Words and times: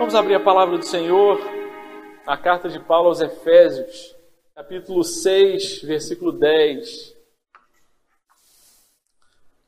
Vamos 0.00 0.14
abrir 0.14 0.34
a 0.34 0.40
palavra 0.40 0.78
do 0.78 0.86
Senhor, 0.86 1.38
a 2.26 2.34
carta 2.34 2.70
de 2.70 2.80
Paulo 2.80 3.08
aos 3.08 3.20
Efésios, 3.20 4.16
capítulo 4.54 5.04
6, 5.04 5.82
versículo 5.82 6.32
10. 6.32 7.14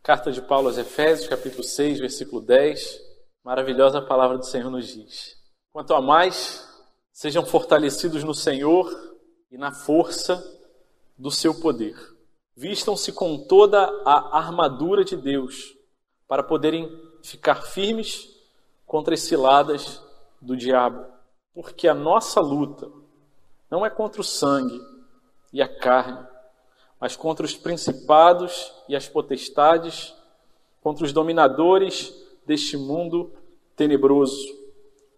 Carta 0.02 0.32
de 0.32 0.40
Paulo 0.40 0.68
aos 0.68 0.78
Efésios, 0.78 1.28
capítulo 1.28 1.62
6, 1.62 2.00
versículo 2.00 2.40
10. 2.40 2.98
Maravilhosa 3.44 4.00
palavra 4.00 4.38
do 4.38 4.46
Senhor 4.46 4.70
nos 4.70 4.86
diz: 4.86 5.36
Quanto 5.70 5.92
a 5.92 6.00
mais, 6.00 6.66
sejam 7.12 7.44
fortalecidos 7.44 8.24
no 8.24 8.32
Senhor 8.32 8.90
e 9.50 9.58
na 9.58 9.70
força 9.70 10.42
do 11.18 11.30
seu 11.30 11.60
poder. 11.60 11.94
Vistam-se 12.56 13.12
com 13.12 13.36
toda 13.36 13.84
a 14.06 14.38
armadura 14.38 15.04
de 15.04 15.14
Deus 15.14 15.76
para 16.26 16.42
poderem 16.42 16.88
ficar 17.22 17.66
firmes 17.66 18.30
contra 18.86 19.12
as 19.12 19.20
ciladas 19.20 20.02
do 20.42 20.56
diabo, 20.56 21.06
porque 21.54 21.86
a 21.86 21.94
nossa 21.94 22.40
luta 22.40 22.90
não 23.70 23.86
é 23.86 23.90
contra 23.90 24.20
o 24.20 24.24
sangue 24.24 24.80
e 25.52 25.62
a 25.62 25.68
carne, 25.68 26.26
mas 27.00 27.16
contra 27.16 27.46
os 27.46 27.54
principados 27.54 28.72
e 28.88 28.96
as 28.96 29.08
potestades, 29.08 30.14
contra 30.82 31.04
os 31.04 31.12
dominadores 31.12 32.12
deste 32.44 32.76
mundo 32.76 33.32
tenebroso, 33.76 34.46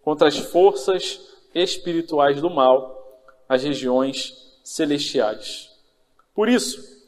contra 0.01 0.27
as 0.27 0.37
forças 0.37 1.19
espirituais 1.53 2.39
do 2.39 2.49
mal, 2.49 3.23
as 3.49 3.63
regiões 3.63 4.57
celestiais. 4.63 5.71
Por 6.33 6.49
isso, 6.49 7.03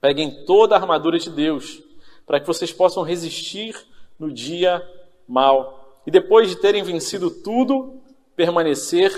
peguem 0.00 0.44
toda 0.44 0.74
a 0.74 0.78
armadura 0.78 1.18
de 1.18 1.30
Deus, 1.30 1.82
para 2.26 2.38
que 2.38 2.46
vocês 2.46 2.72
possam 2.72 3.02
resistir 3.02 3.76
no 4.18 4.32
dia 4.32 4.86
mal 5.26 5.79
e 6.10 6.12
depois 6.12 6.50
de 6.50 6.56
terem 6.56 6.82
vencido 6.82 7.30
tudo, 7.30 8.02
permanecer 8.34 9.12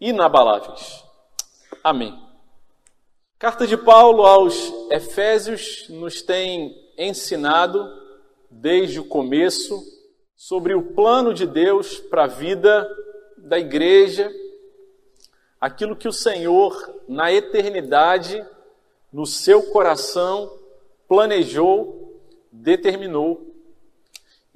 inabaláveis. 0.00 1.04
Amém. 1.84 2.18
Carta 3.38 3.66
de 3.66 3.76
Paulo 3.76 4.24
aos 4.24 4.72
Efésios 4.90 5.86
nos 5.90 6.22
tem 6.22 6.74
ensinado, 6.96 7.86
desde 8.50 8.98
o 8.98 9.04
começo, 9.04 9.78
sobre 10.34 10.72
o 10.72 10.94
plano 10.94 11.34
de 11.34 11.46
Deus 11.46 11.98
para 11.98 12.24
a 12.24 12.28
vida 12.28 12.88
da 13.36 13.58
igreja, 13.58 14.32
aquilo 15.60 15.94
que 15.94 16.08
o 16.08 16.12
Senhor, 16.12 16.98
na 17.06 17.30
eternidade, 17.30 18.42
no 19.12 19.26
seu 19.26 19.64
coração, 19.64 20.50
planejou, 21.06 22.18
determinou. 22.50 23.54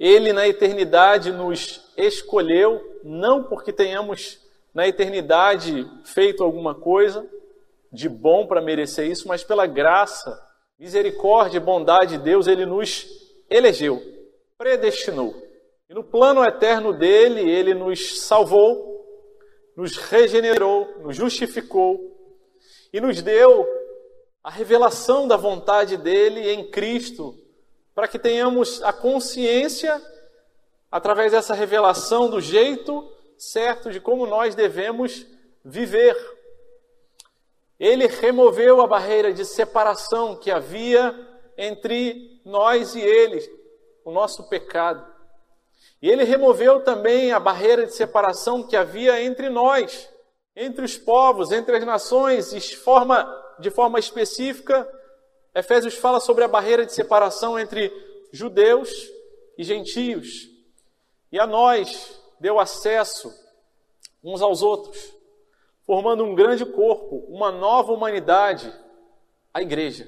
Ele, 0.03 0.33
na 0.33 0.47
eternidade, 0.47 1.31
nos 1.31 1.93
escolheu, 1.95 2.99
não 3.03 3.43
porque 3.43 3.71
tenhamos 3.71 4.39
na 4.73 4.87
eternidade 4.87 5.87
feito 6.03 6.43
alguma 6.43 6.73
coisa, 6.73 7.23
de 7.93 8.09
bom 8.09 8.47
para 8.47 8.63
merecer 8.63 9.05
isso, 9.05 9.27
mas 9.27 9.43
pela 9.43 9.67
graça, 9.67 10.43
misericórdia 10.79 11.57
e 11.57 11.61
bondade 11.61 12.17
de 12.17 12.23
Deus, 12.23 12.47
ele 12.47 12.65
nos 12.65 13.05
elegeu, 13.47 14.01
predestinou. 14.57 15.35
E 15.87 15.93
no 15.93 16.03
plano 16.03 16.43
eterno 16.43 16.93
dele, 16.93 17.47
ele 17.47 17.75
nos 17.75 18.21
salvou, 18.21 19.05
nos 19.77 19.97
regenerou, 19.97 20.95
nos 21.03 21.15
justificou 21.15 21.99
e 22.91 22.99
nos 22.99 23.21
deu 23.21 23.67
a 24.43 24.49
revelação 24.49 25.27
da 25.27 25.37
vontade 25.37 25.95
dele 25.95 26.49
em 26.53 26.71
Cristo, 26.71 27.35
para 27.93 28.07
que 28.07 28.19
tenhamos 28.19 28.81
a 28.83 28.93
consciência, 28.93 30.01
através 30.89 31.31
dessa 31.31 31.53
revelação, 31.53 32.29
do 32.29 32.39
jeito 32.39 33.09
certo 33.41 33.89
de 33.89 33.99
como 33.99 34.27
nós 34.27 34.53
devemos 34.53 35.25
viver. 35.65 36.15
Ele 37.79 38.05
removeu 38.05 38.79
a 38.81 38.87
barreira 38.87 39.33
de 39.33 39.43
separação 39.43 40.35
que 40.35 40.51
havia 40.51 41.15
entre 41.57 42.39
nós 42.45 42.93
e 42.93 43.01
ele, 43.01 43.41
o 44.05 44.11
nosso 44.11 44.47
pecado. 44.47 45.11
E 45.99 46.09
ele 46.09 46.23
removeu 46.23 46.83
também 46.83 47.31
a 47.31 47.39
barreira 47.39 47.85
de 47.85 47.95
separação 47.95 48.61
que 48.61 48.75
havia 48.75 49.21
entre 49.23 49.49
nós, 49.49 50.07
entre 50.55 50.85
os 50.85 50.97
povos, 50.97 51.51
entre 51.51 51.77
as 51.77 51.85
nações, 51.85 52.51
de 52.51 52.77
forma, 52.77 53.27
de 53.59 53.71
forma 53.71 53.97
específica. 53.97 54.87
Efésios 55.53 55.95
fala 55.95 56.19
sobre 56.19 56.43
a 56.43 56.47
barreira 56.47 56.85
de 56.85 56.93
separação 56.93 57.59
entre 57.59 57.91
judeus 58.31 58.89
e 59.57 59.63
gentios. 59.63 60.49
E 61.31 61.39
a 61.39 61.47
nós 61.47 62.19
deu 62.39 62.59
acesso 62.59 63.33
uns 64.23 64.41
aos 64.41 64.61
outros 64.61 65.21
formando 65.91 66.23
um 66.23 66.33
grande 66.33 66.65
corpo, 66.65 67.25
uma 67.27 67.51
nova 67.51 67.91
humanidade, 67.91 68.73
a 69.53 69.61
igreja. 69.61 70.07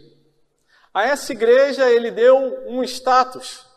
A 0.93 1.03
essa 1.03 1.33
igreja 1.33 1.91
ele 1.91 2.09
deu 2.09 2.37
um 2.69 2.81
status, 2.83 3.67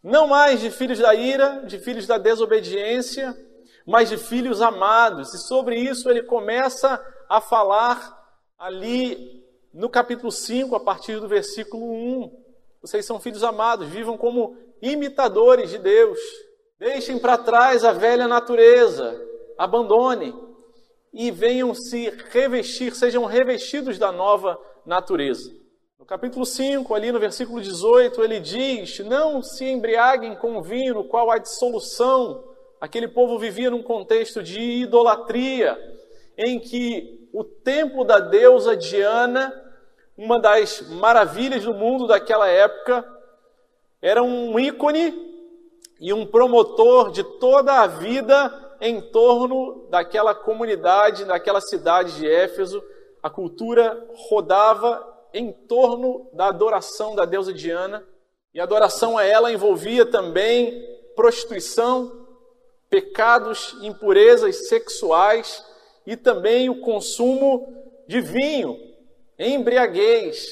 não 0.00 0.28
mais 0.28 0.60
de 0.60 0.70
filhos 0.70 1.00
da 1.00 1.12
ira, 1.12 1.64
de 1.66 1.78
filhos 1.80 2.06
da 2.06 2.18
desobediência, 2.18 3.36
mas 3.84 4.08
de 4.08 4.16
filhos 4.16 4.62
amados. 4.62 5.34
E 5.34 5.38
sobre 5.38 5.74
isso 5.76 6.08
ele 6.08 6.22
começa 6.22 7.04
a 7.28 7.40
falar 7.40 8.16
ali 8.56 9.39
no 9.72 9.88
capítulo 9.88 10.32
5, 10.32 10.74
a 10.74 10.80
partir 10.80 11.20
do 11.20 11.28
versículo 11.28 11.84
1. 11.84 12.44
Vocês 12.82 13.04
são 13.04 13.20
filhos 13.20 13.44
amados, 13.44 13.88
vivam 13.88 14.16
como 14.16 14.56
imitadores 14.82 15.70
de 15.70 15.78
Deus. 15.78 16.18
Deixem 16.78 17.18
para 17.18 17.38
trás 17.38 17.84
a 17.84 17.92
velha 17.92 18.26
natureza, 18.26 19.20
abandonem 19.56 20.34
e 21.12 21.30
venham 21.30 21.74
se 21.74 22.08
revestir, 22.30 22.94
sejam 22.94 23.24
revestidos 23.24 23.98
da 23.98 24.10
nova 24.10 24.58
natureza. 24.86 25.52
No 25.98 26.06
capítulo 26.06 26.46
5, 26.46 26.94
ali 26.94 27.12
no 27.12 27.20
versículo 27.20 27.60
18, 27.60 28.24
ele 28.24 28.40
diz: 28.40 29.00
Não 29.00 29.42
se 29.42 29.66
embriaguem 29.66 30.34
com 30.36 30.62
vinho 30.62 30.94
no 30.94 31.04
qual 31.04 31.30
há 31.30 31.38
dissolução. 31.38 32.48
Aquele 32.80 33.06
povo 33.06 33.38
vivia 33.38 33.70
num 33.70 33.82
contexto 33.82 34.42
de 34.42 34.58
idolatria, 34.58 35.78
em 36.38 36.58
que 36.58 37.19
o 37.32 37.44
templo 37.44 38.04
da 38.04 38.18
deusa 38.18 38.76
Diana, 38.76 39.52
uma 40.16 40.38
das 40.38 40.82
maravilhas 40.90 41.64
do 41.64 41.72
mundo 41.72 42.06
daquela 42.06 42.48
época, 42.48 43.04
era 44.02 44.22
um 44.22 44.58
ícone 44.58 45.14
e 46.00 46.12
um 46.12 46.26
promotor 46.26 47.10
de 47.10 47.22
toda 47.22 47.80
a 47.80 47.86
vida 47.86 48.76
em 48.80 49.00
torno 49.00 49.86
daquela 49.90 50.34
comunidade, 50.34 51.24
daquela 51.24 51.60
cidade 51.60 52.16
de 52.16 52.26
Éfeso, 52.26 52.82
a 53.22 53.28
cultura 53.28 54.08
rodava 54.28 55.06
em 55.32 55.52
torno 55.52 56.28
da 56.32 56.48
adoração 56.48 57.14
da 57.14 57.24
deusa 57.24 57.52
Diana, 57.52 58.06
e 58.52 58.60
a 58.60 58.64
adoração 58.64 59.16
a 59.16 59.24
ela 59.24 59.52
envolvia 59.52 60.04
também 60.04 60.82
prostituição, 61.14 62.26
pecados, 62.88 63.76
impurezas 63.82 64.68
sexuais 64.68 65.64
e 66.10 66.16
também 66.16 66.68
o 66.68 66.80
consumo 66.80 67.72
de 68.08 68.20
vinho, 68.20 68.76
embriaguez. 69.38 70.44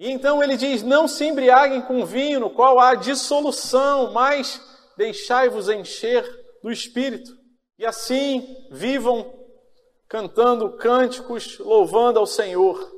E 0.00 0.10
então 0.10 0.42
ele 0.42 0.56
diz: 0.56 0.82
Não 0.82 1.06
se 1.06 1.24
embriaguem 1.24 1.80
com 1.80 2.04
vinho, 2.04 2.40
no 2.40 2.50
qual 2.50 2.80
há 2.80 2.96
dissolução, 2.96 4.12
mas 4.12 4.60
deixai-vos 4.96 5.68
encher 5.68 6.28
do 6.60 6.72
espírito. 6.72 7.30
E 7.78 7.86
assim 7.86 8.66
vivam 8.68 9.32
cantando 10.08 10.76
cânticos, 10.76 11.56
louvando 11.60 12.18
ao 12.18 12.26
Senhor. 12.26 12.92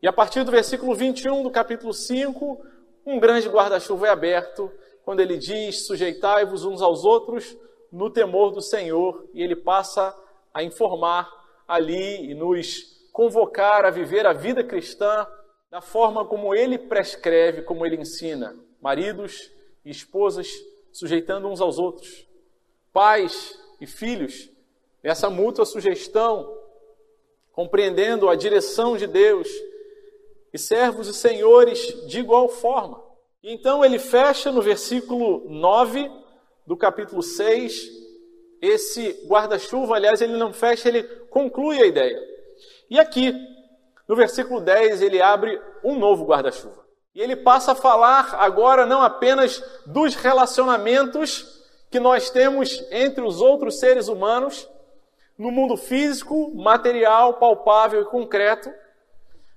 E 0.00 0.06
a 0.06 0.12
partir 0.12 0.44
do 0.44 0.52
versículo 0.52 0.94
21 0.94 1.42
do 1.42 1.50
capítulo 1.50 1.92
5, 1.92 2.64
um 3.04 3.18
grande 3.18 3.48
guarda-chuva 3.48 4.06
é 4.06 4.10
aberto, 4.10 4.70
quando 5.04 5.18
ele 5.18 5.36
diz: 5.36 5.84
Sujeitai-vos 5.84 6.64
uns 6.64 6.80
aos 6.80 7.04
outros 7.04 7.56
no 7.90 8.08
temor 8.08 8.52
do 8.52 8.62
Senhor, 8.62 9.28
e 9.34 9.42
ele 9.42 9.56
passa 9.56 10.14
a 10.54 10.62
informar 10.62 11.28
ali 11.68 12.30
e 12.30 12.34
nos 12.34 12.94
convocar 13.12 13.84
a 13.84 13.90
viver 13.90 14.26
a 14.26 14.32
vida 14.32 14.64
cristã 14.64 15.26
da 15.70 15.80
forma 15.80 16.24
como 16.24 16.54
ele 16.54 16.78
prescreve, 16.78 17.62
como 17.62 17.84
ele 17.84 17.96
ensina. 17.96 18.56
Maridos 18.80 19.50
e 19.84 19.90
esposas 19.90 20.48
sujeitando 20.92 21.48
uns 21.48 21.60
aos 21.60 21.78
outros. 21.78 22.26
Pais 22.92 23.58
e 23.80 23.86
filhos, 23.86 24.48
essa 25.02 25.28
mútua 25.28 25.64
sugestão, 25.64 26.56
compreendendo 27.52 28.28
a 28.28 28.36
direção 28.36 28.96
de 28.96 29.06
Deus, 29.06 29.48
e 30.52 30.58
servos 30.58 31.08
e 31.08 31.14
senhores 31.14 32.06
de 32.06 32.20
igual 32.20 32.48
forma. 32.48 33.02
Então 33.42 33.84
ele 33.84 33.98
fecha 33.98 34.52
no 34.52 34.62
versículo 34.62 35.42
9 35.50 36.08
do 36.64 36.76
capítulo 36.76 37.22
6, 37.22 38.03
esse 38.64 39.26
guarda-chuva, 39.26 39.96
aliás, 39.96 40.20
ele 40.20 40.36
não 40.36 40.52
fecha, 40.52 40.88
ele 40.88 41.02
conclui 41.30 41.80
a 41.80 41.86
ideia. 41.86 42.20
E 42.88 42.98
aqui, 42.98 43.34
no 44.08 44.14
versículo 44.16 44.60
10, 44.60 45.02
ele 45.02 45.20
abre 45.20 45.60
um 45.82 45.98
novo 45.98 46.24
guarda-chuva. 46.24 46.84
E 47.14 47.20
ele 47.20 47.36
passa 47.36 47.72
a 47.72 47.76
falar 47.76 48.34
agora 48.34 48.84
não 48.84 49.02
apenas 49.02 49.62
dos 49.86 50.14
relacionamentos 50.14 51.62
que 51.90 52.00
nós 52.00 52.28
temos 52.30 52.84
entre 52.90 53.22
os 53.22 53.40
outros 53.40 53.78
seres 53.78 54.08
humanos 54.08 54.68
no 55.38 55.50
mundo 55.50 55.76
físico, 55.76 56.52
material, 56.54 57.34
palpável 57.34 58.02
e 58.02 58.06
concreto, 58.06 58.72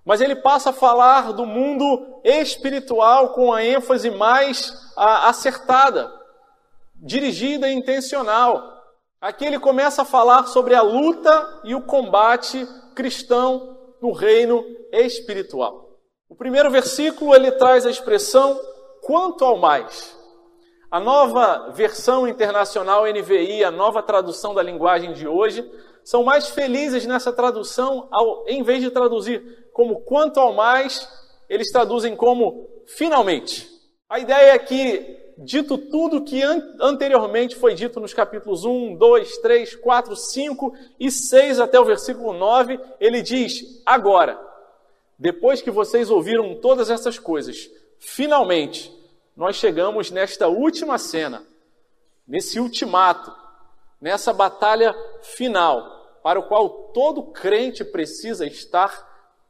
mas 0.06 0.22
ele 0.22 0.36
passa 0.36 0.70
a 0.70 0.74
falar 0.74 1.34
do 1.34 1.46
mundo 1.46 2.22
espiritual 2.24 3.30
com 3.30 3.52
a 3.52 3.64
ênfase 3.64 4.10
mais 4.10 4.74
acertada, 4.96 6.12
dirigida 6.96 7.70
e 7.70 7.74
intencional. 7.74 8.77
Aqui 9.20 9.46
ele 9.46 9.60
começa 9.60 10.04
a 10.04 10.06
falar 10.06 10.46
sobre 10.46 10.76
a 10.76 10.82
luta 10.82 11.62
e 11.64 11.74
o 11.74 11.82
combate 11.82 12.68
cristão 12.96 13.78
no 14.02 14.12
reino 14.12 14.64
espiritual. 14.92 15.98
O 16.30 16.36
primeiro 16.36 16.70
versículo 16.70 17.34
ele 17.34 17.52
traz 17.52 17.86
a 17.86 17.90
expressão 17.90 18.60
quanto 19.02 19.44
ao 19.44 19.58
mais. 19.58 20.16
A 20.92 21.00
nova 21.00 21.72
versão 21.72 22.28
internacional 22.28 23.06
NVI, 23.06 23.64
a 23.64 23.72
nova 23.72 24.04
tradução 24.04 24.54
da 24.54 24.62
linguagem 24.62 25.14
de 25.14 25.28
hoje, 25.28 25.70
são 26.04 26.24
mais 26.24 26.50
felizes 26.50 27.06
nessa 27.06 27.34
tradução, 27.34 28.08
ao, 28.12 28.46
em 28.48 28.64
vez 28.64 28.82
de 28.82 28.92
traduzir 28.92 29.68
como 29.74 30.02
quanto 30.02 30.40
ao 30.40 30.54
mais, 30.54 31.10
eles 31.50 31.72
traduzem 31.72 32.16
como 32.16 32.70
finalmente. 32.86 33.68
A 34.10 34.20
ideia 34.20 34.54
é 34.54 34.60
que, 34.60 35.27
dito 35.38 35.78
tudo 35.78 36.24
que 36.24 36.42
an 36.42 36.76
anteriormente 36.80 37.56
foi 37.56 37.76
dito 37.76 38.00
nos 38.00 38.14
capítulos 38.14 38.66
1, 38.66 38.96
2, 38.96 39.38
3, 39.38 39.76
4, 39.76 40.16
5 40.16 40.74
e 41.00 41.12
6 41.12 41.60
até 41.60 41.80
o 41.80 41.86
versículo 41.86 42.34
9, 42.34 42.80
ele 43.00 43.22
diz: 43.22 43.82
agora, 43.86 44.40
depois 45.18 45.62
que 45.62 45.72
vocês 45.72 46.10
ouviram 46.10 46.56
todas 46.56 46.90
essas 46.90 47.20
coisas, 47.20 47.70
finalmente 48.00 48.92
nós 49.36 49.56
chegamos 49.56 50.10
nesta 50.10 50.48
última 50.48 50.98
cena, 50.98 51.46
nesse 52.28 52.60
ultimato, 52.60 53.32
nessa 54.02 54.34
batalha 54.34 54.96
final, 55.22 56.20
para 56.24 56.40
o 56.40 56.48
qual 56.48 56.70
todo 56.94 57.32
crente 57.32 57.84
precisa 57.84 58.46
estar 58.46 59.08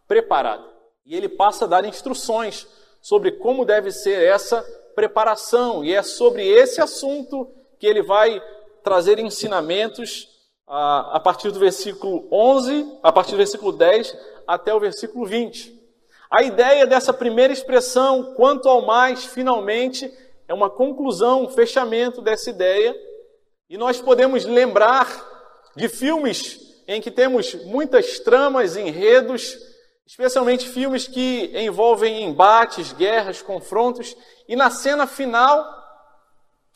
preparado. 0.08 0.68
E 1.06 1.16
ele 1.16 1.30
passa 1.30 1.64
a 1.64 1.68
dar 1.68 1.86
instruções 1.86 2.68
sobre 3.02 3.32
como 3.32 3.64
deve 3.64 3.92
ser 3.92 4.22
essa 4.22 4.66
preparação, 4.98 5.86
e 5.86 5.94
é 5.94 6.02
sobre 6.02 6.48
esse 6.48 6.82
assunto 6.82 7.48
que 7.78 7.86
ele 7.86 8.02
vai 8.02 8.42
trazer 8.84 9.20
ensinamentos 9.20 10.28
a, 10.66 11.18
a 11.18 11.20
partir 11.20 11.52
do 11.52 11.60
versículo 11.60 12.28
11, 12.32 12.98
a 13.04 13.12
partir 13.12 13.34
do 13.34 13.38
versículo 13.38 13.72
10 13.72 14.18
até 14.48 14.74
o 14.74 14.80
versículo 14.80 15.24
20. 15.28 15.72
A 16.32 16.42
ideia 16.42 16.88
dessa 16.88 17.14
primeira 17.14 17.54
expressão, 17.54 18.34
quanto 18.34 18.68
ao 18.68 18.88
mais, 18.88 19.24
finalmente, 19.24 20.12
é 20.48 20.54
uma 20.54 20.68
conclusão, 20.68 21.44
um 21.44 21.50
fechamento 21.50 22.20
dessa 22.20 22.50
ideia. 22.50 22.96
E 23.70 23.78
nós 23.78 24.02
podemos 24.02 24.46
lembrar 24.46 25.08
de 25.76 25.88
filmes 25.88 26.60
em 26.88 27.00
que 27.00 27.12
temos 27.12 27.54
muitas 27.66 28.18
tramas, 28.20 28.76
enredos, 28.76 29.60
especialmente 30.08 30.68
filmes 30.68 31.08
que 31.08 31.52
envolvem 31.54 32.24
embates, 32.24 32.94
guerras, 32.94 33.44
confrontos, 33.44 34.16
e 34.48 34.56
na 34.56 34.70
cena 34.70 35.06
final, 35.06 35.66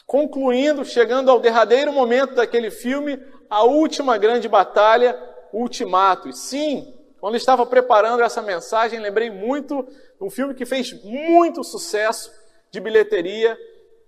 concluindo, 0.06 0.83
chegando 0.83 1.31
ao 1.31 1.39
derradeiro 1.39 1.91
momento 1.91 2.35
daquele 2.35 2.69
filme, 2.69 3.18
a 3.50 3.63
última 3.63 4.18
grande 4.18 4.47
batalha, 4.47 5.18
ultimato. 5.53 6.29
E 6.29 6.33
sim, 6.33 6.94
quando 7.19 7.35
estava 7.35 7.65
preparando 7.65 8.23
essa 8.23 8.41
mensagem, 8.41 9.00
lembrei 9.00 9.29
muito 9.29 9.83
de 9.83 10.23
um 10.23 10.29
filme 10.29 10.53
que 10.53 10.65
fez 10.65 10.91
muito 11.03 11.63
sucesso 11.63 12.31
de 12.69 12.79
bilheteria 12.79 13.57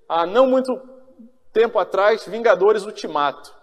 há 0.07 0.25
não 0.25 0.47
muito 0.47 0.79
tempo 1.51 1.77
atrás, 1.79 2.25
Vingadores 2.25 2.83
Ultimato. 2.83 3.53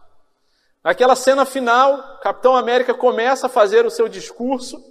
Naquela 0.83 1.15
cena 1.15 1.45
final, 1.45 2.19
Capitão 2.23 2.57
América 2.57 2.95
começa 2.95 3.47
a 3.47 3.51
fazer 3.51 3.85
o 3.85 3.91
seu 3.91 4.09
discurso 4.09 4.83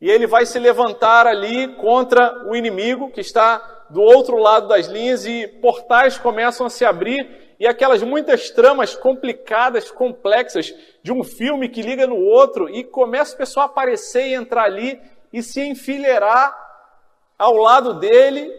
e 0.00 0.10
ele 0.10 0.26
vai 0.26 0.44
se 0.44 0.58
levantar 0.58 1.26
ali 1.26 1.76
contra 1.76 2.46
o 2.46 2.54
inimigo 2.54 3.10
que 3.10 3.20
está 3.20 3.73
do 3.90 4.00
outro 4.00 4.36
lado 4.38 4.68
das 4.68 4.86
linhas 4.86 5.26
e 5.26 5.46
portais 5.46 6.18
começam 6.18 6.66
a 6.66 6.70
se 6.70 6.84
abrir 6.84 7.44
e 7.58 7.66
aquelas 7.66 8.02
muitas 8.02 8.50
tramas 8.50 8.94
complicadas, 8.94 9.90
complexas 9.90 10.74
de 11.02 11.12
um 11.12 11.22
filme 11.22 11.68
que 11.68 11.82
liga 11.82 12.06
no 12.06 12.16
outro 12.16 12.68
e 12.68 12.82
começa 12.82 13.34
o 13.34 13.38
pessoal 13.38 13.66
a 13.66 13.70
aparecer 13.70 14.26
e 14.26 14.34
entrar 14.34 14.64
ali 14.64 15.00
e 15.32 15.42
se 15.42 15.60
enfileirar 15.60 16.56
ao 17.38 17.54
lado 17.54 17.94
dele. 17.94 18.52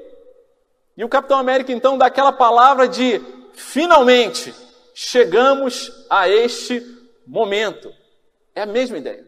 E 0.97 1.03
o 1.03 1.09
Capitão 1.09 1.37
América 1.37 1.71
então 1.71 1.97
dá 1.97 2.05
aquela 2.05 2.31
palavra 2.31 2.87
de 2.87 3.21
finalmente 3.53 4.53
chegamos 4.93 5.91
a 6.09 6.29
este 6.29 6.81
momento. 7.27 7.91
É 8.55 8.61
a 8.61 8.65
mesma 8.65 8.97
ideia. 8.97 9.27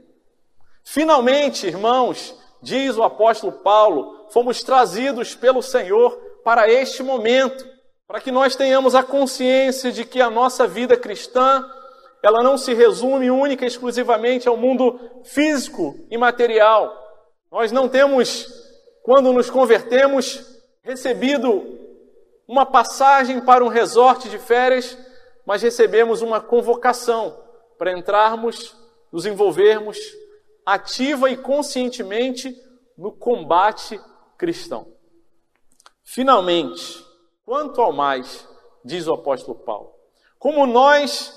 Finalmente, 0.83 1.67
irmãos, 1.67 2.33
diz 2.61 2.95
o 2.95 3.03
apóstolo 3.03 3.51
Paulo, 3.51 4.16
fomos 4.29 4.63
trazidos 4.63 5.35
pelo 5.35 5.61
Senhor 5.61 6.15
para 6.43 6.69
este 6.69 7.03
momento 7.03 7.65
para 8.07 8.21
que 8.21 8.31
nós 8.31 8.55
tenhamos 8.55 8.95
a 8.95 9.03
consciência 9.03 9.91
de 9.91 10.05
que 10.05 10.21
a 10.21 10.29
nossa 10.29 10.65
vida 10.65 10.95
cristã, 10.95 11.69
ela 12.23 12.41
não 12.41 12.57
se 12.57 12.73
resume 12.73 13.29
única 13.29 13.65
e 13.65 13.67
exclusivamente 13.67 14.47
ao 14.47 14.55
mundo 14.55 14.97
físico 15.25 15.93
e 16.09 16.17
material. 16.17 16.95
Nós 17.51 17.71
não 17.71 17.89
temos, 17.89 18.47
quando 19.03 19.33
nos 19.33 19.49
convertemos, 19.49 20.41
recebido 20.83 21.77
uma 22.47 22.65
passagem 22.65 23.41
para 23.41 23.63
um 23.63 23.67
resort 23.67 24.29
de 24.29 24.39
férias, 24.39 24.97
mas 25.45 25.61
recebemos 25.61 26.21
uma 26.21 26.39
convocação 26.39 27.37
para 27.77 27.91
entrarmos, 27.91 28.73
nos 29.11 29.25
envolvermos 29.25 29.97
ativa 30.65 31.29
e 31.29 31.37
conscientemente 31.37 32.53
no 32.97 33.13
combate 33.13 33.97
cristão. 34.37 34.93
Finalmente, 36.03 37.07
Quanto 37.47 37.79
ao 37.79 37.93
mais, 37.93 38.45
diz 38.83 39.07
o 39.07 39.13
apóstolo 39.13 39.57
Paulo, 39.59 39.93
como 40.37 40.67
nós 40.67 41.33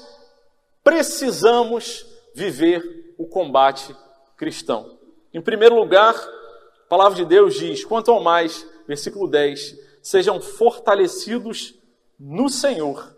precisamos 0.82 2.04
viver 2.34 3.14
o 3.16 3.28
combate 3.28 3.96
cristão. 4.36 4.98
Em 5.32 5.40
primeiro 5.40 5.76
lugar, 5.76 6.16
a 6.16 6.88
palavra 6.88 7.14
de 7.14 7.24
Deus 7.24 7.54
diz: 7.54 7.84
quanto 7.84 8.10
ao 8.10 8.20
mais, 8.20 8.66
versículo 8.88 9.28
10, 9.28 9.78
sejam 10.02 10.40
fortalecidos 10.40 11.76
no 12.18 12.48
Senhor 12.48 13.14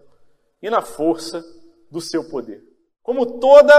e 0.61 0.69
na 0.69 0.83
força 0.83 1.43
do 1.91 1.99
seu 1.99 2.29
poder. 2.29 2.63
Como 3.03 3.41
toda 3.41 3.73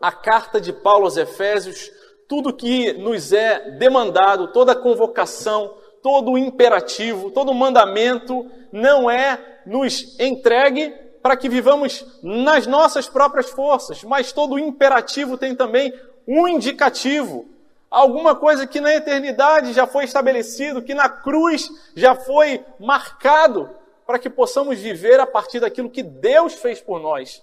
a 0.00 0.10
carta 0.10 0.60
de 0.60 0.72
Paulo 0.72 1.04
aos 1.04 1.16
Efésios, 1.16 1.92
tudo 2.28 2.52
que 2.52 2.92
nos 2.94 3.32
é 3.32 3.70
demandado, 3.72 4.48
toda 4.48 4.74
convocação, 4.74 5.74
todo 6.02 6.36
imperativo, 6.36 7.30
todo 7.30 7.54
mandamento 7.54 8.50
não 8.72 9.10
é 9.10 9.60
nos 9.66 10.18
entregue 10.20 10.94
para 11.22 11.36
que 11.36 11.48
vivamos 11.48 12.04
nas 12.22 12.66
nossas 12.66 13.08
próprias 13.08 13.50
forças, 13.50 14.04
mas 14.04 14.32
todo 14.32 14.58
imperativo 14.58 15.36
tem 15.36 15.54
também 15.54 15.92
um 16.26 16.46
indicativo, 16.46 17.48
alguma 17.90 18.34
coisa 18.34 18.66
que 18.66 18.80
na 18.80 18.94
eternidade 18.94 19.72
já 19.72 19.86
foi 19.86 20.04
estabelecido, 20.04 20.82
que 20.82 20.94
na 20.94 21.08
cruz 21.08 21.68
já 21.96 22.14
foi 22.14 22.64
marcado, 22.78 23.70
para 24.06 24.20
que 24.20 24.30
possamos 24.30 24.78
viver 24.78 25.18
a 25.18 25.26
partir 25.26 25.58
daquilo 25.58 25.90
que 25.90 26.02
Deus 26.02 26.54
fez 26.54 26.80
por 26.80 27.00
nós. 27.00 27.42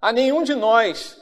A 0.00 0.12
nenhum 0.12 0.42
de 0.42 0.56
nós 0.56 1.21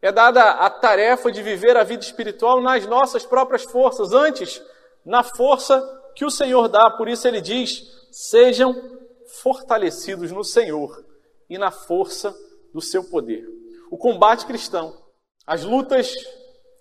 é 0.00 0.12
dada 0.12 0.42
a 0.42 0.70
tarefa 0.70 1.30
de 1.30 1.42
viver 1.42 1.76
a 1.76 1.84
vida 1.84 2.02
espiritual 2.02 2.60
nas 2.60 2.86
nossas 2.86 3.26
próprias 3.26 3.64
forças, 3.64 4.12
antes 4.12 4.62
na 5.04 5.22
força 5.22 5.82
que 6.14 6.24
o 6.24 6.30
Senhor 6.30 6.68
dá, 6.68 6.90
por 6.90 7.08
isso 7.08 7.26
ele 7.26 7.40
diz: 7.40 7.82
sejam 8.10 8.74
fortalecidos 9.42 10.30
no 10.32 10.44
Senhor 10.44 11.04
e 11.48 11.58
na 11.58 11.70
força 11.70 12.34
do 12.72 12.80
seu 12.80 13.04
poder. 13.04 13.46
O 13.90 13.96
combate 13.96 14.46
cristão, 14.46 14.94
as 15.46 15.64
lutas 15.64 16.14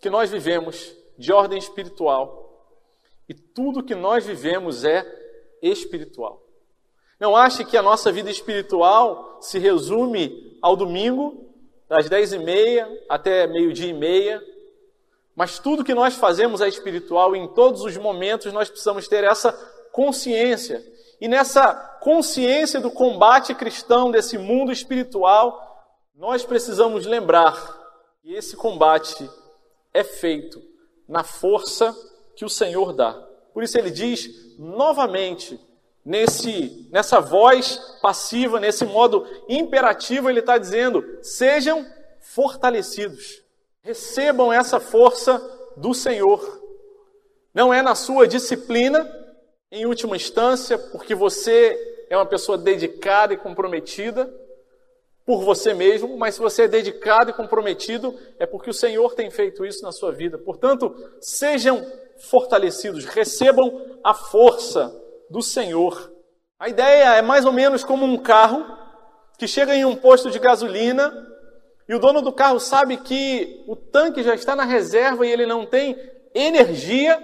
que 0.02 0.10
nós 0.10 0.30
vivemos 0.30 0.94
de 1.18 1.32
ordem 1.32 1.58
espiritual 1.58 2.48
e 3.28 3.34
tudo 3.34 3.84
que 3.84 3.96
nós 3.96 4.26
vivemos 4.26 4.84
é 4.84 5.06
espiritual. 5.62 6.44
Não 7.20 7.36
ache 7.36 7.66
que 7.66 7.76
a 7.76 7.82
nossa 7.82 8.12
vida 8.12 8.30
espiritual 8.30 9.40
se 9.42 9.58
resume 9.58 10.58
ao 10.62 10.76
domingo, 10.76 11.48
das 11.88 12.10
dez 12.10 12.34
e 12.34 12.40
meia 12.40 12.90
até 13.08 13.48
meio-dia 13.48 13.90
e 13.90 13.94
meia, 13.94 14.44
mas 15.36 15.60
tudo 15.60 15.84
que 15.84 15.94
nós 15.94 16.16
fazemos 16.16 16.62
é 16.62 16.68
espiritual 16.68 17.36
e 17.36 17.40
em 17.40 17.48
todos 17.48 17.84
os 17.84 17.96
momentos 17.98 18.52
nós 18.52 18.70
precisamos 18.70 19.08
ter 19.08 19.24
essa 19.24 19.54
consciência. 19.92 20.84
E 21.22 21.28
nessa 21.28 21.74
consciência 22.02 22.80
do 22.80 22.92
combate 22.92 23.56
cristão 23.56 24.12
desse 24.12 24.38
mundo 24.38 24.72
espiritual, 24.72 25.64
nós 26.16 26.44
precisamos 26.44 27.06
lembrar 27.06 27.56
que 28.22 28.34
esse 28.34 28.56
combate 28.56 29.30
é 29.94 30.04
feito 30.04 30.62
na 31.08 31.24
força 31.24 31.96
que 32.36 32.44
o 32.44 32.50
Senhor 32.50 32.94
dá. 32.94 33.14
Por 33.54 33.64
isso 33.64 33.78
ele 33.78 33.90
diz 33.90 34.58
novamente 34.58 35.60
nesse, 36.08 36.88
nessa 36.90 37.20
voz 37.20 37.78
passiva, 38.02 38.62
nesse 38.62 38.86
modo 38.86 39.28
imperativo, 39.50 40.30
ele 40.30 40.40
está 40.40 40.58
dizendo: 40.58 41.04
sejam 41.22 41.86
fortalecidos, 42.22 43.44
recebam 43.82 44.54
essa 44.54 44.80
força 44.80 45.38
do 45.76 45.94
Senhor. 45.94 46.42
Não 47.54 47.74
é 47.74 47.82
na 47.82 47.94
sua 47.94 48.26
disciplina, 48.26 49.06
em 49.70 49.86
última 49.86 50.16
instância, 50.16 50.78
porque 50.78 51.14
você 51.14 52.06
é 52.10 52.16
uma 52.16 52.26
pessoa 52.26 52.58
dedicada 52.58 53.34
e 53.34 53.38
comprometida 53.38 54.34
por 55.26 55.44
você 55.44 55.74
mesmo, 55.74 56.18
mas 56.18 56.36
se 56.36 56.42
você 56.42 56.64
é 56.64 56.68
dedicado 56.70 57.32
e 57.32 57.34
comprometido, 57.34 58.18
é 58.40 58.46
porque 58.46 58.70
o 58.70 58.74
Senhor 58.74 59.14
tem 59.14 59.30
feito 59.30 59.66
isso 59.66 59.84
na 59.84 59.92
sua 59.92 60.14
vida. 60.14 60.38
Portanto, 60.38 60.96
sejam 61.20 61.86
fortalecidos, 62.18 63.04
recebam 63.04 64.00
a 64.02 64.14
força 64.14 65.07
do 65.30 65.42
Senhor. 65.42 66.12
A 66.60 66.70
ideia 66.70 67.16
é 67.16 67.22
mais 67.22 67.46
ou 67.46 67.52
menos 67.52 67.84
como 67.84 68.06
um 68.06 68.18
carro 68.18 68.66
que 69.38 69.48
chega 69.48 69.76
em 69.76 69.86
um 69.86 69.96
posto 69.96 70.32
de 70.32 70.40
gasolina 70.40 71.14
e 71.88 71.96
o 71.96 72.00
dono 72.00 72.22
do 72.22 72.34
carro 72.34 72.60
sabe 72.60 72.98
que 72.98 73.64
o 73.68 73.76
tanque 73.76 74.24
já 74.24 74.36
está 74.36 74.56
na 74.56 74.66
reserva 74.66 75.26
e 75.26 75.32
ele 75.32 75.46
não 75.46 75.66
tem 75.66 75.98
energia 76.34 77.20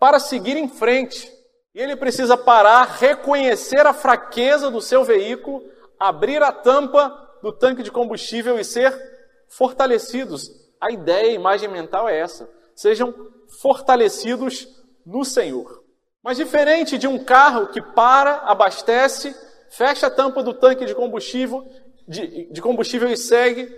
para 0.00 0.18
seguir 0.18 0.56
em 0.56 0.68
frente. 0.68 1.30
E 1.74 1.80
ele 1.80 1.96
precisa 1.96 2.36
parar, 2.36 2.96
reconhecer 2.98 3.86
a 3.86 3.92
fraqueza 3.92 4.70
do 4.70 4.80
seu 4.80 5.04
veículo, 5.04 5.62
abrir 5.98 6.42
a 6.42 6.50
tampa 6.50 7.16
do 7.42 7.52
tanque 7.52 7.82
de 7.82 7.90
combustível 7.90 8.58
e 8.58 8.64
ser 8.64 8.92
fortalecidos. 9.48 10.50
A 10.80 10.90
ideia, 10.90 11.30
a 11.30 11.34
imagem 11.34 11.68
mental 11.68 12.08
é 12.08 12.18
essa. 12.18 12.50
Sejam 12.74 13.14
fortalecidos 13.60 14.66
no 15.06 15.24
Senhor. 15.24 15.81
Mas 16.22 16.36
diferente 16.36 16.96
de 16.96 17.08
um 17.08 17.22
carro 17.22 17.68
que 17.68 17.82
para, 17.82 18.36
abastece, 18.44 19.34
fecha 19.70 20.06
a 20.06 20.10
tampa 20.10 20.42
do 20.42 20.54
tanque 20.54 20.84
de 20.84 20.94
combustível, 20.94 21.66
de, 22.06 22.52
de 22.52 22.62
combustível 22.62 23.08
e 23.08 23.16
segue 23.16 23.74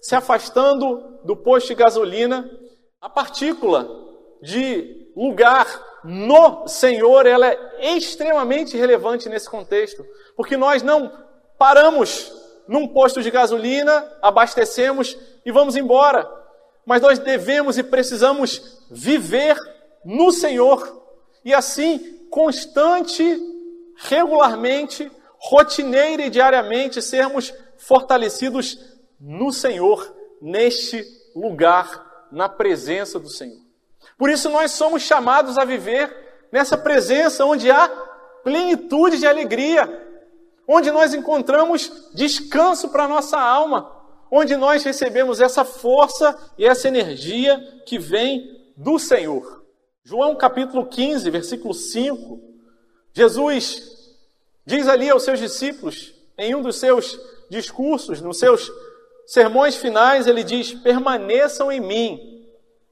se 0.00 0.14
afastando 0.14 1.20
do 1.24 1.36
posto 1.36 1.68
de 1.68 1.74
gasolina, 1.76 2.50
a 3.00 3.08
partícula 3.08 3.88
de 4.42 5.10
lugar 5.16 5.66
no 6.02 6.66
Senhor, 6.66 7.26
ela 7.26 7.46
é 7.46 7.96
extremamente 7.96 8.76
relevante 8.76 9.28
nesse 9.28 9.48
contexto, 9.48 10.04
porque 10.36 10.56
nós 10.56 10.82
não 10.82 11.10
paramos 11.56 12.32
num 12.66 12.88
posto 12.88 13.22
de 13.22 13.30
gasolina, 13.30 14.10
abastecemos 14.20 15.16
e 15.46 15.52
vamos 15.52 15.76
embora, 15.76 16.30
mas 16.84 17.00
nós 17.00 17.18
devemos 17.18 17.78
e 17.78 17.82
precisamos 17.82 18.82
viver 18.90 19.56
no 20.04 20.32
Senhor 20.32 21.03
e 21.44 21.52
assim, 21.52 22.26
constante, 22.30 23.22
regularmente, 23.96 25.10
rotineira 25.38 26.24
e 26.24 26.30
diariamente 26.30 27.02
sermos 27.02 27.52
fortalecidos 27.76 28.78
no 29.20 29.52
Senhor, 29.52 30.14
neste 30.40 31.04
lugar, 31.36 32.28
na 32.32 32.48
presença 32.48 33.18
do 33.18 33.28
Senhor. 33.28 33.60
Por 34.16 34.30
isso 34.30 34.48
nós 34.48 34.72
somos 34.72 35.02
chamados 35.02 35.58
a 35.58 35.64
viver 35.64 36.24
nessa 36.50 36.78
presença 36.78 37.44
onde 37.44 37.70
há 37.70 37.88
plenitude 38.42 39.18
de 39.18 39.26
alegria, 39.26 40.02
onde 40.68 40.90
nós 40.90 41.14
encontramos 41.14 42.10
descanso 42.14 42.88
para 42.88 43.04
a 43.04 43.08
nossa 43.08 43.38
alma, 43.38 43.90
onde 44.30 44.56
nós 44.56 44.82
recebemos 44.82 45.40
essa 45.40 45.64
força 45.64 46.36
e 46.56 46.66
essa 46.66 46.88
energia 46.88 47.58
que 47.86 47.98
vem 47.98 48.72
do 48.76 48.98
Senhor. 48.98 49.63
João 50.06 50.36
capítulo 50.36 50.84
15, 50.84 51.30
versículo 51.30 51.72
5, 51.72 52.38
Jesus 53.14 54.12
diz 54.66 54.86
ali 54.86 55.08
aos 55.08 55.22
seus 55.22 55.38
discípulos, 55.38 56.14
em 56.36 56.54
um 56.54 56.60
dos 56.60 56.76
seus 56.76 57.18
discursos, 57.48 58.20
nos 58.20 58.38
seus 58.38 58.70
sermões 59.24 59.76
finais, 59.76 60.26
ele 60.26 60.44
diz: 60.44 60.74
permaneçam 60.74 61.72
em 61.72 61.80
mim 61.80 62.46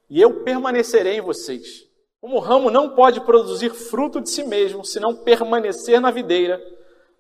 e 0.09 0.23
eu 0.23 0.43
permanecerei 0.43 1.19
em 1.19 1.21
vocês. 1.21 1.87
Como 2.19 2.37
o 2.37 2.41
ramo 2.41 2.71
não 2.71 2.95
pode 2.95 3.21
produzir 3.21 3.71
fruto 3.75 4.19
de 4.19 4.31
si 4.31 4.45
mesmo 4.45 4.83
se 4.83 4.99
não 4.99 5.15
permanecer 5.15 6.01
na 6.01 6.11
videira, 6.11 6.63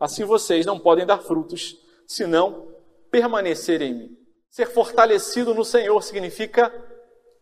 assim 0.01 0.25
vocês 0.25 0.65
não 0.65 0.79
podem 0.79 1.05
dar 1.05 1.19
frutos 1.19 1.77
se 2.07 2.27
não 2.27 2.69
permanecer 3.11 3.83
em 3.83 3.93
mim. 3.93 4.19
Ser 4.51 4.67
fortalecido 4.67 5.53
no 5.53 5.67
Senhor 5.67 6.01
significa 6.03 6.71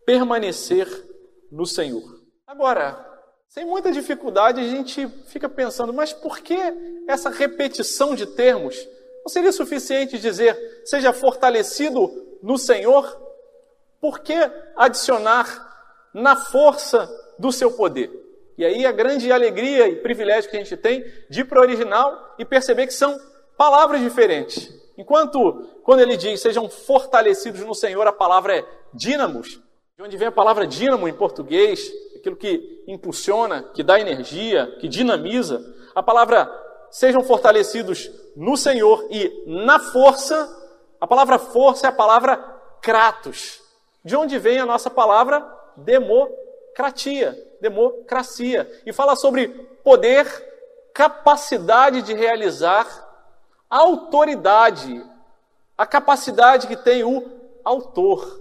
permanecer 0.05 0.87
no 1.49 1.65
Senhor. 1.65 2.20
Agora, 2.51 2.99
sem 3.47 3.63
muita 3.63 3.93
dificuldade, 3.93 4.59
a 4.59 4.65
gente 4.65 5.07
fica 5.27 5.47
pensando, 5.47 5.93
mas 5.93 6.11
por 6.11 6.39
que 6.39 6.57
essa 7.07 7.29
repetição 7.29 8.13
de 8.13 8.25
termos? 8.25 8.75
Não 9.23 9.29
seria 9.29 9.53
suficiente 9.53 10.19
dizer, 10.19 10.81
seja 10.83 11.13
fortalecido 11.13 12.11
no 12.43 12.57
Senhor? 12.57 13.09
Por 14.01 14.19
que 14.19 14.33
adicionar 14.75 16.09
na 16.13 16.35
força 16.35 17.09
do 17.39 17.53
seu 17.53 17.71
poder? 17.71 18.11
E 18.57 18.65
aí 18.65 18.85
a 18.85 18.91
grande 18.91 19.31
alegria 19.31 19.87
e 19.87 20.01
privilégio 20.01 20.49
que 20.49 20.57
a 20.57 20.59
gente 20.59 20.75
tem 20.75 21.05
de 21.29 21.39
ir 21.39 21.45
para 21.45 21.59
o 21.59 21.61
original 21.61 22.35
e 22.37 22.43
perceber 22.43 22.85
que 22.85 22.93
são 22.93 23.17
palavras 23.55 24.01
diferentes. 24.01 24.77
Enquanto, 24.97 25.69
quando 25.85 26.01
ele 26.01 26.17
diz 26.17 26.41
sejam 26.41 26.69
fortalecidos 26.69 27.61
no 27.61 27.73
Senhor, 27.73 28.05
a 28.07 28.11
palavra 28.11 28.57
é 28.57 28.65
dínamos, 28.93 29.61
de 29.95 30.03
onde 30.03 30.17
vem 30.17 30.27
a 30.27 30.33
palavra 30.33 30.67
dínamo 30.67 31.07
em 31.07 31.13
português, 31.13 31.89
aquilo 32.21 32.35
que 32.35 32.83
impulsiona, 32.87 33.63
que 33.63 33.81
dá 33.83 33.99
energia, 33.99 34.77
que 34.79 34.87
dinamiza. 34.87 35.59
A 35.93 36.03
palavra 36.03 36.49
sejam 36.91 37.23
fortalecidos 37.23 38.09
no 38.35 38.55
Senhor 38.55 39.07
e 39.09 39.43
na 39.47 39.79
força. 39.79 40.57
A 40.99 41.07
palavra 41.07 41.39
força 41.39 41.87
é 41.87 41.89
a 41.89 41.93
palavra 41.93 42.37
kratos, 42.81 43.59
de 44.05 44.15
onde 44.15 44.37
vem 44.37 44.59
a 44.59 44.65
nossa 44.65 44.89
palavra 44.89 45.43
democratia, 45.75 47.35
democracia, 47.59 48.69
e 48.85 48.93
fala 48.93 49.15
sobre 49.15 49.47
poder, 49.83 50.25
capacidade 50.93 52.01
de 52.03 52.13
realizar, 52.13 52.85
autoridade, 53.69 55.03
a 55.77 55.87
capacidade 55.87 56.67
que 56.67 56.75
tem 56.75 57.03
o 57.03 57.23
autor. 57.63 58.39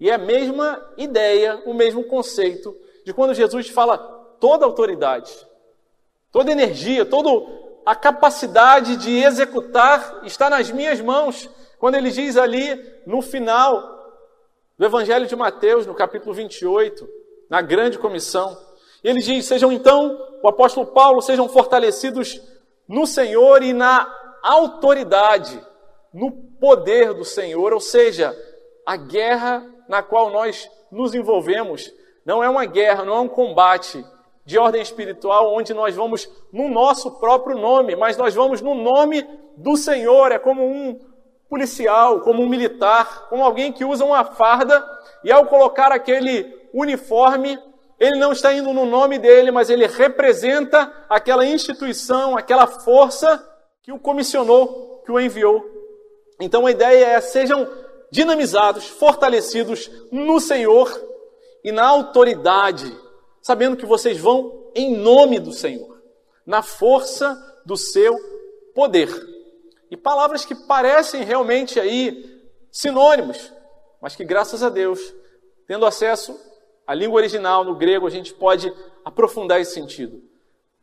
E 0.00 0.10
é 0.10 0.14
a 0.14 0.18
mesma 0.18 0.84
ideia, 0.96 1.62
o 1.64 1.74
mesmo 1.74 2.04
conceito 2.04 2.76
de 3.04 3.12
quando 3.12 3.34
Jesus 3.34 3.68
fala 3.68 3.98
toda 4.40 4.64
autoridade, 4.64 5.32
toda 6.32 6.50
energia, 6.50 7.04
toda 7.04 7.30
a 7.84 7.94
capacidade 7.94 8.96
de 8.96 9.22
executar 9.22 10.20
está 10.24 10.48
nas 10.48 10.70
minhas 10.70 11.00
mãos. 11.00 11.48
Quando 11.78 11.96
ele 11.96 12.10
diz 12.10 12.36
ali 12.36 12.82
no 13.06 13.20
final 13.20 13.94
do 14.78 14.86
Evangelho 14.86 15.26
de 15.26 15.36
Mateus, 15.36 15.86
no 15.86 15.94
capítulo 15.94 16.32
28, 16.32 17.06
na 17.48 17.60
grande 17.60 17.98
comissão, 17.98 18.58
ele 19.02 19.20
diz: 19.20 19.44
Sejam 19.44 19.70
então, 19.70 20.18
o 20.42 20.48
apóstolo 20.48 20.86
Paulo, 20.86 21.20
sejam 21.20 21.48
fortalecidos 21.48 22.40
no 22.88 23.06
Senhor 23.06 23.62
e 23.62 23.72
na 23.72 24.10
autoridade, 24.42 25.60
no 26.12 26.32
poder 26.32 27.12
do 27.12 27.24
Senhor, 27.24 27.72
ou 27.72 27.80
seja, 27.80 28.34
a 28.86 28.96
guerra 28.96 29.66
na 29.88 30.02
qual 30.02 30.30
nós 30.30 30.70
nos 30.90 31.14
envolvemos 31.14 31.92
não 32.24 32.42
é 32.42 32.48
uma 32.48 32.64
guerra, 32.64 33.04
não 33.04 33.14
é 33.16 33.20
um 33.20 33.28
combate 33.28 34.04
de 34.44 34.58
ordem 34.58 34.82
espiritual 34.82 35.54
onde 35.54 35.72
nós 35.72 35.94
vamos 35.94 36.28
no 36.52 36.68
nosso 36.68 37.12
próprio 37.12 37.56
nome, 37.56 37.96
mas 37.96 38.16
nós 38.16 38.34
vamos 38.34 38.60
no 38.60 38.74
nome 38.74 39.26
do 39.56 39.76
Senhor. 39.76 40.32
É 40.32 40.38
como 40.38 40.66
um 40.66 41.00
policial, 41.48 42.20
como 42.20 42.42
um 42.42 42.48
militar, 42.48 43.28
como 43.28 43.44
alguém 43.44 43.72
que 43.72 43.84
usa 43.84 44.04
uma 44.04 44.24
farda 44.24 44.84
e 45.22 45.30
ao 45.30 45.46
colocar 45.46 45.92
aquele 45.92 46.52
uniforme, 46.72 47.58
ele 47.98 48.18
não 48.18 48.32
está 48.32 48.52
indo 48.52 48.72
no 48.72 48.84
nome 48.84 49.18
dele, 49.18 49.50
mas 49.50 49.70
ele 49.70 49.86
representa 49.86 50.92
aquela 51.08 51.46
instituição, 51.46 52.36
aquela 52.36 52.66
força 52.66 53.42
que 53.82 53.92
o 53.92 53.98
comissionou, 53.98 55.02
que 55.04 55.12
o 55.12 55.20
enviou. 55.20 55.64
Então 56.40 56.66
a 56.66 56.70
ideia 56.70 57.06
é: 57.06 57.20
sejam 57.20 57.68
dinamizados, 58.10 58.88
fortalecidos 58.88 59.90
no 60.10 60.40
Senhor 60.40 61.13
e 61.64 61.72
na 61.72 61.86
autoridade, 61.86 62.94
sabendo 63.40 63.76
que 63.76 63.86
vocês 63.86 64.18
vão 64.18 64.70
em 64.74 64.94
nome 64.94 65.40
do 65.40 65.50
Senhor, 65.50 65.98
na 66.44 66.62
força 66.62 67.34
do 67.64 67.76
seu 67.76 68.14
poder. 68.74 69.08
E 69.90 69.96
palavras 69.96 70.44
que 70.44 70.54
parecem 70.54 71.24
realmente 71.24 71.80
aí 71.80 72.42
sinônimos, 72.70 73.50
mas 74.00 74.14
que 74.14 74.24
graças 74.24 74.62
a 74.62 74.68
Deus, 74.68 75.14
tendo 75.66 75.86
acesso 75.86 76.38
à 76.86 76.92
língua 76.92 77.16
original 77.16 77.64
no 77.64 77.74
grego, 77.74 78.06
a 78.06 78.10
gente 78.10 78.34
pode 78.34 78.70
aprofundar 79.02 79.60
esse 79.60 79.72
sentido. 79.72 80.22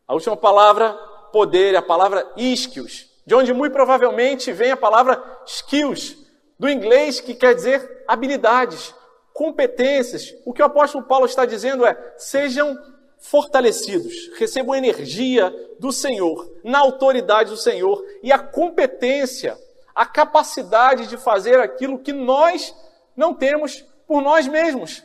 A 0.08 0.14
última 0.14 0.36
palavra, 0.36 0.94
poder, 1.32 1.76
é 1.76 1.78
a 1.78 1.82
palavra 1.82 2.28
ischios, 2.36 3.08
de 3.26 3.36
onde 3.36 3.54
muito 3.54 3.74
provavelmente 3.74 4.52
vem 4.52 4.72
a 4.72 4.78
palavra 4.78 5.22
skills, 5.46 6.18
do 6.58 6.70
inglês 6.70 7.20
que 7.20 7.34
quer 7.34 7.54
dizer 7.54 8.04
habilidades, 8.08 8.94
competências. 9.34 10.34
O 10.46 10.54
que 10.54 10.62
o 10.62 10.66
apóstolo 10.66 11.06
Paulo 11.06 11.26
está 11.26 11.46
dizendo 11.46 11.86
é: 11.86 12.14
sejam 12.18 12.78
fortalecidos, 13.20 14.32
recebam 14.38 14.76
energia 14.76 15.54
do 15.80 15.92
Senhor, 15.92 16.52
na 16.64 16.80
autoridade 16.80 17.52
do 17.52 17.58
Senhor 17.58 18.04
e 18.24 18.32
a 18.32 18.40
competência, 18.40 19.58
a 19.94 20.06
capacidade 20.06 21.08
de 21.08 21.18
fazer 21.18 21.60
aquilo 21.60 22.00
que 22.00 22.12
nós 22.12 22.74
não 23.16 23.34
temos 23.34 23.86
por 24.08 24.22
nós 24.22 24.48
mesmos. 24.48 25.04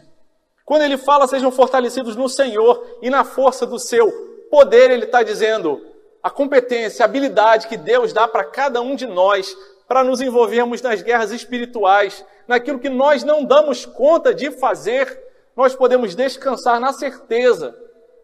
Quando 0.65 0.83
ele 0.83 0.97
fala 0.97 1.29
sejam 1.29 1.53
fortalecidos 1.53 2.17
no 2.17 2.29
Senhor 2.29 2.99
e 3.03 3.11
na 3.11 3.23
força 3.23 3.67
do 3.67 3.79
seu 3.79 4.11
poder, 4.51 4.91
ele 4.91 5.05
está 5.05 5.23
dizendo 5.23 5.81
a 6.23 6.31
competência, 6.31 7.05
a 7.05 7.09
habilidade 7.09 7.69
que 7.69 7.77
Deus 7.77 8.13
dá 8.13 8.27
para 8.27 8.43
cada 8.45 8.81
um 8.81 8.97
de 8.97 9.07
nós 9.07 9.57
para 9.87 10.03
nos 10.03 10.21
envolvermos 10.21 10.83
nas 10.83 11.03
guerras 11.03 11.31
espirituais, 11.31 12.25
naquilo 12.47 12.79
que 12.79 12.89
nós 12.89 13.23
não 13.23 13.45
damos 13.45 13.87
conta 13.87 14.35
de 14.35 14.51
fazer, 14.51 15.23
nós 15.55 15.75
podemos 15.75 16.15
descansar 16.15 16.81
na 16.81 16.93
certeza 16.93 17.77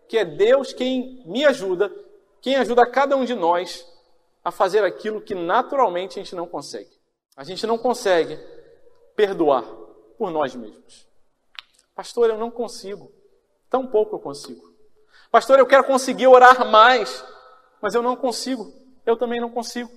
que 0.09 0.19
é 0.19 0.25
Deus 0.25 0.73
quem 0.73 1.23
me 1.25 1.45
ajuda, 1.45 1.90
quem 2.40 2.57
ajuda 2.57 2.90
cada 2.90 3.16
um 3.16 3.25
de 3.25 3.35
nós 3.35 3.87
a 4.45 4.50
fazer 4.50 4.85
aquilo 4.85 5.21
que 5.21 5.35
naturalmente 5.35 6.19
a 6.19 6.23
gente 6.23 6.35
não 6.35 6.47
consegue. 6.47 6.90
A 7.37 7.45
gente 7.45 7.66
não 7.66 7.78
consegue 7.78 8.38
perdoar 9.16 9.64
por 10.19 10.31
nós 10.31 10.54
mesmos. 10.54 11.07
Pastor, 11.95 12.28
eu 12.28 12.38
não 12.38 12.50
consigo. 12.50 13.11
Tão 13.71 13.87
pouco 13.87 14.16
eu 14.16 14.21
consigo. 14.21 14.73
Pastor, 15.31 15.59
eu 15.59 15.66
quero 15.66 15.85
conseguir 15.85 16.26
orar 16.26 16.69
mais, 16.71 17.25
mas 17.81 17.95
eu 17.95 18.02
não 18.02 18.16
consigo. 18.16 18.71
Eu 19.07 19.16
também 19.16 19.40
não 19.40 19.50
consigo. 19.50 19.90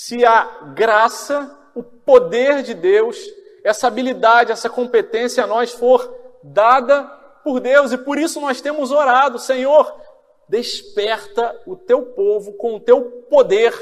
Se 0.00 0.24
a 0.24 0.44
graça, 0.76 1.58
o 1.74 1.82
poder 1.82 2.62
de 2.62 2.72
Deus, 2.72 3.18
essa 3.64 3.88
habilidade, 3.88 4.52
essa 4.52 4.70
competência 4.70 5.42
a 5.42 5.46
nós 5.48 5.72
for 5.72 6.08
dada 6.40 7.02
por 7.42 7.58
Deus, 7.58 7.90
e 7.90 7.98
por 7.98 8.16
isso 8.16 8.40
nós 8.40 8.60
temos 8.60 8.92
orado, 8.92 9.40
Senhor, 9.40 9.92
desperta 10.48 11.60
o 11.66 11.74
teu 11.74 12.12
povo 12.12 12.52
com 12.52 12.76
o 12.76 12.80
teu 12.80 13.26
poder, 13.28 13.74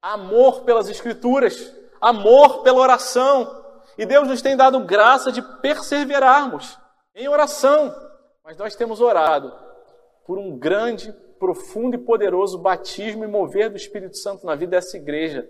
amor 0.00 0.60
pelas 0.60 0.88
Escrituras, 0.88 1.74
amor 2.00 2.62
pela 2.62 2.78
oração, 2.78 3.60
e 3.98 4.06
Deus 4.06 4.28
nos 4.28 4.40
tem 4.40 4.56
dado 4.56 4.78
graça 4.84 5.32
de 5.32 5.42
perseverarmos 5.42 6.78
em 7.16 7.26
oração. 7.26 7.92
Mas 8.44 8.56
nós 8.56 8.76
temos 8.76 9.00
orado 9.00 9.52
por 10.24 10.38
um 10.38 10.56
grande, 10.56 11.12
profundo 11.38 11.94
e 11.94 11.98
poderoso 11.98 12.58
batismo 12.58 13.24
e 13.24 13.28
mover 13.28 13.70
do 13.70 13.76
Espírito 13.76 14.16
Santo 14.16 14.44
na 14.44 14.54
vida 14.54 14.72
dessa 14.72 14.96
igreja. 14.96 15.48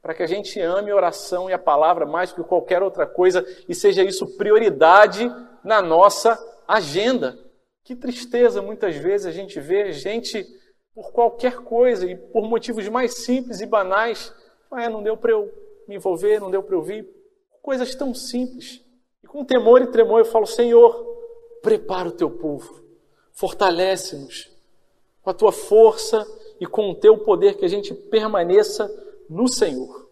Para 0.00 0.14
que 0.14 0.22
a 0.22 0.26
gente 0.26 0.60
ame 0.60 0.90
a 0.90 0.96
oração 0.96 1.48
e 1.48 1.52
a 1.52 1.58
palavra 1.58 2.06
mais 2.06 2.30
do 2.30 2.42
que 2.42 2.48
qualquer 2.48 2.82
outra 2.82 3.06
coisa 3.06 3.44
e 3.68 3.74
seja 3.74 4.02
isso 4.02 4.36
prioridade 4.36 5.30
na 5.64 5.80
nossa 5.80 6.38
agenda. 6.68 7.38
Que 7.82 7.96
tristeza 7.96 8.62
muitas 8.62 8.96
vezes 8.96 9.26
a 9.26 9.30
gente 9.30 9.58
vê 9.60 9.92
gente 9.92 10.46
por 10.94 11.10
qualquer 11.12 11.56
coisa 11.56 12.06
e 12.06 12.16
por 12.16 12.48
motivos 12.48 12.88
mais 12.88 13.24
simples 13.24 13.60
e 13.60 13.66
banais. 13.66 14.32
Ah, 14.70 14.88
não 14.88 15.02
deu 15.02 15.16
para 15.16 15.32
eu 15.32 15.50
me 15.88 15.96
envolver, 15.96 16.40
não 16.40 16.50
deu 16.50 16.62
para 16.62 16.76
eu 16.76 16.82
vir. 16.82 17.08
Coisas 17.62 17.94
tão 17.94 18.14
simples. 18.14 18.82
E 19.22 19.26
com 19.26 19.44
temor 19.44 19.82
e 19.82 19.86
tremor 19.86 20.20
eu 20.20 20.24
falo: 20.24 20.46
Senhor, 20.46 20.94
prepara 21.62 22.08
o 22.08 22.12
teu 22.12 22.30
povo, 22.30 22.82
fortalece-nos 23.32 24.53
com 25.24 25.30
a 25.30 25.34
tua 25.34 25.50
força 25.50 26.24
e 26.60 26.66
com 26.66 26.90
o 26.90 26.94
teu 26.94 27.18
poder, 27.18 27.56
que 27.56 27.64
a 27.64 27.68
gente 27.68 27.92
permaneça 27.94 28.88
no 29.28 29.48
Senhor. 29.48 30.08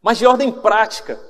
Mas 0.00 0.16
de 0.16 0.26
ordem 0.26 0.52
prática, 0.52 1.20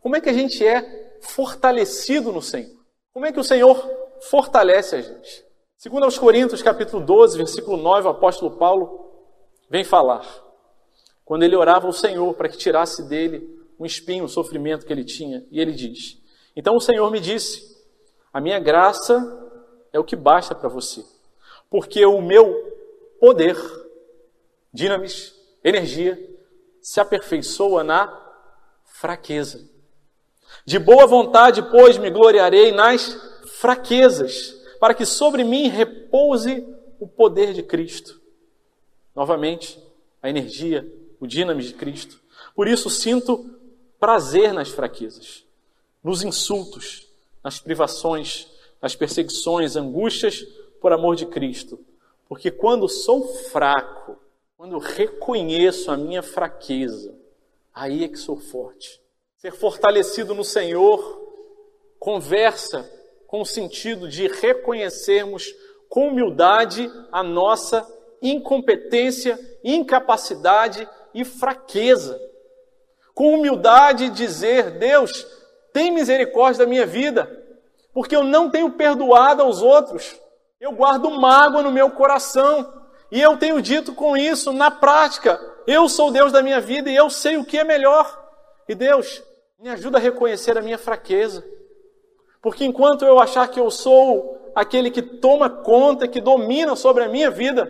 como 0.00 0.14
é 0.14 0.20
que 0.20 0.28
a 0.28 0.32
gente 0.32 0.64
é 0.64 1.16
fortalecido 1.22 2.30
no 2.30 2.42
Senhor? 2.42 2.76
Como 3.12 3.26
é 3.26 3.32
que 3.32 3.40
o 3.40 3.44
Senhor 3.44 3.90
fortalece 4.28 4.96
a 4.96 5.00
gente? 5.00 5.44
Segundo 5.78 6.04
aos 6.04 6.18
Coríntios, 6.18 6.62
capítulo 6.62 7.04
12, 7.04 7.38
versículo 7.38 7.76
9, 7.76 8.06
o 8.06 8.10
apóstolo 8.10 8.56
Paulo 8.56 9.10
vem 9.68 9.82
falar. 9.82 10.24
Quando 11.24 11.42
ele 11.42 11.56
orava 11.56 11.86
ao 11.86 11.92
Senhor 11.92 12.34
para 12.34 12.48
que 12.48 12.58
tirasse 12.58 13.02
dele 13.08 13.48
um 13.80 13.86
espinho, 13.86 14.24
um 14.24 14.28
sofrimento 14.28 14.86
que 14.86 14.92
ele 14.92 15.04
tinha. 15.04 15.44
E 15.50 15.60
ele 15.60 15.72
diz: 15.72 16.22
Então 16.54 16.76
o 16.76 16.80
Senhor 16.80 17.10
me 17.10 17.18
disse: 17.18 17.76
A 18.32 18.40
minha 18.40 18.60
graça 18.60 19.50
é 19.92 19.98
o 19.98 20.04
que 20.04 20.14
basta 20.14 20.54
para 20.54 20.68
você, 20.68 21.04
porque 21.72 22.04
o 22.04 22.20
meu 22.20 22.54
poder, 23.18 23.56
dinamis, 24.70 25.34
energia, 25.64 26.22
se 26.82 27.00
aperfeiçoa 27.00 27.82
na 27.82 28.14
fraqueza. 28.84 29.66
De 30.66 30.78
boa 30.78 31.06
vontade, 31.06 31.62
pois, 31.70 31.96
me 31.96 32.10
gloriarei 32.10 32.72
nas 32.72 33.18
fraquezas, 33.58 34.54
para 34.78 34.92
que 34.92 35.06
sobre 35.06 35.44
mim 35.44 35.68
repouse 35.68 36.62
o 37.00 37.08
poder 37.08 37.54
de 37.54 37.62
Cristo. 37.62 38.20
Novamente, 39.16 39.82
a 40.22 40.28
energia, 40.28 40.86
o 41.18 41.26
dinamis 41.26 41.68
de 41.68 41.74
Cristo. 41.74 42.20
Por 42.54 42.68
isso 42.68 42.90
sinto 42.90 43.50
prazer 43.98 44.52
nas 44.52 44.68
fraquezas, 44.68 45.46
nos 46.04 46.22
insultos, 46.22 47.08
nas 47.42 47.58
privações, 47.58 48.46
nas 48.82 48.94
perseguições, 48.94 49.74
angústias 49.74 50.44
por 50.82 50.92
amor 50.92 51.16
de 51.16 51.24
Cristo. 51.24 51.80
Porque 52.28 52.50
quando 52.50 52.88
sou 52.88 53.26
fraco, 53.26 54.18
quando 54.56 54.76
reconheço 54.76 55.90
a 55.90 55.96
minha 55.96 56.22
fraqueza, 56.22 57.14
aí 57.72 58.04
é 58.04 58.08
que 58.08 58.18
sou 58.18 58.36
forte. 58.36 59.00
Ser 59.38 59.52
fortalecido 59.52 60.34
no 60.34 60.44
Senhor 60.44 61.20
conversa 61.98 62.86
com 63.26 63.40
o 63.40 63.46
sentido 63.46 64.08
de 64.08 64.28
reconhecermos 64.28 65.54
com 65.88 66.08
humildade 66.08 66.90
a 67.10 67.22
nossa 67.22 67.86
incompetência, 68.20 69.38
incapacidade 69.64 70.86
e 71.14 71.24
fraqueza 71.24 72.20
com 73.14 73.34
humildade 73.34 74.10
dizer: 74.10 74.78
Deus, 74.78 75.26
tem 75.72 75.90
misericórdia 75.90 76.64
da 76.64 76.68
minha 76.68 76.86
vida, 76.86 77.30
porque 77.92 78.16
eu 78.16 78.24
não 78.24 78.50
tenho 78.50 78.70
perdoado 78.72 79.42
aos 79.42 79.62
outros, 79.62 80.18
eu 80.62 80.70
guardo 80.70 81.10
mágoa 81.10 81.60
no 81.60 81.72
meu 81.72 81.90
coração, 81.90 82.72
e 83.10 83.20
eu 83.20 83.36
tenho 83.36 83.60
dito 83.60 83.92
com 83.92 84.16
isso 84.16 84.52
na 84.52 84.70
prática: 84.70 85.40
eu 85.66 85.88
sou 85.88 86.12
Deus 86.12 86.30
da 86.30 86.40
minha 86.40 86.60
vida 86.60 86.88
e 86.88 86.94
eu 86.94 87.10
sei 87.10 87.36
o 87.36 87.44
que 87.44 87.58
é 87.58 87.64
melhor. 87.64 88.20
E 88.68 88.74
Deus, 88.76 89.20
me 89.58 89.68
ajuda 89.68 89.98
a 89.98 90.00
reconhecer 90.00 90.56
a 90.56 90.62
minha 90.62 90.78
fraqueza, 90.78 91.44
porque 92.40 92.64
enquanto 92.64 93.04
eu 93.04 93.18
achar 93.18 93.48
que 93.48 93.58
eu 93.58 93.72
sou 93.72 94.52
aquele 94.54 94.88
que 94.88 95.02
toma 95.02 95.50
conta, 95.50 96.06
que 96.06 96.20
domina 96.20 96.76
sobre 96.76 97.02
a 97.02 97.08
minha 97.08 97.28
vida, 97.28 97.68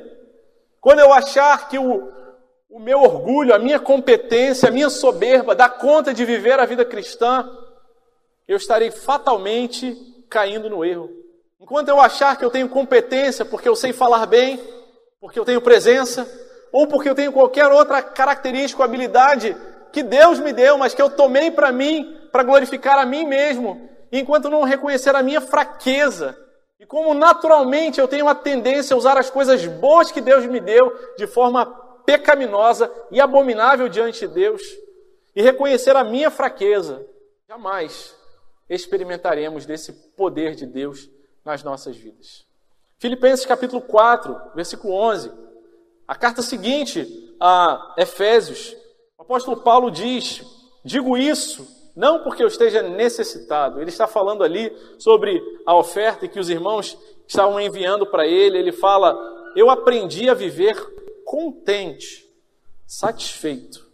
quando 0.78 0.98
eu 0.98 1.14
achar 1.14 1.68
que 1.68 1.78
o, 1.78 2.12
o 2.68 2.78
meu 2.78 3.00
orgulho, 3.00 3.54
a 3.54 3.58
minha 3.58 3.80
competência, 3.80 4.68
a 4.68 4.72
minha 4.72 4.90
soberba 4.90 5.54
dá 5.54 5.66
conta 5.66 6.12
de 6.12 6.26
viver 6.26 6.60
a 6.60 6.66
vida 6.66 6.84
cristã, 6.84 7.50
eu 8.46 8.58
estarei 8.58 8.90
fatalmente 8.90 9.96
caindo 10.28 10.68
no 10.68 10.84
erro. 10.84 11.21
Enquanto 11.62 11.88
eu 11.88 12.00
achar 12.00 12.36
que 12.36 12.44
eu 12.44 12.50
tenho 12.50 12.68
competência 12.68 13.44
porque 13.44 13.68
eu 13.68 13.76
sei 13.76 13.92
falar 13.92 14.26
bem, 14.26 14.60
porque 15.20 15.38
eu 15.38 15.44
tenho 15.44 15.60
presença, 15.60 16.28
ou 16.72 16.88
porque 16.88 17.08
eu 17.08 17.14
tenho 17.14 17.32
qualquer 17.32 17.68
outra 17.68 18.02
característica 18.02 18.82
ou 18.82 18.84
habilidade 18.84 19.56
que 19.92 20.02
Deus 20.02 20.40
me 20.40 20.52
deu, 20.52 20.76
mas 20.76 20.92
que 20.92 21.00
eu 21.00 21.08
tomei 21.08 21.52
para 21.52 21.70
mim, 21.70 22.18
para 22.32 22.42
glorificar 22.42 22.98
a 22.98 23.06
mim 23.06 23.24
mesmo, 23.24 23.88
enquanto 24.10 24.50
não 24.50 24.64
reconhecer 24.64 25.14
a 25.14 25.22
minha 25.22 25.40
fraqueza, 25.40 26.36
e 26.80 26.84
como 26.84 27.14
naturalmente 27.14 28.00
eu 28.00 28.08
tenho 28.08 28.26
a 28.26 28.34
tendência 28.34 28.94
a 28.94 28.98
usar 28.98 29.16
as 29.16 29.30
coisas 29.30 29.64
boas 29.64 30.10
que 30.10 30.20
Deus 30.20 30.44
me 30.46 30.58
deu 30.58 30.92
de 31.16 31.28
forma 31.28 31.64
pecaminosa 32.04 32.92
e 33.12 33.20
abominável 33.20 33.88
diante 33.88 34.26
de 34.26 34.34
Deus 34.34 34.62
e 35.36 35.40
reconhecer 35.40 35.94
a 35.94 36.02
minha 36.02 36.28
fraqueza, 36.28 37.06
jamais 37.48 38.16
experimentaremos 38.68 39.64
desse 39.64 39.92
poder 40.16 40.56
de 40.56 40.66
Deus 40.66 41.08
nas 41.44 41.62
nossas 41.62 41.96
vidas. 41.96 42.46
Filipenses 42.98 43.44
capítulo 43.46 43.82
4, 43.82 44.52
versículo 44.54 44.94
11. 44.94 45.32
A 46.06 46.14
carta 46.14 46.42
seguinte 46.42 47.34
a 47.40 47.94
Efésios, 47.98 48.76
o 49.18 49.22
apóstolo 49.22 49.56
Paulo 49.58 49.90
diz: 49.90 50.42
Digo 50.84 51.16
isso 51.16 51.66
não 51.94 52.22
porque 52.22 52.42
eu 52.42 52.46
esteja 52.46 52.82
necessitado. 52.82 53.80
Ele 53.80 53.90
está 53.90 54.06
falando 54.06 54.42
ali 54.42 54.74
sobre 54.98 55.42
a 55.66 55.76
oferta 55.76 56.26
que 56.26 56.40
os 56.40 56.48
irmãos 56.48 56.96
estavam 57.26 57.60
enviando 57.60 58.06
para 58.06 58.26
ele. 58.26 58.58
Ele 58.58 58.72
fala: 58.72 59.16
Eu 59.54 59.68
aprendi 59.68 60.28
a 60.28 60.34
viver 60.34 60.76
contente, 61.24 62.28
satisfeito 62.86 63.90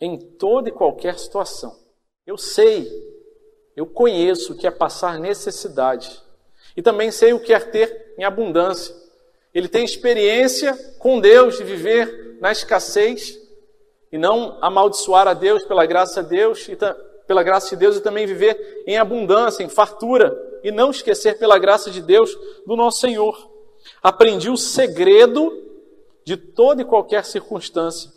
em 0.00 0.18
toda 0.18 0.68
e 0.68 0.72
qualquer 0.72 1.18
situação. 1.18 1.78
Eu 2.26 2.36
sei, 2.36 2.90
eu 3.76 3.86
conheço 3.86 4.52
o 4.52 4.56
que 4.56 4.66
é 4.66 4.70
passar 4.70 5.18
necessidade 5.18 6.20
e 6.76 6.82
também 6.82 7.10
sei 7.10 7.32
o 7.32 7.40
que 7.40 7.52
é 7.52 7.58
ter 7.58 8.14
em 8.18 8.24
abundância. 8.24 8.94
Ele 9.54 9.68
tem 9.68 9.84
experiência 9.84 10.74
com 10.98 11.20
Deus 11.20 11.58
de 11.58 11.64
viver 11.64 12.38
na 12.40 12.50
escassez 12.50 13.38
e 14.10 14.18
não 14.18 14.58
amaldiçoar 14.60 15.28
a 15.28 15.34
Deus 15.34 15.64
pela 15.64 15.86
graça 15.86 16.22
de 16.22 16.30
Deus 16.30 16.68
e 16.68 16.76
pela 17.26 17.42
graça 17.42 17.70
de 17.70 17.76
Deus 17.76 17.96
e 17.96 18.00
também 18.00 18.26
viver 18.26 18.82
em 18.86 18.98
abundância, 18.98 19.62
em 19.62 19.68
fartura 19.68 20.36
e 20.62 20.70
não 20.70 20.90
esquecer 20.90 21.38
pela 21.38 21.58
graça 21.58 21.90
de 21.90 22.00
Deus 22.00 22.36
do 22.66 22.76
nosso 22.76 23.00
Senhor. 23.00 23.50
Aprendi 24.02 24.50
o 24.50 24.56
segredo 24.56 25.52
de 26.24 26.36
toda 26.36 26.82
e 26.82 26.84
qualquer 26.84 27.24
circunstância, 27.24 28.10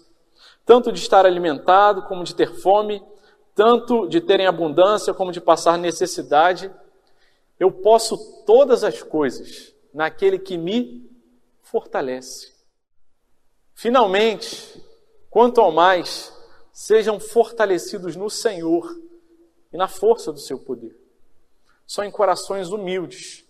tanto 0.66 0.92
de 0.92 1.00
estar 1.00 1.26
alimentado 1.26 2.04
como 2.04 2.24
de 2.24 2.36
ter 2.36 2.54
fome, 2.56 3.02
tanto 3.56 4.08
de 4.08 4.22
ter 4.22 4.40
em 4.40 4.48
abundância 4.48 5.14
como 5.14 5.32
de 5.32 5.42
passar 5.42 5.78
necessidade. 5.78 6.72
Eu 7.60 7.72
posso 7.72 8.44
todas 8.44 8.84
as 8.84 9.02
coisas 9.02 9.74
naquele 9.94 10.38
que 10.38 10.58
me 10.58 11.10
fortalece. 11.62 12.54
Finalmente, 13.74 14.84
quanto 15.30 15.62
ao 15.62 15.72
mais, 15.72 16.34
sejam 16.72 17.20
fortalecidos 17.20 18.16
no 18.16 18.30
Senhor 18.30 19.00
e 19.72 19.78
na 19.78 19.88
força 19.88 20.32
do 20.32 20.40
seu 20.40 20.60
poder. 20.60 20.96
Só 21.86 22.04
em 22.04 22.12
corações 22.12 22.70
humildes 22.72 23.46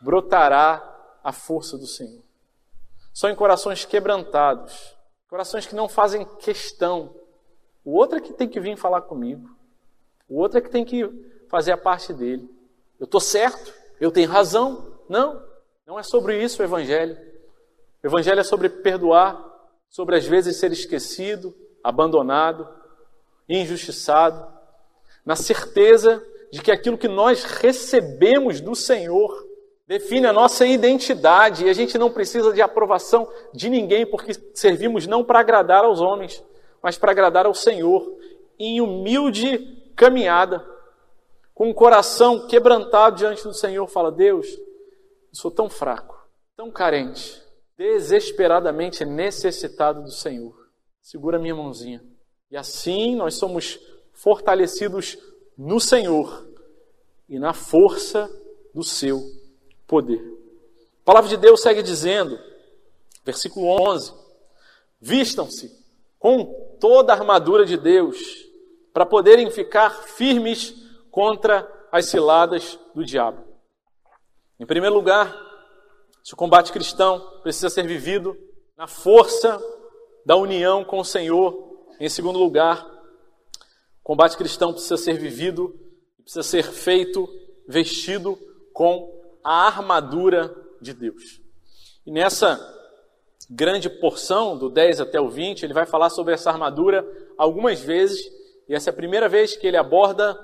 brotará 0.00 0.86
a 1.22 1.32
força 1.32 1.76
do 1.76 1.86
Senhor. 1.86 2.22
Só 3.12 3.28
em 3.28 3.34
corações 3.34 3.84
quebrantados, 3.84 4.96
corações 5.28 5.66
que 5.66 5.74
não 5.74 5.88
fazem 5.88 6.24
questão. 6.38 7.14
O 7.84 7.92
outro 7.92 8.18
é 8.18 8.20
que 8.20 8.32
tem 8.32 8.48
que 8.48 8.60
vir 8.60 8.76
falar 8.76 9.02
comigo. 9.02 9.48
O 10.28 10.38
outro 10.38 10.58
é 10.58 10.60
que 10.60 10.70
tem 10.70 10.84
que 10.84 11.08
fazer 11.48 11.72
a 11.72 11.76
parte 11.76 12.12
dele. 12.12 12.48
Eu 13.00 13.06
estou 13.06 13.20
certo, 13.20 13.72
eu 13.98 14.12
tenho 14.12 14.28
razão. 14.28 14.92
Não, 15.08 15.42
não 15.86 15.98
é 15.98 16.02
sobre 16.02 16.40
isso 16.42 16.60
o 16.60 16.64
Evangelho. 16.64 17.16
O 18.04 18.06
Evangelho 18.06 18.40
é 18.40 18.44
sobre 18.44 18.68
perdoar, 18.68 19.42
sobre 19.88 20.16
às 20.16 20.26
vezes 20.26 20.56
ser 20.56 20.70
esquecido, 20.70 21.54
abandonado, 21.82 22.68
injustiçado, 23.48 24.46
na 25.24 25.34
certeza 25.34 26.22
de 26.52 26.60
que 26.60 26.70
aquilo 26.70 26.98
que 26.98 27.08
nós 27.08 27.44
recebemos 27.44 28.60
do 28.60 28.74
Senhor 28.74 29.48
define 29.86 30.26
a 30.26 30.32
nossa 30.32 30.66
identidade 30.66 31.64
e 31.64 31.68
a 31.68 31.72
gente 31.72 31.98
não 31.98 32.12
precisa 32.12 32.52
de 32.52 32.62
aprovação 32.62 33.28
de 33.52 33.68
ninguém, 33.68 34.06
porque 34.06 34.32
servimos 34.54 35.06
não 35.06 35.24
para 35.24 35.40
agradar 35.40 35.84
aos 35.84 36.00
homens, 36.00 36.44
mas 36.82 36.96
para 36.96 37.10
agradar 37.10 37.46
ao 37.46 37.54
Senhor, 37.54 38.16
em 38.58 38.80
humilde 38.80 39.58
caminhada, 39.96 40.64
com 41.54 41.70
o 41.70 41.74
coração 41.74 42.46
quebrantado 42.46 43.16
diante 43.16 43.42
do 43.42 43.54
Senhor, 43.54 43.86
fala: 43.86 44.10
Deus, 44.10 44.46
eu 44.48 45.34
sou 45.34 45.50
tão 45.50 45.68
fraco, 45.68 46.28
tão 46.56 46.70
carente, 46.70 47.42
desesperadamente 47.76 49.04
necessitado 49.04 50.02
do 50.02 50.10
Senhor. 50.10 50.54
Segura 51.00 51.38
minha 51.38 51.54
mãozinha. 51.54 52.02
E 52.50 52.56
assim 52.56 53.14
nós 53.16 53.34
somos 53.34 53.78
fortalecidos 54.12 55.16
no 55.56 55.80
Senhor 55.80 56.48
e 57.28 57.38
na 57.38 57.52
força 57.52 58.30
do 58.74 58.82
seu 58.82 59.22
poder. 59.86 60.20
A 61.02 61.04
palavra 61.04 61.28
de 61.28 61.36
Deus 61.36 61.62
segue 61.62 61.82
dizendo, 61.82 62.38
versículo 63.24 63.66
11: 63.66 64.12
Vistam-se 65.00 65.80
com 66.18 66.76
toda 66.78 67.12
a 67.12 67.16
armadura 67.16 67.64
de 67.64 67.76
Deus, 67.76 68.18
para 68.92 69.06
poderem 69.06 69.50
ficar 69.50 69.90
firmes 69.90 70.74
contra 71.20 71.70
as 71.92 72.06
ciladas 72.06 72.78
do 72.94 73.04
diabo. 73.04 73.44
Em 74.58 74.64
primeiro 74.64 74.94
lugar, 74.94 75.30
o 76.32 76.34
combate 76.34 76.72
cristão 76.72 77.20
precisa 77.42 77.68
ser 77.68 77.86
vivido 77.86 78.34
na 78.74 78.86
força 78.86 79.62
da 80.24 80.34
união 80.34 80.82
com 80.82 80.98
o 80.98 81.04
Senhor. 81.04 81.84
Em 82.00 82.08
segundo 82.08 82.38
lugar, 82.38 82.86
o 84.00 84.02
combate 84.02 84.34
cristão 84.34 84.72
precisa 84.72 84.96
ser 84.96 85.18
vivido, 85.18 85.78
precisa 86.22 86.42
ser 86.42 86.62
feito, 86.62 87.28
vestido 87.68 88.38
com 88.72 89.12
a 89.44 89.66
armadura 89.66 90.56
de 90.80 90.94
Deus. 90.94 91.42
E 92.06 92.10
nessa 92.10 92.58
grande 93.50 93.90
porção, 93.90 94.56
do 94.56 94.70
10 94.70 95.02
até 95.02 95.20
o 95.20 95.28
20, 95.28 95.64
ele 95.64 95.74
vai 95.74 95.84
falar 95.84 96.08
sobre 96.08 96.32
essa 96.32 96.50
armadura 96.50 97.06
algumas 97.36 97.78
vezes, 97.78 98.24
e 98.66 98.74
essa 98.74 98.88
é 98.88 98.92
a 98.92 98.96
primeira 98.96 99.28
vez 99.28 99.54
que 99.54 99.66
ele 99.66 99.76
aborda 99.76 100.34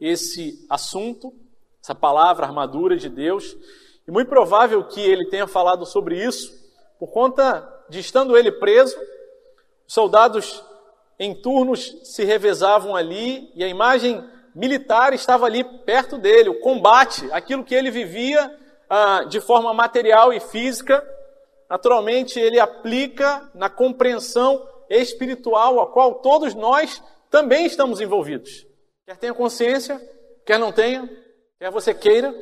esse 0.00 0.64
assunto, 0.68 1.32
essa 1.82 1.94
palavra 1.94 2.46
armadura 2.46 2.96
de 2.96 3.08
Deus. 3.08 3.56
E 4.06 4.10
muito 4.10 4.28
provável 4.28 4.84
que 4.84 5.00
ele 5.00 5.28
tenha 5.28 5.46
falado 5.46 5.84
sobre 5.84 6.24
isso 6.24 6.60
por 7.00 7.08
conta 7.08 7.66
de 7.88 7.98
estando 7.98 8.36
ele 8.36 8.52
preso, 8.52 8.94
os 9.88 9.94
soldados 9.94 10.62
em 11.18 11.34
turnos 11.34 11.98
se 12.04 12.24
revezavam 12.24 12.94
ali 12.94 13.50
e 13.54 13.64
a 13.64 13.68
imagem 13.68 14.22
militar 14.54 15.14
estava 15.14 15.46
ali 15.46 15.64
perto 15.64 16.18
dele, 16.18 16.50
o 16.50 16.60
combate, 16.60 17.26
aquilo 17.32 17.64
que 17.64 17.74
ele 17.74 17.90
vivia 17.90 18.54
ah, 18.88 19.24
de 19.24 19.40
forma 19.40 19.72
material 19.72 20.30
e 20.30 20.40
física, 20.40 21.02
naturalmente 21.70 22.38
ele 22.38 22.60
aplica 22.60 23.50
na 23.54 23.70
compreensão 23.70 24.66
espiritual 24.90 25.80
a 25.80 25.86
qual 25.86 26.16
todos 26.16 26.54
nós 26.54 27.02
também 27.30 27.64
estamos 27.64 28.00
envolvidos. 28.00 28.66
Quer 29.10 29.16
tenha 29.16 29.34
consciência, 29.34 30.00
quer 30.46 30.56
não 30.56 30.70
tenha, 30.70 31.10
quer 31.58 31.68
você 31.68 31.92
queira, 31.92 32.32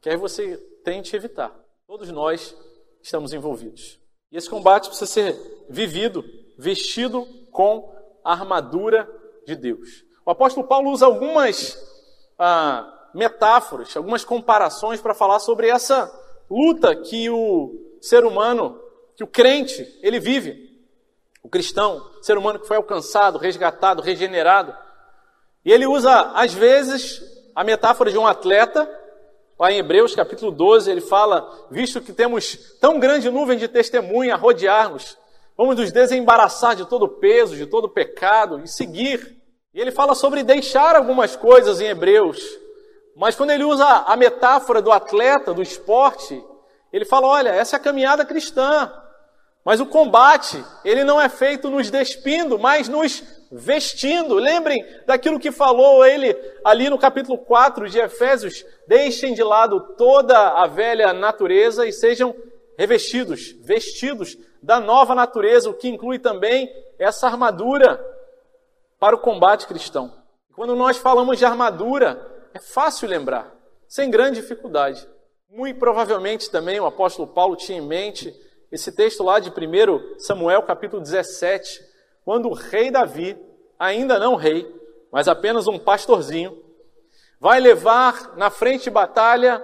quer 0.00 0.16
você 0.16 0.56
tente 0.84 1.14
evitar. 1.14 1.54
Todos 1.86 2.10
nós 2.10 2.52
estamos 3.00 3.32
envolvidos. 3.32 3.96
E 4.32 4.36
esse 4.36 4.50
combate 4.50 4.88
precisa 4.88 5.06
ser 5.06 5.64
vivido, 5.70 6.24
vestido 6.58 7.24
com 7.52 7.94
a 8.24 8.32
armadura 8.32 9.08
de 9.46 9.54
Deus. 9.54 10.04
O 10.26 10.32
apóstolo 10.32 10.66
Paulo 10.66 10.90
usa 10.90 11.06
algumas 11.06 11.78
ah, 12.36 13.10
metáforas, 13.14 13.96
algumas 13.96 14.24
comparações 14.24 15.00
para 15.00 15.14
falar 15.14 15.38
sobre 15.38 15.68
essa 15.68 16.12
luta 16.50 16.96
que 16.96 17.30
o 17.30 17.96
ser 18.00 18.24
humano, 18.24 18.82
que 19.14 19.22
o 19.22 19.28
crente, 19.28 19.86
ele 20.02 20.18
vive. 20.18 20.72
O 21.40 21.48
cristão, 21.48 22.04
ser 22.20 22.36
humano 22.36 22.58
que 22.58 22.66
foi 22.66 22.78
alcançado, 22.78 23.38
resgatado, 23.38 24.02
regenerado. 24.02 24.81
E 25.64 25.72
ele 25.72 25.86
usa, 25.86 26.32
às 26.34 26.52
vezes, 26.52 27.20
a 27.54 27.62
metáfora 27.62 28.10
de 28.10 28.18
um 28.18 28.26
atleta. 28.26 28.88
Lá 29.58 29.70
em 29.70 29.78
Hebreus 29.78 30.14
capítulo 30.14 30.50
12, 30.50 30.90
ele 30.90 31.00
fala: 31.00 31.48
visto 31.70 32.00
que 32.00 32.12
temos 32.12 32.76
tão 32.80 32.98
grande 32.98 33.30
nuvem 33.30 33.58
de 33.58 33.68
testemunha 33.68 34.34
a 34.34 34.36
rodear-nos, 34.36 35.16
vamos 35.56 35.76
nos 35.76 35.92
desembaraçar 35.92 36.74
de 36.74 36.84
todo 36.86 37.08
peso, 37.08 37.56
de 37.56 37.66
todo 37.66 37.88
pecado 37.88 38.60
e 38.64 38.68
seguir 38.68 39.42
e 39.74 39.80
ele 39.80 39.90
fala 39.90 40.14
sobre 40.14 40.42
deixar 40.42 40.94
algumas 40.94 41.34
coisas 41.34 41.80
em 41.80 41.86
Hebreus. 41.86 42.40
Mas 43.16 43.34
quando 43.34 43.50
ele 43.50 43.64
usa 43.64 43.86
a 43.86 44.16
metáfora 44.16 44.82
do 44.82 44.92
atleta, 44.92 45.54
do 45.54 45.62
esporte, 45.62 46.42
ele 46.92 47.04
fala: 47.04 47.26
olha, 47.26 47.48
essa 47.50 47.76
é 47.76 47.78
a 47.78 47.82
caminhada 47.82 48.24
cristã. 48.24 48.92
Mas 49.64 49.80
o 49.80 49.86
combate, 49.86 50.62
ele 50.84 51.04
não 51.04 51.20
é 51.20 51.28
feito 51.28 51.70
nos 51.70 51.90
despindo, 51.90 52.58
mas 52.58 52.88
nos 52.88 53.22
vestindo. 53.52 54.34
Lembrem 54.36 54.84
daquilo 55.06 55.38
que 55.38 55.52
falou 55.52 56.04
ele 56.04 56.34
ali 56.64 56.88
no 56.88 56.98
capítulo 56.98 57.36
4 57.36 57.88
de 57.88 57.98
Efésios: 57.98 58.64
deixem 58.88 59.34
de 59.34 59.42
lado 59.42 59.94
toda 59.96 60.36
a 60.36 60.66
velha 60.66 61.12
natureza 61.12 61.86
e 61.86 61.92
sejam 61.92 62.34
revestidos, 62.78 63.52
vestidos 63.60 64.36
da 64.62 64.80
nova 64.80 65.14
natureza, 65.14 65.68
o 65.68 65.74
que 65.74 65.88
inclui 65.88 66.18
também 66.18 66.72
essa 66.98 67.26
armadura 67.26 68.02
para 68.98 69.14
o 69.14 69.18
combate 69.18 69.66
cristão. 69.66 70.12
Quando 70.54 70.74
nós 70.74 70.96
falamos 70.96 71.38
de 71.38 71.44
armadura, 71.44 72.30
é 72.54 72.58
fácil 72.58 73.08
lembrar, 73.08 73.52
sem 73.88 74.10
grande 74.10 74.40
dificuldade. 74.40 75.06
Muito 75.50 75.78
provavelmente 75.78 76.50
também 76.50 76.80
o 76.80 76.86
apóstolo 76.86 77.28
Paulo 77.28 77.56
tinha 77.56 77.78
em 77.78 77.86
mente 77.86 78.34
esse 78.70 78.90
texto 78.90 79.22
lá 79.22 79.38
de 79.38 79.50
1 79.50 80.18
Samuel, 80.18 80.62
capítulo 80.62 81.02
17, 81.02 81.91
quando 82.24 82.48
o 82.48 82.54
rei 82.54 82.90
Davi, 82.90 83.36
ainda 83.78 84.18
não 84.18 84.36
rei, 84.36 84.66
mas 85.10 85.28
apenas 85.28 85.66
um 85.66 85.78
pastorzinho, 85.78 86.56
vai 87.40 87.60
levar 87.60 88.36
na 88.36 88.50
frente 88.50 88.84
de 88.84 88.90
batalha 88.90 89.62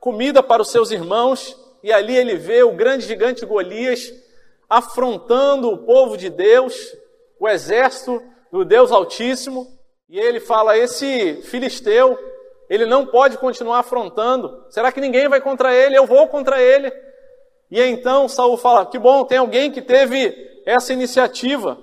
comida 0.00 0.42
para 0.42 0.62
os 0.62 0.70
seus 0.70 0.90
irmãos, 0.90 1.56
e 1.82 1.92
ali 1.92 2.16
ele 2.16 2.36
vê 2.36 2.62
o 2.62 2.72
grande 2.72 3.06
gigante 3.06 3.46
Golias 3.46 4.12
afrontando 4.68 5.70
o 5.70 5.78
povo 5.78 6.16
de 6.16 6.28
Deus, 6.30 6.74
o 7.38 7.48
exército 7.48 8.22
do 8.50 8.64
Deus 8.64 8.90
Altíssimo, 8.90 9.66
e 10.08 10.18
ele 10.18 10.40
fala: 10.40 10.76
esse 10.76 11.42
filisteu, 11.42 12.18
ele 12.68 12.86
não 12.86 13.06
pode 13.06 13.38
continuar 13.38 13.78
afrontando. 13.78 14.64
Será 14.70 14.90
que 14.90 15.00
ninguém 15.00 15.28
vai 15.28 15.40
contra 15.40 15.74
ele? 15.74 15.96
Eu 15.96 16.06
vou 16.06 16.26
contra 16.28 16.60
ele. 16.60 16.92
E 17.70 17.80
então 17.80 18.28
Saul 18.28 18.56
fala: 18.56 18.86
que 18.86 18.98
bom, 18.98 19.24
tem 19.24 19.38
alguém 19.38 19.70
que 19.70 19.80
teve 19.80 20.34
essa 20.66 20.92
iniciativa. 20.92 21.78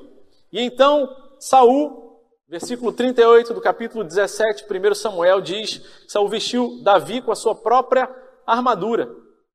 E 0.52 0.62
então 0.62 1.16
Saul, 1.40 2.22
versículo 2.48 2.92
38 2.92 3.54
do 3.54 3.62
capítulo 3.62 4.04
17, 4.04 4.66
1 4.66 4.96
Samuel 4.96 5.42
diz: 5.42 5.82
Saul 6.08 6.30
vestiu 6.30 6.82
Davi 6.84 7.22
com 7.22 7.32
a 7.32 7.36
sua 7.36 7.56
própria 7.56 8.10
armadura, 8.46 9.10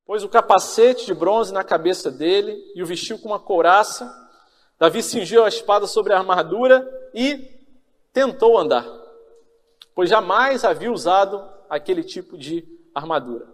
pôs 0.05 0.23
o 0.23 0.29
capacete 0.29 1.05
de 1.05 1.13
bronze 1.13 1.53
na 1.53 1.63
cabeça 1.63 2.11
dele 2.11 2.57
e 2.75 2.83
o 2.83 2.85
vestiu 2.85 3.17
com 3.19 3.29
uma 3.29 3.39
couraça 3.39 4.23
Davi 4.83 5.01
cingiu 5.01 5.45
a 5.45 5.47
espada 5.47 5.87
sobre 5.87 6.11
a 6.11 6.17
armadura 6.17 6.85
e 7.13 7.49
tentou 8.11 8.57
andar, 8.57 8.85
pois 9.95 10.09
jamais 10.09 10.65
havia 10.65 10.91
usado 10.91 11.41
aquele 11.69 12.03
tipo 12.03 12.37
de 12.37 12.67
armadura. 12.93 13.47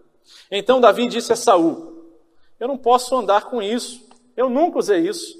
Então 0.49 0.81
Davi 0.81 1.07
disse 1.07 1.31
a 1.31 1.35
Saul: 1.35 2.03
Eu 2.59 2.67
não 2.67 2.79
posso 2.79 3.15
andar 3.15 3.45
com 3.45 3.61
isso. 3.61 4.07
Eu 4.35 4.49
nunca 4.49 4.79
usei 4.79 5.07
isso. 5.07 5.37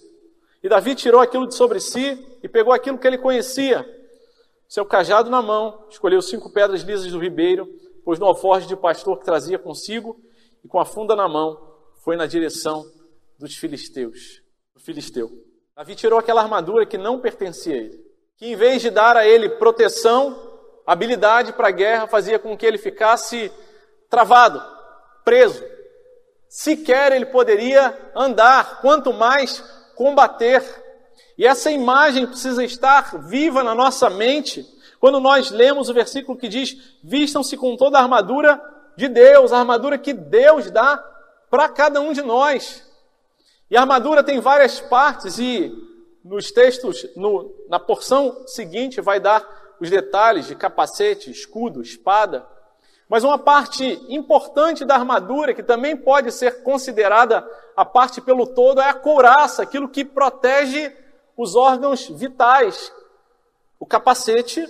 E 0.62 0.70
Davi 0.70 0.96
tirou 0.96 1.22
aquilo 1.22 1.48
de 1.48 1.56
sobre 1.56 1.80
si 1.80 2.38
e 2.44 2.50
pegou 2.50 2.74
aquilo 2.74 2.98
que 2.98 3.08
ele 3.08 3.18
conhecia. 3.18 3.86
Seu 4.68 4.86
cajado 4.86 5.30
na 5.30 5.42
mão, 5.42 5.88
escolheu 5.90 6.22
cinco 6.22 6.52
pedras 6.52 6.82
lisas 6.82 7.12
do 7.12 7.20
ribeiro, 7.20 7.68
pôs 8.04 8.20
no 8.20 8.26
alforje 8.26 8.68
de 8.68 8.76
pastor 8.76 9.18
que 9.18 9.26
trazia 9.26 9.58
consigo 9.58 10.20
e 10.64 10.68
com 10.68 10.80
a 10.80 10.86
funda 10.86 11.16
na 11.16 11.28
mão 11.28 11.70
foi 12.04 12.16
na 12.16 12.26
direção 12.26 12.86
dos 13.38 13.56
filisteus. 13.56 14.42
Filisteu. 14.78 15.30
Davi 15.76 15.96
tirou 15.96 16.18
aquela 16.18 16.42
armadura 16.42 16.86
que 16.86 16.98
não 16.98 17.20
pertencia 17.20 17.74
a 17.74 17.78
ele, 17.78 18.06
que 18.38 18.48
em 18.48 18.56
vez 18.56 18.82
de 18.82 18.90
dar 18.90 19.16
a 19.16 19.28
ele 19.28 19.50
proteção, 19.50 20.36
habilidade 20.86 21.54
para 21.54 21.68
a 21.68 21.72
guerra, 21.72 22.08
fazia 22.08 22.40
com 22.40 22.58
que 22.58 22.66
ele 22.66 22.78
ficasse 22.78 23.52
travado, 24.10 24.62
preso. 25.24 25.64
Sequer 26.48 27.12
ele 27.12 27.28
poderia 27.28 28.12
andar, 28.16 28.82
quanto 28.82 29.14
mais 29.14 29.64
combater. 30.00 30.64
E 31.38 31.46
essa 31.46 31.70
imagem 31.70 32.26
precisa 32.26 32.64
estar 32.64 33.18
viva 33.18 33.62
na 33.62 33.76
nossa 33.76 34.10
mente 34.10 34.66
quando 34.98 35.20
nós 35.20 35.52
lemos 35.52 35.90
o 35.90 35.94
versículo 35.94 36.38
que 36.38 36.48
diz: 36.48 36.98
Vistam-se 37.04 37.58
com 37.58 37.76
toda 37.76 38.00
a 38.00 38.02
armadura 38.02 38.62
de 38.96 39.10
Deus, 39.10 39.52
a 39.52 39.60
armadura 39.60 39.98
que 39.98 40.14
Deus 40.14 40.72
dá 40.72 40.98
para 41.50 41.68
cada 41.68 42.00
um 42.00 42.14
de 42.14 42.22
nós. 42.22 42.82
E 43.70 43.76
a 43.76 43.82
armadura 43.82 44.24
tem 44.24 44.40
várias 44.40 44.80
partes, 44.80 45.38
e 45.38 45.70
nos 46.24 46.50
textos, 46.50 47.06
no, 47.18 47.54
na 47.68 47.78
porção 47.78 48.48
seguinte, 48.48 49.02
vai 49.02 49.20
dar 49.20 49.46
os 49.82 49.90
detalhes 49.90 50.48
de 50.48 50.56
capacete, 50.56 51.30
escudo, 51.30 51.82
espada. 51.82 52.48
Mas 53.10 53.24
uma 53.24 53.40
parte 53.40 54.06
importante 54.08 54.86
da 54.86 54.94
armadura, 54.94 55.56
que 55.56 55.64
também 55.64 55.98
pode 55.98 56.32
ser 56.32 56.62
considerada 56.62 57.44
a 57.76 57.84
parte 57.84 58.22
pelo 58.22 58.46
todo, 58.46 58.80
é 58.80 58.88
a 58.88 58.94
couraça, 58.94 59.64
aquilo 59.64 59.90
que 59.90 60.06
protege 60.06 60.96
os 61.36 61.56
órgãos 61.56 62.08
vitais. 62.08 62.94
O 63.80 63.86
capacete 63.86 64.64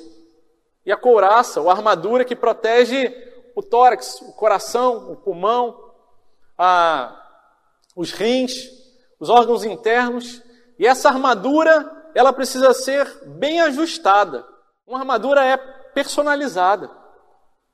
e 0.85 0.91
a 0.91 0.95
couraça, 0.95 1.59
ou 1.59 1.69
a 1.69 1.73
armadura 1.73 2.23
que 2.23 2.35
protege 2.35 3.13
o 3.53 3.61
tórax, 3.61 4.21
o 4.21 4.31
coração, 4.31 5.11
o 5.11 5.17
pulmão, 5.17 5.91
a, 6.57 7.13
os 7.93 8.11
rins, 8.13 8.69
os 9.19 9.29
órgãos 9.29 9.65
internos. 9.65 10.41
E 10.77 10.87
essa 10.87 11.09
armadura, 11.09 11.91
ela 12.15 12.31
precisa 12.31 12.73
ser 12.73 13.05
bem 13.25 13.59
ajustada. 13.59 14.47
Uma 14.87 14.99
armadura 14.99 15.43
é 15.43 15.57
personalizada. 15.93 16.98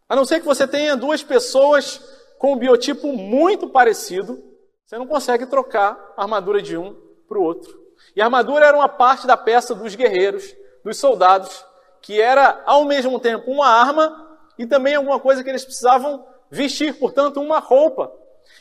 A 0.07 0.15
não 0.15 0.25
ser 0.25 0.39
que 0.39 0.45
você 0.45 0.67
tenha 0.67 0.95
duas 0.95 1.23
pessoas 1.23 1.99
com 2.37 2.53
um 2.53 2.57
biotipo 2.57 3.11
muito 3.13 3.67
parecido, 3.67 4.43
você 4.85 4.97
não 4.97 5.07
consegue 5.07 5.47
trocar 5.47 6.13
a 6.15 6.21
armadura 6.21 6.61
de 6.61 6.77
um 6.77 6.95
para 7.27 7.39
o 7.39 7.43
outro. 7.43 7.75
E 8.15 8.21
a 8.21 8.25
armadura 8.25 8.67
era 8.67 8.77
uma 8.77 8.87
parte 8.89 9.25
da 9.25 9.35
peça 9.35 9.73
dos 9.73 9.95
guerreiros, 9.95 10.55
dos 10.83 10.97
soldados, 10.97 11.65
que 12.01 12.21
era 12.21 12.61
ao 12.67 12.85
mesmo 12.85 13.19
tempo 13.19 13.49
uma 13.49 13.67
arma 13.67 14.37
e 14.59 14.67
também 14.67 14.93
alguma 14.93 15.19
coisa 15.19 15.43
que 15.43 15.49
eles 15.49 15.65
precisavam 15.65 16.23
vestir, 16.51 16.99
portanto, 16.99 17.41
uma 17.41 17.57
roupa. 17.57 18.13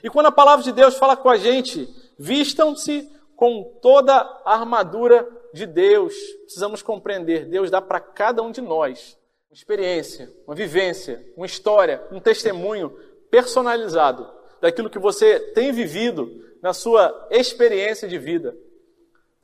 E 0.02 0.08
quando 0.08 0.26
a 0.26 0.32
palavra 0.32 0.64
de 0.64 0.72
Deus 0.72 0.96
fala 0.96 1.14
com 1.14 1.28
a 1.28 1.36
gente, 1.36 1.86
vistam-se 2.18 3.10
com 3.36 3.78
toda 3.82 4.14
a 4.14 4.54
armadura 4.54 5.28
de 5.52 5.66
Deus, 5.66 6.14
precisamos 6.44 6.80
compreender, 6.80 7.44
Deus 7.44 7.70
dá 7.70 7.82
para 7.82 8.00
cada 8.00 8.42
um 8.42 8.50
de 8.50 8.62
nós 8.62 9.16
experiência, 9.54 10.28
uma 10.48 10.54
vivência, 10.54 11.24
uma 11.36 11.46
história, 11.46 12.02
um 12.10 12.18
testemunho 12.18 12.90
personalizado 13.30 14.28
daquilo 14.60 14.90
que 14.90 14.98
você 14.98 15.38
tem 15.38 15.70
vivido 15.70 16.44
na 16.60 16.72
sua 16.72 17.28
experiência 17.30 18.08
de 18.08 18.18
vida. 18.18 18.56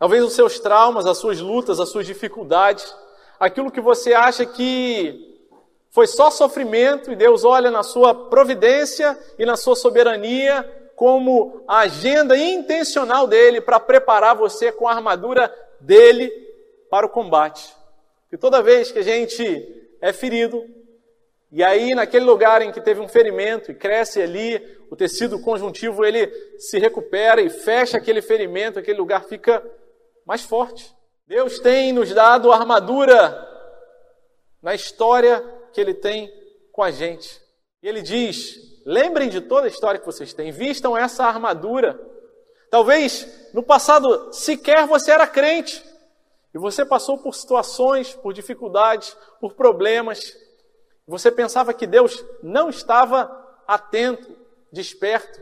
Talvez 0.00 0.24
os 0.24 0.32
seus 0.32 0.58
traumas, 0.58 1.06
as 1.06 1.18
suas 1.18 1.40
lutas, 1.40 1.78
as 1.78 1.90
suas 1.90 2.06
dificuldades, 2.06 2.92
aquilo 3.38 3.70
que 3.70 3.80
você 3.80 4.12
acha 4.12 4.44
que 4.44 5.38
foi 5.90 6.08
só 6.08 6.28
sofrimento 6.28 7.12
e 7.12 7.16
Deus 7.16 7.44
olha 7.44 7.70
na 7.70 7.84
sua 7.84 8.12
providência 8.12 9.16
e 9.38 9.46
na 9.46 9.56
sua 9.56 9.76
soberania 9.76 10.62
como 10.96 11.62
a 11.68 11.80
agenda 11.80 12.36
intencional 12.36 13.28
dele 13.28 13.60
para 13.60 13.78
preparar 13.78 14.34
você 14.34 14.72
com 14.72 14.88
a 14.88 14.92
armadura 14.92 15.54
dele 15.80 16.30
para 16.90 17.06
o 17.06 17.10
combate. 17.10 17.72
E 18.32 18.36
toda 18.36 18.62
vez 18.62 18.90
que 18.90 18.98
a 18.98 19.02
gente 19.02 19.79
é 20.00 20.12
ferido, 20.12 20.64
e 21.52 21.64
aí 21.64 21.94
naquele 21.94 22.24
lugar 22.24 22.62
em 22.62 22.70
que 22.70 22.80
teve 22.80 23.00
um 23.00 23.08
ferimento 23.08 23.70
e 23.70 23.74
cresce 23.74 24.22
ali, 24.22 24.60
o 24.90 24.96
tecido 24.96 25.40
conjuntivo 25.40 26.04
ele 26.04 26.30
se 26.58 26.78
recupera 26.78 27.40
e 27.40 27.50
fecha 27.50 27.96
aquele 27.96 28.22
ferimento, 28.22 28.78
aquele 28.78 28.98
lugar 28.98 29.24
fica 29.24 29.64
mais 30.24 30.42
forte. 30.42 30.94
Deus 31.26 31.58
tem 31.58 31.92
nos 31.92 32.12
dado 32.12 32.52
armadura 32.52 33.48
na 34.62 34.74
história 34.74 35.44
que 35.72 35.80
ele 35.80 35.94
tem 35.94 36.32
com 36.72 36.82
a 36.82 36.90
gente. 36.90 37.40
E 37.82 37.88
ele 37.88 38.02
diz: 38.02 38.56
lembrem 38.84 39.28
de 39.28 39.40
toda 39.40 39.66
a 39.66 39.70
história 39.70 39.98
que 39.98 40.06
vocês 40.06 40.32
têm, 40.32 40.52
vistam 40.52 40.96
essa 40.96 41.24
armadura. 41.24 41.98
Talvez 42.70 43.26
no 43.52 43.62
passado 43.62 44.32
sequer 44.32 44.86
você 44.86 45.10
era 45.10 45.26
crente, 45.26 45.84
e 46.54 46.58
você 46.58 46.84
passou 46.84 47.18
por 47.18 47.34
situações, 47.34 48.14
por 48.14 48.32
dificuldades, 48.32 49.16
por 49.40 49.54
problemas, 49.54 50.36
você 51.06 51.30
pensava 51.30 51.74
que 51.74 51.88
Deus 51.88 52.24
não 52.42 52.70
estava 52.70 53.28
atento, 53.66 54.36
desperto 54.72 55.40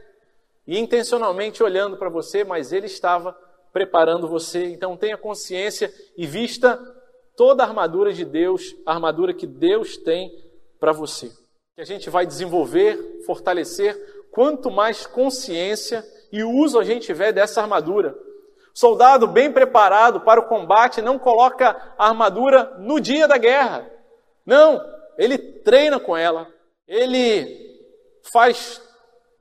e 0.66 0.78
intencionalmente 0.78 1.62
olhando 1.62 1.98
para 1.98 2.08
você, 2.08 2.42
mas 2.42 2.72
Ele 2.72 2.86
estava 2.86 3.36
preparando 3.70 4.26
você. 4.26 4.64
Então 4.64 4.96
tenha 4.96 5.18
consciência 5.18 5.92
e 6.16 6.26
vista 6.26 6.78
toda 7.36 7.62
a 7.62 7.66
armadura 7.66 8.12
de 8.14 8.24
Deus, 8.24 8.74
a 8.86 8.94
armadura 8.94 9.34
que 9.34 9.46
Deus 9.46 9.98
tem 9.98 10.32
para 10.80 10.92
você. 10.92 11.30
Que 11.74 11.82
a 11.82 11.84
gente 11.84 12.08
vai 12.08 12.26
desenvolver, 12.26 13.22
fortalecer, 13.26 13.94
quanto 14.30 14.70
mais 14.70 15.06
consciência 15.06 16.04
e 16.32 16.42
uso 16.42 16.78
a 16.78 16.84
gente 16.84 17.04
tiver 17.04 17.30
dessa 17.32 17.60
armadura. 17.60 18.16
Soldado 18.78 19.26
bem 19.26 19.50
preparado 19.50 20.20
para 20.20 20.38
o 20.38 20.46
combate 20.46 21.02
não 21.02 21.18
coloca 21.18 21.76
a 21.98 22.10
armadura 22.10 22.76
no 22.78 23.00
dia 23.00 23.26
da 23.26 23.36
guerra. 23.36 23.90
Não, 24.46 24.80
ele 25.18 25.36
treina 25.36 25.98
com 25.98 26.16
ela. 26.16 26.46
Ele 26.86 27.58
faz 28.32 28.80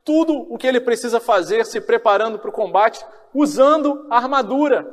tudo 0.04 0.52
o 0.52 0.58
que 0.58 0.66
ele 0.66 0.82
precisa 0.82 1.20
fazer 1.20 1.68
se 1.68 1.80
preparando 1.80 2.40
para 2.40 2.50
o 2.50 2.52
combate 2.52 3.06
usando 3.32 4.08
a 4.10 4.18
armadura. 4.18 4.92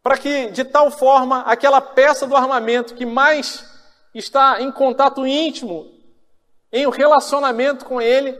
Para 0.00 0.16
que, 0.16 0.52
de 0.52 0.62
tal 0.62 0.88
forma, 0.88 1.40
aquela 1.40 1.80
peça 1.80 2.28
do 2.28 2.36
armamento 2.36 2.94
que 2.94 3.04
mais 3.04 3.68
está 4.14 4.62
em 4.62 4.70
contato 4.70 5.26
íntimo, 5.26 5.90
em 6.72 6.86
um 6.86 6.90
relacionamento 6.90 7.84
com 7.84 8.00
ele, 8.00 8.30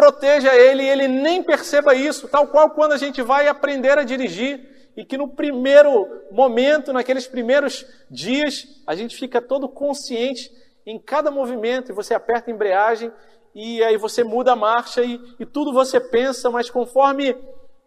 proteja 0.00 0.54
ele 0.54 0.82
e 0.82 0.88
ele 0.88 1.06
nem 1.06 1.42
perceba 1.42 1.94
isso, 1.94 2.26
tal 2.26 2.46
qual 2.46 2.70
quando 2.70 2.92
a 2.92 2.96
gente 2.96 3.20
vai 3.20 3.46
aprender 3.48 3.98
a 3.98 4.02
dirigir 4.02 4.90
e 4.96 5.04
que 5.04 5.18
no 5.18 5.28
primeiro 5.28 6.08
momento, 6.30 6.90
naqueles 6.90 7.26
primeiros 7.26 7.84
dias, 8.10 8.66
a 8.86 8.94
gente 8.94 9.14
fica 9.14 9.42
todo 9.42 9.68
consciente 9.68 10.50
em 10.86 10.98
cada 10.98 11.30
movimento 11.30 11.92
e 11.92 11.94
você 11.94 12.14
aperta 12.14 12.50
a 12.50 12.54
embreagem 12.54 13.12
e 13.54 13.84
aí 13.84 13.98
você 13.98 14.24
muda 14.24 14.52
a 14.52 14.56
marcha 14.56 15.02
e, 15.02 15.20
e 15.38 15.44
tudo 15.44 15.70
você 15.70 16.00
pensa, 16.00 16.48
mas 16.48 16.70
conforme 16.70 17.36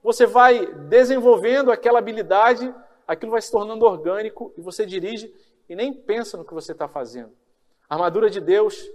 você 0.04 0.28
vai 0.28 0.68
desenvolvendo 0.88 1.72
aquela 1.72 1.98
habilidade, 1.98 2.72
aquilo 3.08 3.32
vai 3.32 3.42
se 3.42 3.52
tornando 3.52 3.86
orgânico 3.86 4.54
e 4.56 4.62
você 4.62 4.86
dirige 4.86 5.34
e 5.68 5.76
nem 5.76 5.92
pensa 5.92 6.38
no 6.38 6.46
que 6.46 6.54
você 6.54 6.74
está 6.74 6.88
fazendo. 6.88 7.32
Armadura 7.90 8.30
de 8.30 8.40
Deus 8.40 8.88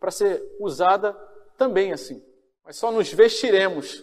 para 0.00 0.10
ser 0.10 0.42
usada 0.58 1.16
também 1.56 1.92
assim 1.92 2.20
mas 2.64 2.76
só 2.76 2.90
nos 2.90 3.12
vestiremos 3.12 4.02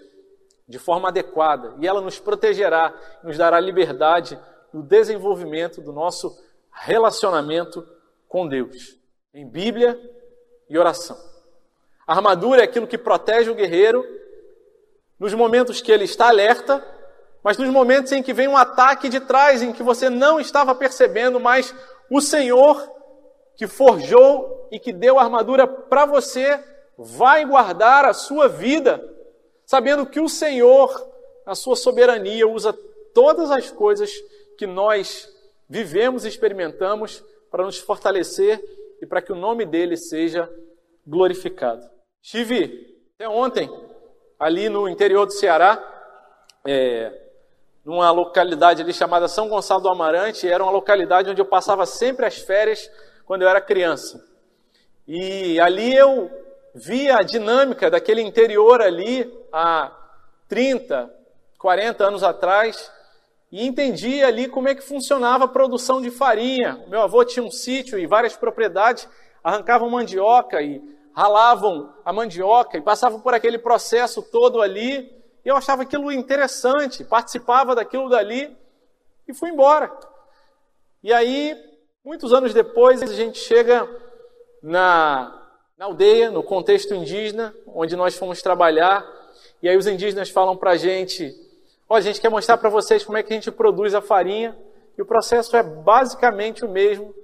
de 0.68 0.78
forma 0.78 1.10
adequada 1.10 1.74
e 1.80 1.88
ela 1.88 2.00
nos 2.00 2.20
protegerá, 2.20 2.94
nos 3.24 3.38
dará 3.38 3.60
liberdade 3.60 4.40
no 4.72 4.84
desenvolvimento 4.84 5.82
do 5.82 5.92
nosso 5.92 6.38
relacionamento 6.72 7.86
com 8.28 8.48
Deus, 8.48 8.98
em 9.34 9.48
Bíblia 9.48 10.00
e 10.70 10.78
oração. 10.78 11.18
A 12.08 12.14
armadura 12.14 12.62
é 12.62 12.64
aquilo 12.64 12.88
que 12.88 12.98
protege 12.98 13.50
o 13.50 13.56
guerreiro 13.56 14.06
nos 15.20 15.34
momentos 15.34 15.82
que 15.82 15.92
ele 15.92 16.06
está 16.06 16.30
alerta, 16.30 16.86
mas 17.44 17.58
nos 17.58 17.70
momentos 17.70 18.12
em 18.12 18.24
que 18.24 18.34
vem 18.34 18.48
um 18.48 18.58
ataque 18.58 19.10
de 19.10 19.20
trás, 19.20 19.62
em 19.62 19.74
que 19.74 19.84
você 19.84 20.10
não 20.10 20.40
estava 20.40 20.74
percebendo, 20.74 21.40
mas 21.40 21.76
o 22.10 22.22
Senhor 22.22 22.90
que 23.56 23.68
forjou 23.68 24.70
e 24.72 24.80
que 24.80 24.94
deu 24.94 25.20
a 25.20 25.24
armadura 25.24 25.68
para 25.68 26.06
você 26.06 26.64
vai 27.04 27.46
guardar 27.46 28.06
a 28.06 28.14
sua 28.14 28.48
vida, 28.48 29.04
sabendo 29.66 30.06
que 30.06 30.20
o 30.20 30.30
Senhor, 30.30 30.90
na 31.46 31.56
sua 31.56 31.76
soberania, 31.76 32.48
usa 32.48 32.74
todas 33.14 33.52
as 33.52 33.72
coisas 33.72 34.12
que 34.58 34.68
nós 34.68 35.30
vivemos 35.68 36.26
e 36.26 36.28
experimentamos 36.28 37.24
para 37.50 37.64
nos 37.64 37.78
fortalecer 37.78 38.64
e 39.02 39.06
para 39.06 39.22
que 39.22 39.32
o 39.32 39.36
nome 39.36 39.66
dele 39.66 39.98
seja 39.98 40.50
glorificado. 41.06 41.90
Estive 42.22 42.96
até 43.16 43.28
ontem 43.28 43.70
ali 44.40 44.70
no 44.70 44.88
interior 44.88 45.26
do 45.26 45.34
Ceará, 45.34 45.82
é, 46.66 47.12
numa 47.84 48.12
localidade 48.12 48.82
ali 48.82 48.94
chamada 48.94 49.28
São 49.28 49.50
Gonçalo 49.50 49.82
do 49.82 49.90
Amarante, 49.90 50.48
era 50.48 50.64
uma 50.64 50.72
localidade 50.72 51.30
onde 51.30 51.42
eu 51.42 51.46
passava 51.46 51.86
sempre 51.86 52.26
as 52.26 52.38
férias 52.38 52.90
quando 53.26 53.42
eu 53.42 53.50
era 53.50 53.60
criança. 53.60 54.24
E 55.08 55.60
ali 55.60 55.96
eu 55.96 56.30
via 56.74 57.18
a 57.18 57.24
dinâmica 57.24 57.90
daquele 57.90 58.22
interior 58.22 58.82
ali 58.82 59.32
há 59.52 59.92
30, 60.48 61.14
40 61.58 62.04
anos 62.04 62.24
atrás 62.24 62.92
e 63.52 63.68
entendia 63.68 64.28
ali 64.28 64.48
como 64.48 64.70
é 64.70 64.76
que 64.76 64.82
funcionava 64.82 65.46
a 65.46 65.48
produção 65.48 66.02
de 66.02 66.10
farinha. 66.10 66.84
Meu 66.88 67.02
avô 67.02 67.24
tinha 67.26 67.44
um 67.44 67.52
sítio 67.52 68.00
e 68.00 68.08
várias 68.08 68.36
propriedades, 68.36 69.08
arrancavam 69.44 69.90
mandioca 69.90 70.62
e 70.62 70.82
ralavam 71.14 71.94
a 72.06 72.14
mandioca 72.14 72.78
e 72.78 72.82
passavam 72.82 73.20
por 73.20 73.34
aquele 73.34 73.58
processo 73.58 74.22
todo 74.22 74.62
ali. 74.62 75.12
E 75.44 75.50
eu 75.50 75.58
achava 75.58 75.82
aquilo 75.82 76.12
interessante, 76.12 77.04
participava 77.04 77.76
daquilo 77.76 78.10
dali 78.10 78.56
e 79.28 79.34
fui 79.34 79.50
embora. 79.50 79.92
E 81.04 81.12
aí, 81.12 81.58
muitos 82.06 82.32
anos 82.32 82.54
depois, 82.54 83.02
a 83.02 83.08
gente 83.08 83.40
chega 83.40 83.90
na, 84.62 85.41
na 85.82 85.88
aldeia, 85.88 86.30
no 86.30 86.44
contexto 86.44 86.94
indígena, 86.94 87.56
onde 87.66 87.96
nós 87.96 88.14
fomos 88.14 88.40
trabalhar, 88.40 89.04
e 89.64 89.68
aí 89.68 89.76
os 89.76 89.88
indígenas 89.88 90.30
falam 90.30 90.56
para 90.56 90.74
a 90.74 90.78
gente: 90.78 91.36
Ó, 91.90 91.96
a 91.96 92.02
gente 92.02 92.22
quer 92.22 92.30
mostrar 92.30 92.56
para 92.60 92.70
vocês 92.70 93.04
como 93.04 93.18
é 93.18 93.24
que 93.24 93.34
a 93.34 93.36
gente 93.36 93.50
produz 93.50 93.96
a 93.96 94.00
farinha, 94.00 94.56
e 94.96 95.02
o 95.02 95.06
processo 95.08 95.58
é 95.58 95.64
basicamente 95.64 96.64
o 96.64 96.70
mesmo. 96.70 97.16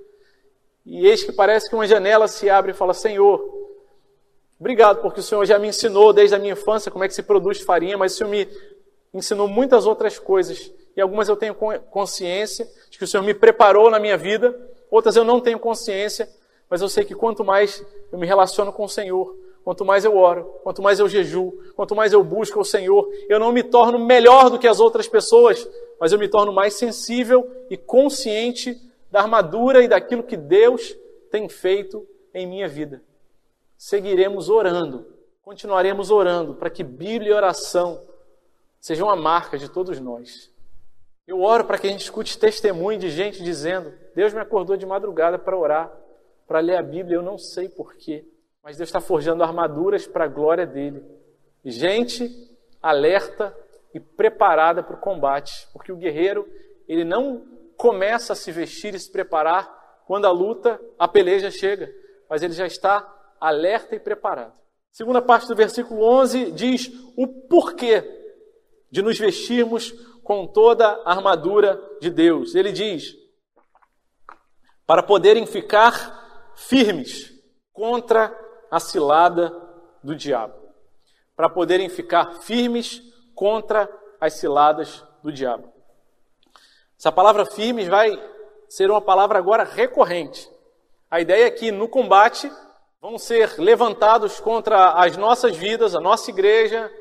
E 0.83 1.05
eis 1.05 1.23
que 1.23 1.31
parece 1.31 1.69
que 1.69 1.75
uma 1.75 1.85
janela 1.85 2.27
se 2.27 2.49
abre 2.49 2.71
e 2.71 2.73
fala: 2.73 2.95
Senhor, 2.95 3.47
Obrigado, 4.59 5.03
porque 5.03 5.19
o 5.19 5.23
Senhor 5.23 5.45
já 5.45 5.59
me 5.59 5.67
ensinou 5.67 6.11
desde 6.11 6.35
a 6.35 6.39
minha 6.39 6.53
infância 6.53 6.89
como 6.89 7.03
é 7.03 7.07
que 7.07 7.13
se 7.13 7.21
produz 7.21 7.61
farinha, 7.61 7.95
mas 7.95 8.13
o 8.13 8.17
Senhor 8.17 8.29
me 8.31 8.49
ensinou 9.13 9.47
muitas 9.47 9.85
outras 9.85 10.17
coisas. 10.17 10.73
E 10.95 10.99
algumas 10.99 11.29
eu 11.29 11.35
tenho 11.35 11.53
consciência 11.53 12.67
de 12.89 12.97
que 12.97 13.03
o 13.03 13.07
Senhor 13.07 13.21
me 13.21 13.35
preparou 13.35 13.91
na 13.91 13.99
minha 13.99 14.17
vida, 14.17 14.59
outras 14.89 15.15
eu 15.15 15.23
não 15.23 15.39
tenho 15.39 15.59
consciência, 15.59 16.27
mas 16.69 16.81
eu 16.81 16.89
sei 16.89 17.05
que 17.05 17.15
quanto 17.15 17.43
mais 17.43 17.85
eu 18.11 18.17
me 18.17 18.25
relaciono 18.25 18.71
com 18.71 18.85
o 18.85 18.89
Senhor, 18.89 19.35
quanto 19.63 19.83
mais 19.83 20.05
eu 20.05 20.17
oro, 20.17 20.43
quanto 20.63 20.81
mais 20.81 20.99
eu 20.99 21.09
jejuo, 21.09 21.53
quanto 21.75 21.95
mais 21.95 22.13
eu 22.13 22.23
busco 22.23 22.59
o 22.59 22.65
Senhor, 22.65 23.09
eu 23.29 23.39
não 23.39 23.51
me 23.51 23.63
torno 23.63 23.99
melhor 23.99 24.49
do 24.49 24.59
que 24.59 24.67
as 24.67 24.79
outras 24.79 25.07
pessoas, 25.07 25.67
mas 25.99 26.11
eu 26.11 26.19
me 26.19 26.27
torno 26.27 26.53
mais 26.53 26.73
sensível 26.73 27.49
e 27.69 27.77
consciente 27.77 28.75
da 29.11 29.21
armadura 29.21 29.83
e 29.83 29.87
daquilo 29.87 30.23
que 30.23 30.37
Deus 30.37 30.95
tem 31.31 31.47
feito 31.49 32.05
em 32.33 32.45
minha 32.45 32.67
vida 32.67 33.01
seguiremos 33.77 34.49
orando, 34.49 35.05
continuaremos 35.41 36.09
orando 36.09 36.55
para 36.55 36.69
que 36.69 36.83
Bíblia 36.83 37.31
e 37.31 37.33
oração 37.33 38.01
sejam 38.79 39.07
uma 39.07 39.15
marca 39.15 39.57
de 39.57 39.69
todos 39.69 39.99
nós. 39.99 40.51
Eu 41.27 41.41
oro 41.41 41.65
para 41.65 41.77
que 41.77 41.87
a 41.87 41.89
gente 41.89 42.01
escute 42.01 42.39
testemunho 42.39 42.97
de 42.97 43.09
gente 43.09 43.43
dizendo: 43.43 43.93
Deus 44.15 44.33
me 44.33 44.39
acordou 44.39 44.75
de 44.75 44.85
madrugada 44.85 45.37
para 45.37 45.57
orar, 45.57 45.91
para 46.47 46.59
ler 46.59 46.77
a 46.77 46.81
Bíblia, 46.81 47.17
eu 47.17 47.21
não 47.21 47.37
sei 47.37 47.67
porquê, 47.67 48.25
mas 48.63 48.77
Deus 48.77 48.87
está 48.87 49.01
forjando 49.01 49.43
armaduras 49.43 50.07
para 50.07 50.23
a 50.23 50.29
glória 50.29 50.65
dele. 50.65 51.03
Gente 51.63 52.31
alerta 52.81 53.55
e 53.93 53.99
preparada 53.99 54.81
para 54.81 54.95
o 54.95 54.99
combate, 54.99 55.67
porque 55.73 55.91
o 55.91 55.97
guerreiro 55.97 56.47
ele 56.87 57.03
não 57.03 57.45
começa 57.75 58.33
a 58.33 58.35
se 58.35 58.51
vestir 58.51 58.95
e 58.95 58.99
se 58.99 59.11
preparar 59.11 60.01
quando 60.05 60.25
a 60.25 60.31
luta, 60.31 60.79
a 60.97 61.07
peleja 61.07 61.51
chega, 61.51 61.93
mas 62.29 62.41
ele 62.41 62.53
já 62.53 62.65
está 62.65 63.13
alerta 63.39 63.95
e 63.95 63.99
preparado. 63.99 64.53
Segunda 64.91 65.21
parte 65.21 65.47
do 65.47 65.55
versículo 65.55 66.01
11 66.01 66.51
diz 66.53 66.89
o 67.15 67.27
porquê 67.27 68.03
de 68.89 69.01
nos 69.01 69.19
vestirmos 69.19 69.91
com 70.23 70.47
toda 70.47 70.87
a 70.87 71.11
armadura 71.11 71.79
de 72.01 72.09
Deus. 72.09 72.55
Ele 72.55 72.71
diz: 72.71 73.15
para 74.87 75.03
poderem 75.03 75.45
ficar 75.45 76.16
firmes 76.57 77.31
contra 77.71 78.35
a 78.69 78.79
cilada 78.79 79.53
do 80.03 80.15
diabo. 80.15 80.55
Para 81.35 81.47
poderem 81.47 81.87
ficar 81.87 82.41
firmes 82.41 83.01
contra 83.35 83.87
as 84.19 84.33
ciladas 84.33 85.05
do 85.23 85.31
diabo. 85.31 85.71
Essa 86.99 87.11
palavra 87.11 87.45
firmes 87.45 87.87
vai 87.87 88.11
ser 88.67 88.89
uma 88.89 88.99
palavra 88.99 89.37
agora 89.37 89.63
recorrente. 89.63 90.49
A 91.09 91.21
ideia 91.21 91.45
é 91.45 91.51
que 91.51 91.71
no 91.71 91.87
combate 91.87 92.51
vão 92.99 93.19
ser 93.19 93.59
levantados 93.59 94.39
contra 94.39 94.93
as 94.93 95.15
nossas 95.15 95.55
vidas, 95.55 95.93
a 95.93 96.01
nossa 96.01 96.31
igreja, 96.31 96.91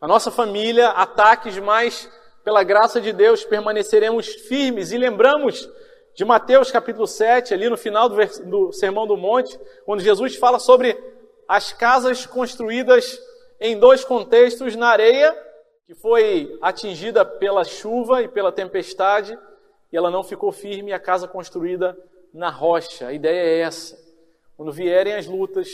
a 0.00 0.08
nossa 0.08 0.30
família, 0.30 0.88
ataques, 0.90 1.56
mas 1.58 2.10
pela 2.42 2.64
graça 2.64 3.00
de 3.00 3.12
Deus 3.12 3.44
permaneceremos 3.44 4.26
firmes 4.26 4.90
e 4.90 4.98
lembramos 4.98 5.68
de 6.18 6.24
Mateus 6.24 6.72
capítulo 6.72 7.06
7, 7.06 7.54
ali 7.54 7.70
no 7.70 7.76
final 7.76 8.08
do, 8.08 8.16
do 8.44 8.72
Sermão 8.72 9.06
do 9.06 9.16
Monte, 9.16 9.56
onde 9.86 10.02
Jesus 10.02 10.34
fala 10.34 10.58
sobre 10.58 11.00
as 11.46 11.72
casas 11.72 12.26
construídas 12.26 13.22
em 13.60 13.78
dois 13.78 14.04
contextos, 14.04 14.74
na 14.74 14.88
areia, 14.88 15.32
que 15.86 15.94
foi 15.94 16.58
atingida 16.60 17.24
pela 17.24 17.62
chuva 17.62 18.20
e 18.20 18.26
pela 18.26 18.50
tempestade, 18.50 19.38
e 19.92 19.96
ela 19.96 20.10
não 20.10 20.24
ficou 20.24 20.50
firme, 20.50 20.90
e 20.90 20.92
a 20.92 20.98
casa 20.98 21.28
construída 21.28 21.96
na 22.34 22.50
rocha. 22.50 23.06
A 23.06 23.12
ideia 23.12 23.40
é 23.40 23.60
essa. 23.60 23.96
Quando 24.56 24.72
vierem 24.72 25.14
as 25.14 25.28
lutas, 25.28 25.68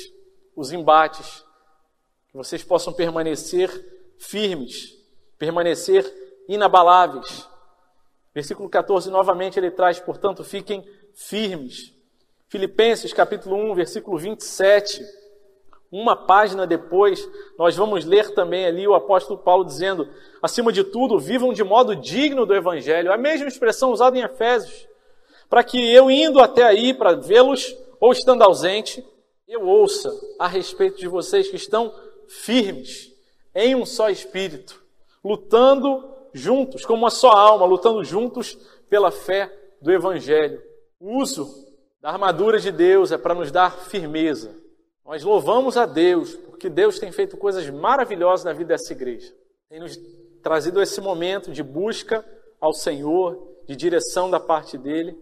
os 0.55 0.73
embates, 0.73 1.43
que 2.29 2.37
vocês 2.37 2.63
possam 2.63 2.93
permanecer 2.93 3.71
firmes, 4.19 4.95
permanecer 5.39 6.05
inabaláveis. 6.47 7.49
Versículo 8.35 8.69
14, 8.69 9.11
novamente 9.11 9.59
ele 9.59 9.71
traz, 9.71 10.01
portanto, 10.01 10.43
fiquem 10.43 10.85
firmes. 11.15 11.95
Filipenses 12.49 13.13
capítulo 13.13 13.57
1, 13.71 13.75
versículo 13.75 14.19
27. 14.19 15.01
Uma 15.91 16.17
página 16.17 16.67
depois, 16.67 17.29
nós 17.57 17.77
vamos 17.77 18.05
ler 18.05 18.35
também 18.35 18.67
ali 18.67 18.89
o 18.89 18.95
apóstolo 18.95 19.39
Paulo 19.39 19.65
dizendo: 19.65 20.09
acima 20.43 20.73
de 20.73 20.83
tudo, 20.83 21.19
vivam 21.21 21.53
de 21.53 21.63
modo 21.63 21.95
digno 21.95 22.45
do 22.45 22.55
evangelho. 22.55 23.13
A 23.13 23.17
mesma 23.17 23.47
expressão 23.47 23.93
usada 23.93 24.19
em 24.19 24.23
Efésios. 24.23 24.89
Para 25.49 25.63
que 25.63 25.93
eu 25.93 26.11
indo 26.11 26.41
até 26.41 26.65
aí 26.65 26.93
para 26.93 27.13
vê-los, 27.13 27.77
ou 28.01 28.11
estando 28.11 28.43
ausente, 28.43 29.07
eu 29.47 29.63
ouça 29.67 30.11
a 30.39 30.49
respeito 30.49 30.99
de 30.99 31.07
vocês 31.07 31.49
que 31.49 31.57
estão 31.57 31.95
firmes 32.27 33.13
em 33.55 33.77
um 33.77 33.87
só 33.87 34.11
espírito, 34.11 34.83
lutando 35.25 36.14
juntos, 36.35 36.85
como 36.85 37.05
uma 37.05 37.11
só 37.11 37.31
alma, 37.31 37.65
lutando 37.65 38.05
juntos 38.05 38.59
pela 38.91 39.11
fé 39.11 39.51
do 39.81 39.93
Evangelho. 39.93 40.61
O 40.99 41.19
uso 41.21 41.65
da 42.01 42.11
armadura 42.11 42.59
de 42.59 42.73
Deus 42.73 43.13
é 43.13 43.17
para 43.17 43.35
nos 43.35 43.51
dar 43.51 43.71
firmeza. 43.71 44.55
Nós 45.05 45.23
louvamos 45.23 45.77
a 45.77 45.87
Deus, 45.87 46.35
porque 46.35 46.69
Deus 46.69 46.99
tem 46.99 47.13
feito 47.13 47.37
coisas 47.37 47.69
maravilhosas 47.71 48.45
na 48.45 48.53
vida 48.53 48.69
dessa 48.69 48.93
igreja. 48.93 49.33
Tem 49.69 49.79
nos 49.79 49.97
trazido 50.43 50.83
esse 50.83 51.01
momento 51.01 51.53
de 51.53 51.63
busca 51.63 52.25
ao 52.61 52.73
Senhor, 52.73 53.55
de 53.67 53.77
direção 53.77 54.31
da 54.31 54.41
parte 54.41 54.77
dele. 54.77 55.17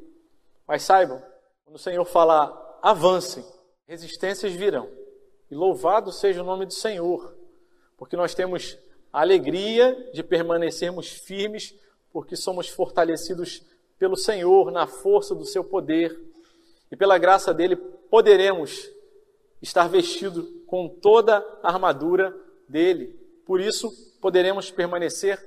Mas 0.67 0.83
saibam, 0.83 1.23
quando 1.65 1.77
o 1.77 1.81
Senhor 1.81 2.05
falar 2.05 2.79
avancem, 2.81 3.45
resistências 3.87 4.53
virão. 4.53 4.89
E 5.51 5.55
louvado 5.55 6.11
seja 6.11 6.43
o 6.43 6.47
nome 6.47 6.65
do 6.65 6.73
Senhor, 6.73 7.37
porque 7.97 8.17
nós 8.17 8.35
temos 8.35 8.79
a 9.13 9.21
alegria 9.21 10.11
de 10.13 10.23
permanecermos 10.23 11.09
firmes, 11.09 11.75
porque 12.13 12.37
somos 12.37 12.69
fortalecidos 12.69 13.63
pelo 13.99 14.17
Senhor 14.17 14.71
na 14.71 14.87
força 14.87 15.35
do 15.35 15.45
seu 15.45 15.63
poder, 15.63 16.19
e 16.91 16.97
pela 16.97 17.19
graça 17.19 17.53
dele 17.53 17.77
poderemos 17.77 18.89
estar 19.61 19.89
vestidos 19.89 20.47
com 20.67 20.89
toda 20.89 21.39
a 21.63 21.69
armadura 21.73 22.35
dele. 22.69 23.19
Por 23.47 23.61
isso, 23.61 23.91
poderemos 24.21 24.71
permanecer 24.71 25.39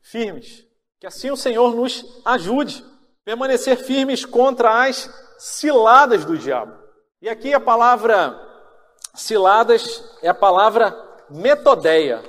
firmes. 0.00 0.66
Que 0.98 1.06
assim 1.06 1.30
o 1.30 1.36
Senhor 1.36 1.74
nos 1.74 2.20
ajude 2.24 2.84
permanecer 3.24 3.76
firmes 3.76 4.24
contra 4.24 4.84
as 4.86 5.10
ciladas 5.38 6.24
do 6.24 6.36
diabo. 6.36 6.76
E 7.22 7.28
aqui 7.28 7.54
a 7.54 7.60
palavra 7.60 8.38
ciladas 9.14 10.04
é 10.22 10.28
a 10.28 10.34
palavra 10.34 10.96
metodeia, 11.28 12.22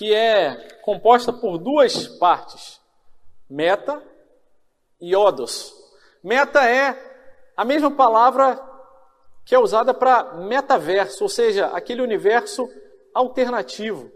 que 0.00 0.14
é 0.14 0.54
composta 0.80 1.30
por 1.30 1.58
duas 1.58 2.08
partes: 2.08 2.80
meta 3.50 4.02
e 4.98 5.14
odos. 5.14 5.74
Meta 6.24 6.66
é 6.66 6.96
a 7.54 7.66
mesma 7.66 7.90
palavra 7.90 8.58
que 9.44 9.54
é 9.54 9.58
usada 9.58 9.92
para 9.92 10.36
metaverso, 10.36 11.24
ou 11.24 11.28
seja, 11.28 11.66
aquele 11.66 12.00
universo 12.00 12.66
alternativo. 13.12 14.10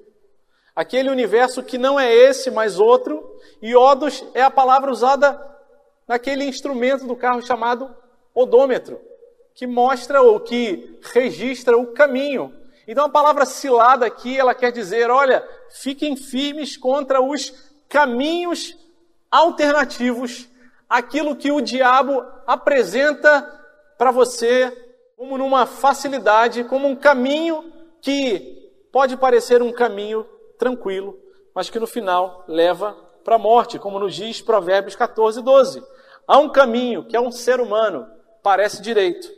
Aquele 0.74 1.11
universo 1.11 1.62
que 1.62 1.76
não 1.76 2.01
é 2.01 2.11
esse, 2.11 2.51
mas 2.51 2.80
outro. 2.80 3.39
E 3.61 3.76
odos 3.76 4.24
é 4.32 4.41
a 4.41 4.51
palavra 4.51 4.91
usada 4.91 5.39
naquele 6.09 6.47
instrumento 6.47 7.07
do 7.07 7.14
carro 7.14 7.43
chamado 7.43 7.95
odômetro, 8.35 8.99
que 9.55 9.66
mostra 9.66 10.22
ou 10.22 10.41
que 10.41 10.99
registra 11.12 11.76
o 11.76 11.89
caminho. 11.89 12.64
Então 12.87 13.07
a 13.07 13.09
palavra 13.09 13.47
cilada 13.47 14.07
aqui, 14.07 14.39
ela 14.39 14.55
quer 14.55 14.70
dizer, 14.70 15.11
olha, 15.11 15.47
fiquem 15.70 16.16
firmes 16.16 16.76
contra 16.76 17.20
os 17.20 17.53
caminhos 17.89 18.76
alternativos, 19.30 20.49
aquilo 20.89 21.37
que 21.37 21.51
o 21.51 21.61
diabo 21.61 22.24
apresenta 22.47 23.43
para 23.97 24.11
você 24.11 24.70
como 25.16 25.39
numa 25.39 25.64
facilidade, 25.64 26.64
como 26.64 26.87
um 26.87 26.97
caminho 26.97 27.72
que 28.01 28.70
pode 28.93 29.16
parecer 29.16 29.62
um 29.62 29.72
caminho 29.72 30.26
tranquilo, 30.59 31.18
mas 31.55 31.70
que 31.70 31.80
no 31.80 31.87
final 31.87 32.45
leva 32.47 32.93
para 33.24 33.37
a 33.37 33.39
morte, 33.39 33.78
como 33.78 33.99
nos 33.99 34.14
diz 34.14 34.43
Provérbios 34.43 34.95
14, 34.95 35.41
12. 35.41 35.82
Há 36.26 36.39
um 36.39 36.51
caminho 36.51 37.07
que 37.07 37.16
é 37.16 37.20
um 37.20 37.32
ser 37.32 37.61
humano, 37.61 38.07
parece 38.43 38.82
direito, 38.82 39.28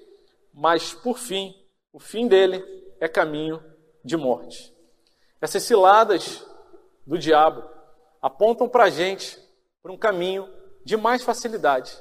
mas 0.53 0.92
por 0.92 1.18
fim, 1.18 1.55
o 1.92 2.01
fim 2.01 2.26
dele 2.26 2.64
é 3.01 3.09
caminho 3.09 3.62
de 4.05 4.16
morte. 4.16 4.74
Essas 5.40 5.62
ciladas 5.62 6.44
do 7.07 7.18
diabo 7.18 7.62
apontam 8.20 8.68
para 8.68 8.84
a 8.84 8.90
gente 8.90 9.38
para 9.82 9.92
um 9.92 9.97
caminho 9.97 10.49
de 10.84 10.97
mais 10.97 11.22
facilidade, 11.22 11.92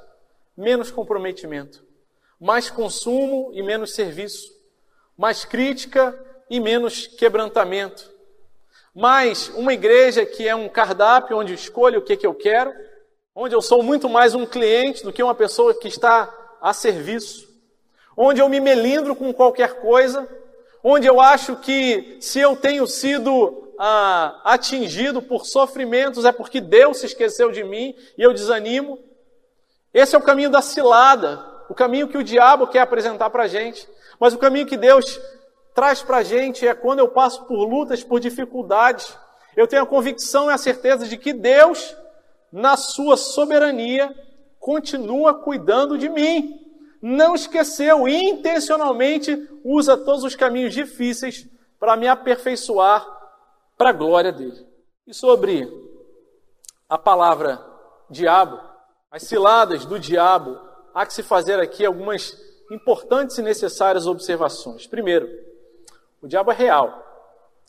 menos 0.56 0.90
comprometimento, 0.90 1.86
mais 2.40 2.70
consumo 2.70 3.52
e 3.54 3.62
menos 3.62 3.94
serviço, 3.94 4.52
mais 5.18 5.46
crítica 5.46 6.18
e 6.50 6.60
menos 6.60 7.08
quebrantamento, 7.08 8.12
mais 8.94 9.50
uma 9.50 9.74
igreja 9.74 10.26
que 10.26 10.48
é 10.48 10.56
um 10.56 10.70
cardápio 10.70 11.38
onde 11.38 11.54
escolho 11.54 12.00
o 12.00 12.02
que, 12.02 12.16
que 12.16 12.26
eu 12.26 12.34
quero, 12.34 12.74
onde 13.36 13.54
eu 13.54 13.62
sou 13.62 13.84
muito 13.84 14.08
mais 14.08 14.34
um 14.34 14.46
cliente 14.46 15.04
do 15.04 15.12
que 15.12 15.22
uma 15.22 15.36
pessoa 15.36 15.74
que 15.74 15.88
está 15.88 16.34
a 16.62 16.74
serviço, 16.74 17.48
onde 18.16 18.42
eu 18.42 18.48
me 18.48 18.60
melindro 18.60 19.16
com 19.16 19.34
qualquer 19.34 19.82
coisa, 19.82 20.28
onde 20.88 21.08
eu 21.08 21.20
acho 21.20 21.56
que 21.56 22.18
se 22.22 22.40
eu 22.40 22.56
tenho 22.56 22.86
sido 22.86 23.74
ah, 23.80 24.40
atingido 24.44 25.20
por 25.20 25.44
sofrimentos 25.44 26.26
é 26.26 26.32
porque 26.32 26.62
Deus 26.62 27.00
se 27.00 27.08
esqueceu 27.08 27.52
de 27.52 27.64
mim 27.64 27.96
e 28.16 28.22
eu 28.22 28.32
desanimo. 28.32 29.00
Esse 29.92 30.16
é 30.16 30.20
o 30.20 30.22
caminho 30.22 30.52
da 30.52 30.62
cilada, 30.62 31.44
o 31.68 31.74
caminho 31.74 32.08
que 32.08 32.20
o 32.20 32.24
diabo 32.24 32.68
quer 32.68 32.82
apresentar 32.82 33.32
para 33.32 33.46
a 33.46 33.48
gente. 33.48 33.90
Mas 34.20 34.36
o 34.36 34.38
caminho 34.38 34.68
que 34.68 34.78
Deus 34.78 35.20
traz 35.74 36.04
para 36.04 36.18
a 36.18 36.24
gente 36.24 36.68
é 36.68 36.76
quando 36.76 37.00
eu 37.00 37.08
passo 37.08 37.46
por 37.46 37.68
lutas, 37.68 38.04
por 38.04 38.20
dificuldades, 38.20 39.18
eu 39.58 39.66
tenho 39.66 39.82
a 39.82 39.88
convicção 39.88 40.52
e 40.52 40.54
a 40.54 40.58
certeza 40.58 41.08
de 41.08 41.18
que 41.18 41.34
Deus, 41.34 41.98
na 42.52 42.78
sua 42.78 43.18
soberania, 43.18 44.14
continua 44.60 45.34
cuidando 45.34 45.98
de 45.98 46.10
mim. 46.10 46.65
Não 47.08 47.36
esqueceu 47.36 48.08
intencionalmente 48.08 49.48
usa 49.64 49.96
todos 49.96 50.24
os 50.24 50.36
caminhos 50.36 50.74
difíceis 50.74 51.48
para 51.80 51.96
me 51.96 52.08
aperfeiçoar 52.08 53.08
para 53.78 53.92
a 53.92 53.94
glória 53.94 54.32
dele. 54.32 54.66
E 55.06 55.14
sobre 55.14 55.72
a 56.90 56.98
palavra 56.98 57.64
diabo, 58.10 58.60
as 59.12 59.22
ciladas 59.22 59.86
do 59.86 60.00
diabo, 60.00 60.60
há 60.96 61.06
que 61.06 61.14
se 61.14 61.22
fazer 61.22 61.60
aqui 61.60 61.86
algumas 61.86 62.42
importantes 62.72 63.38
e 63.38 63.44
necessárias 63.44 64.08
observações. 64.08 64.88
Primeiro, 64.88 65.30
o 66.24 66.28
diabo 66.28 66.52
é 66.52 66.56
real. 66.56 67.04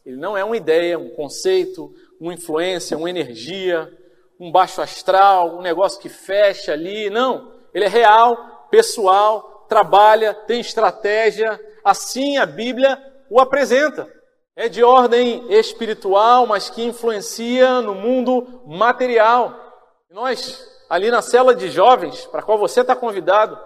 Ele 0.06 0.16
não 0.16 0.34
é 0.34 0.42
uma 0.42 0.56
ideia, 0.56 0.98
um 0.98 1.10
conceito, 1.10 1.94
uma 2.18 2.32
influência, 2.32 2.96
uma 2.96 3.10
energia, 3.10 3.92
um 4.40 4.50
baixo 4.50 4.80
astral, 4.80 5.58
um 5.58 5.60
negócio 5.60 6.00
que 6.00 6.08
fecha 6.08 6.72
ali. 6.72 7.10
Não. 7.10 7.52
Ele 7.74 7.84
é 7.84 7.88
real, 7.88 8.55
pessoal, 8.70 9.66
trabalha, 9.68 10.34
tem 10.34 10.60
estratégia. 10.60 11.60
Assim 11.84 12.36
a 12.38 12.46
Bíblia 12.46 12.98
o 13.30 13.40
apresenta. 13.40 14.08
É 14.54 14.68
de 14.68 14.82
ordem 14.82 15.44
espiritual, 15.52 16.46
mas 16.46 16.70
que 16.70 16.82
influencia 16.82 17.80
no 17.82 17.94
mundo 17.94 18.62
material. 18.66 19.54
Nós, 20.10 20.66
ali 20.88 21.10
na 21.10 21.20
cela 21.20 21.54
de 21.54 21.68
jovens, 21.68 22.24
para 22.26 22.42
qual 22.42 22.56
você 22.56 22.80
está 22.80 22.96
convidado, 22.96 23.58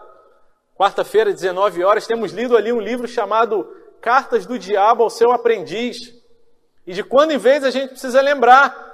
quarta-feira, 0.76 1.32
19 1.32 1.84
horas, 1.84 2.07
temos 2.07 2.32
lido 2.32 2.57
ali 2.57 2.72
um 2.72 2.80
livro 2.80 3.07
chamado 3.07 3.68
Cartas 4.01 4.46
do 4.46 4.59
Diabo 4.59 5.05
ao 5.05 5.11
Seu 5.11 5.30
Aprendiz. 5.30 6.12
E 6.86 6.92
de 6.92 7.05
quando 7.05 7.30
em 7.30 7.38
vez 7.38 7.62
a 7.62 7.70
gente 7.70 7.90
precisa 7.90 8.20
lembrar 8.20 8.90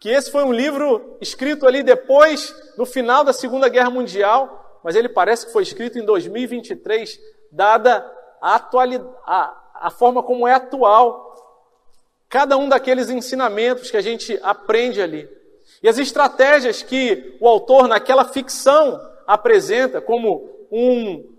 que 0.00 0.08
esse 0.08 0.32
foi 0.32 0.42
um 0.42 0.52
livro 0.52 1.16
escrito 1.20 1.68
ali 1.68 1.84
depois, 1.84 2.52
no 2.76 2.84
final 2.84 3.22
da 3.22 3.32
Segunda 3.32 3.68
Guerra 3.68 3.90
Mundial, 3.90 4.61
mas 4.82 4.96
ele 4.96 5.08
parece 5.08 5.46
que 5.46 5.52
foi 5.52 5.62
escrito 5.62 5.98
em 5.98 6.04
2023, 6.04 7.18
dada 7.50 8.04
a, 8.40 8.56
a, 9.26 9.62
a 9.74 9.90
forma 9.90 10.22
como 10.22 10.46
é 10.46 10.54
atual 10.54 11.32
cada 12.28 12.56
um 12.56 12.66
daqueles 12.66 13.10
ensinamentos 13.10 13.90
que 13.90 13.96
a 13.96 14.00
gente 14.00 14.40
aprende 14.42 15.02
ali. 15.02 15.28
E 15.82 15.88
as 15.88 15.98
estratégias 15.98 16.82
que 16.82 17.36
o 17.38 17.46
autor, 17.46 17.86
naquela 17.86 18.24
ficção, 18.24 18.98
apresenta 19.26 20.00
como 20.00 20.48
um 20.70 21.30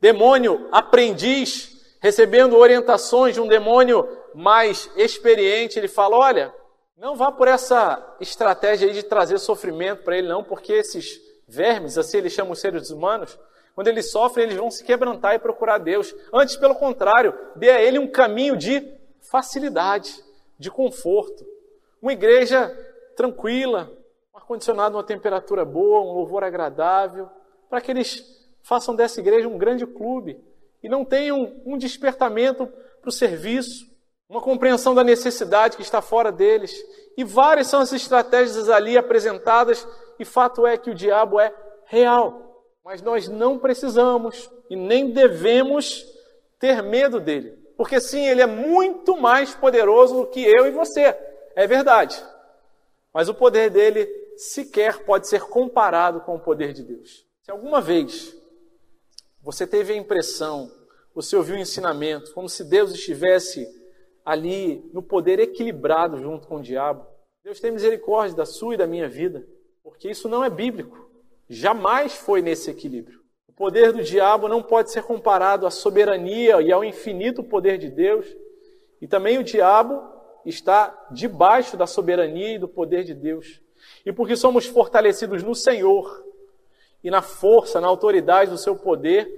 demônio 0.00 0.68
aprendiz 0.72 1.70
recebendo 2.00 2.56
orientações 2.56 3.34
de 3.34 3.40
um 3.40 3.46
demônio 3.46 4.08
mais 4.34 4.90
experiente, 4.96 5.78
ele 5.78 5.86
fala: 5.86 6.16
olha, 6.16 6.54
não 6.96 7.14
vá 7.14 7.30
por 7.30 7.46
essa 7.46 8.16
estratégia 8.20 8.88
aí 8.88 8.94
de 8.94 9.04
trazer 9.04 9.38
sofrimento 9.38 10.02
para 10.02 10.18
ele, 10.18 10.28
não, 10.28 10.42
porque 10.42 10.72
esses 10.72 11.20
vermes, 11.50 11.98
assim 11.98 12.18
eles 12.18 12.32
chamam 12.32 12.52
os 12.52 12.60
seres 12.60 12.90
humanos, 12.90 13.38
quando 13.74 13.88
eles 13.88 14.10
sofrem, 14.10 14.44
eles 14.44 14.56
vão 14.56 14.70
se 14.70 14.84
quebrantar 14.84 15.34
e 15.34 15.38
procurar 15.38 15.78
Deus. 15.78 16.14
Antes, 16.32 16.56
pelo 16.56 16.74
contrário, 16.74 17.34
dê 17.56 17.70
a 17.70 17.80
ele 17.80 17.98
um 17.98 18.06
caminho 18.06 18.56
de 18.56 18.86
facilidade, 19.30 20.22
de 20.58 20.70
conforto. 20.70 21.46
Uma 22.02 22.12
igreja 22.12 22.68
tranquila, 23.16 23.90
um 24.34 24.38
ar-condicionado, 24.38 24.96
uma 24.96 25.04
temperatura 25.04 25.64
boa, 25.64 26.00
um 26.00 26.12
louvor 26.12 26.44
agradável, 26.44 27.28
para 27.68 27.80
que 27.80 27.90
eles 27.90 28.24
façam 28.62 28.94
dessa 28.94 29.20
igreja 29.20 29.48
um 29.48 29.56
grande 29.56 29.86
clube, 29.86 30.38
e 30.82 30.88
não 30.88 31.04
tenham 31.04 31.54
um 31.64 31.78
despertamento 31.78 32.66
para 33.00 33.08
o 33.08 33.12
serviço, 33.12 33.88
uma 34.28 34.40
compreensão 34.40 34.94
da 34.94 35.02
necessidade 35.02 35.76
que 35.76 35.82
está 35.82 36.00
fora 36.00 36.30
deles. 36.30 36.72
E 37.16 37.24
várias 37.24 37.66
são 37.66 37.80
as 37.80 37.92
estratégias 37.92 38.68
ali 38.68 38.96
apresentadas, 38.96 39.86
e 40.22 40.24
fato 40.24 40.66
é 40.66 40.76
que 40.76 40.90
o 40.90 40.94
diabo 40.94 41.40
é 41.40 41.54
real. 41.86 42.66
Mas 42.84 43.02
nós 43.02 43.28
não 43.28 43.58
precisamos 43.58 44.50
e 44.68 44.76
nem 44.76 45.10
devemos 45.10 46.04
ter 46.58 46.82
medo 46.82 47.18
dele. 47.18 47.58
Porque 47.76 48.00
sim, 48.00 48.26
ele 48.26 48.42
é 48.42 48.46
muito 48.46 49.16
mais 49.16 49.54
poderoso 49.54 50.16
do 50.16 50.26
que 50.26 50.44
eu 50.44 50.66
e 50.66 50.70
você. 50.70 51.16
É 51.56 51.66
verdade. 51.66 52.22
Mas 53.12 53.28
o 53.28 53.34
poder 53.34 53.70
dele 53.70 54.06
sequer 54.36 55.04
pode 55.04 55.28
ser 55.28 55.42
comparado 55.42 56.20
com 56.20 56.36
o 56.36 56.40
poder 56.40 56.72
de 56.72 56.82
Deus. 56.82 57.26
Se 57.42 57.50
alguma 57.50 57.80
vez 57.80 58.36
você 59.42 59.66
teve 59.66 59.92
a 59.92 59.96
impressão, 59.96 60.70
você 61.14 61.34
ouviu 61.34 61.56
o 61.56 61.58
ensinamento, 61.58 62.32
como 62.34 62.48
se 62.48 62.62
Deus 62.62 62.92
estivesse 62.92 63.66
ali 64.24 64.88
no 64.92 65.02
poder 65.02 65.40
equilibrado 65.40 66.18
junto 66.18 66.46
com 66.46 66.56
o 66.56 66.62
diabo. 66.62 67.06
Deus 67.42 67.58
tem 67.58 67.72
misericórdia 67.72 68.36
da 68.36 68.44
sua 68.44 68.74
e 68.74 68.76
da 68.76 68.86
minha 68.86 69.08
vida, 69.08 69.46
porque 69.90 70.08
isso 70.08 70.28
não 70.28 70.42
é 70.44 70.48
bíblico. 70.48 71.10
Jamais 71.48 72.14
foi 72.14 72.40
nesse 72.40 72.70
equilíbrio. 72.70 73.20
O 73.48 73.52
poder 73.52 73.92
do 73.92 74.02
diabo 74.02 74.48
não 74.48 74.62
pode 74.62 74.90
ser 74.90 75.02
comparado 75.02 75.66
à 75.66 75.70
soberania 75.70 76.62
e 76.62 76.72
ao 76.72 76.82
infinito 76.82 77.42
poder 77.42 77.76
de 77.76 77.90
Deus. 77.90 78.26
E 79.00 79.06
também 79.06 79.38
o 79.38 79.44
diabo 79.44 80.02
está 80.46 81.08
debaixo 81.10 81.76
da 81.76 81.86
soberania 81.86 82.54
e 82.54 82.58
do 82.58 82.68
poder 82.68 83.04
de 83.04 83.14
Deus. 83.14 83.60
E 84.06 84.12
porque 84.12 84.36
somos 84.36 84.66
fortalecidos 84.66 85.42
no 85.42 85.54
Senhor, 85.54 86.24
e 87.02 87.10
na 87.10 87.22
força, 87.22 87.80
na 87.80 87.88
autoridade 87.88 88.50
do 88.50 88.58
seu 88.58 88.76
poder, 88.76 89.28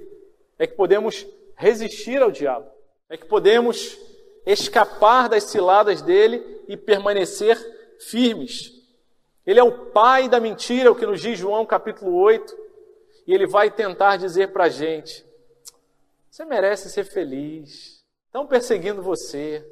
é 0.58 0.66
que 0.66 0.74
podemos 0.74 1.26
resistir 1.56 2.20
ao 2.20 2.30
diabo, 2.30 2.68
é 3.08 3.16
que 3.16 3.26
podemos 3.26 3.98
escapar 4.44 5.28
das 5.28 5.44
ciladas 5.44 6.02
dele 6.02 6.62
e 6.68 6.76
permanecer 6.76 7.56
firmes. 8.00 8.81
Ele 9.46 9.58
é 9.58 9.62
o 9.62 9.86
pai 9.86 10.28
da 10.28 10.38
mentira, 10.38 10.90
o 10.90 10.94
que 10.94 11.06
nos 11.06 11.20
diz 11.20 11.38
João 11.38 11.66
capítulo 11.66 12.14
8, 12.14 12.56
e 13.26 13.34
ele 13.34 13.46
vai 13.46 13.70
tentar 13.70 14.16
dizer 14.16 14.52
para 14.52 14.64
a 14.64 14.68
gente: 14.68 15.26
você 16.30 16.44
merece 16.44 16.88
ser 16.88 17.04
feliz, 17.04 18.04
estão 18.26 18.46
perseguindo 18.46 19.02
você, 19.02 19.66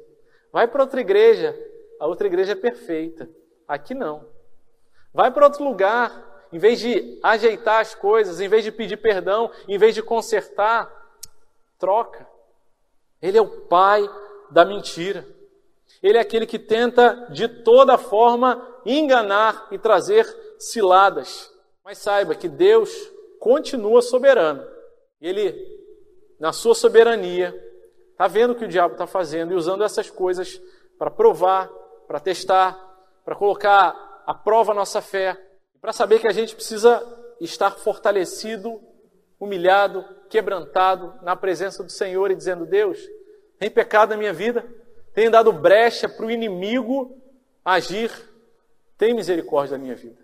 vai 0.51 0.67
para 0.67 0.83
outra 0.83 0.99
igreja, 0.99 1.57
a 1.99 2.05
outra 2.05 2.27
igreja 2.27 2.51
é 2.51 2.55
perfeita, 2.55 3.29
aqui 3.67 3.93
não. 3.93 4.27
Vai 5.13 5.31
para 5.31 5.45
outro 5.45 5.63
lugar, 5.63 6.47
em 6.51 6.59
vez 6.59 6.79
de 6.79 7.19
ajeitar 7.23 7.79
as 7.79 7.95
coisas, 7.95 8.41
em 8.41 8.47
vez 8.47 8.63
de 8.63 8.71
pedir 8.71 8.97
perdão, 8.97 9.51
em 9.67 9.77
vez 9.77 9.95
de 9.95 10.03
consertar, 10.03 10.91
troca. 11.79 12.27
Ele 13.21 13.37
é 13.37 13.41
o 13.41 13.61
pai 13.61 14.03
da 14.49 14.65
mentira. 14.65 15.25
Ele 16.01 16.17
é 16.17 16.21
aquele 16.21 16.45
que 16.45 16.57
tenta 16.57 17.27
de 17.31 17.47
toda 17.47 17.97
forma 17.97 18.70
enganar 18.85 19.67
e 19.71 19.77
trazer 19.77 20.25
ciladas. 20.57 21.51
Mas 21.83 21.97
saiba 21.97 22.35
que 22.35 22.47
Deus 22.47 22.91
continua 23.39 24.01
soberano. 24.01 24.65
Ele, 25.19 25.55
na 26.39 26.53
sua 26.53 26.75
soberania, 26.75 27.53
está 28.11 28.27
vendo 28.27 28.51
o 28.51 28.55
que 28.55 28.65
o 28.65 28.67
diabo 28.67 28.93
está 28.93 29.07
fazendo 29.07 29.51
e 29.51 29.55
usando 29.55 29.83
essas 29.83 30.09
coisas 30.09 30.61
para 30.97 31.09
provar, 31.09 31.69
para 32.07 32.19
testar, 32.19 32.79
para 33.25 33.35
colocar 33.35 34.23
à 34.25 34.33
prova 34.33 34.71
a 34.71 34.75
nossa 34.75 35.01
fé, 35.01 35.35
para 35.81 35.91
saber 35.91 36.19
que 36.19 36.27
a 36.27 36.31
gente 36.31 36.55
precisa 36.55 37.03
estar 37.39 37.71
fortalecido, 37.71 38.79
humilhado, 39.39 40.05
quebrantado 40.29 41.15
na 41.23 41.35
presença 41.35 41.83
do 41.83 41.91
Senhor 41.91 42.29
e 42.29 42.35
dizendo: 42.35 42.65
Deus, 42.65 42.99
tem 43.57 43.69
pecado 43.69 44.11
na 44.11 44.17
minha 44.17 44.33
vida, 44.33 44.63
tem 45.13 45.29
dado 45.29 45.51
brecha 45.51 46.07
para 46.07 46.25
o 46.25 46.31
inimigo 46.31 47.17
agir, 47.65 48.11
tem 49.01 49.15
misericórdia 49.15 49.75
da 49.75 49.83
minha 49.83 49.95
vida. 49.95 50.23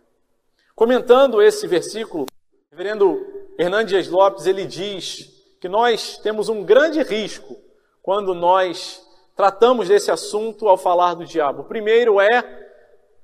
Comentando 0.75 1.41
esse 1.41 1.65
versículo, 1.65 2.27
reverendo 2.69 3.25
Hernandes 3.57 4.07
Lopes, 4.07 4.45
ele 4.45 4.65
diz 4.65 5.33
que 5.59 5.67
nós 5.67 6.19
temos 6.19 6.47
um 6.47 6.63
grande 6.63 7.01
risco 7.01 7.57
quando 8.03 8.35
nós 8.35 9.03
tratamos 9.35 9.87
desse 9.87 10.11
assunto 10.11 10.67
ao 10.67 10.77
falar 10.77 11.15
do 11.15 11.25
diabo. 11.25 11.63
O 11.63 11.65
primeiro 11.65 12.21
é 12.21 12.43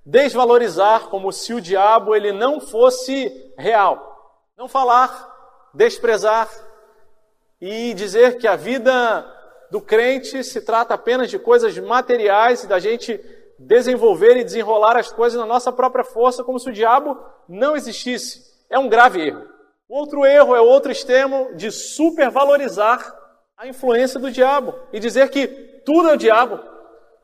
desvalorizar 0.04 1.10
como 1.10 1.32
se 1.32 1.54
o 1.54 1.62
diabo 1.62 2.16
ele 2.16 2.32
não 2.32 2.60
fosse 2.60 3.54
real. 3.56 4.41
Não 4.58 4.68
falar, 4.68 5.70
desprezar 5.72 6.49
e 7.62 7.93
dizer 7.93 8.39
que 8.39 8.47
a 8.47 8.56
vida 8.56 9.24
do 9.70 9.80
crente 9.80 10.43
se 10.43 10.62
trata 10.62 10.95
apenas 10.95 11.30
de 11.30 11.38
coisas 11.38 11.78
materiais 11.78 12.64
e 12.64 12.68
da 12.68 12.80
gente 12.80 13.22
desenvolver 13.60 14.38
e 14.38 14.43
desenrolar 14.43 14.97
as 14.97 15.12
coisas 15.12 15.39
na 15.39 15.45
nossa 15.45 15.72
própria 15.72 16.04
força, 16.04 16.43
como 16.43 16.60
se 16.60 16.70
o 16.70 16.74
diabo 16.74 17.18
não 17.47 17.76
existisse. 17.76 18.41
É 18.70 18.78
um 18.78 18.89
grave 18.89 19.28
erro. 19.28 19.47
Outro 19.88 20.26
erro 20.26 20.56
é 20.56 20.62
outro 20.62 20.91
extremo 20.91 21.54
de 21.56 21.72
supervalorizar 21.72 23.16
a 23.58 23.68
influência 23.68 24.20
do 24.20 24.32
diabo 24.32 24.74
e 24.91 24.99
dizer 24.99 25.30
que 25.30 25.47
tudo 25.86 26.10
é 26.10 26.14
o 26.14 26.18
diabo, 26.18 26.60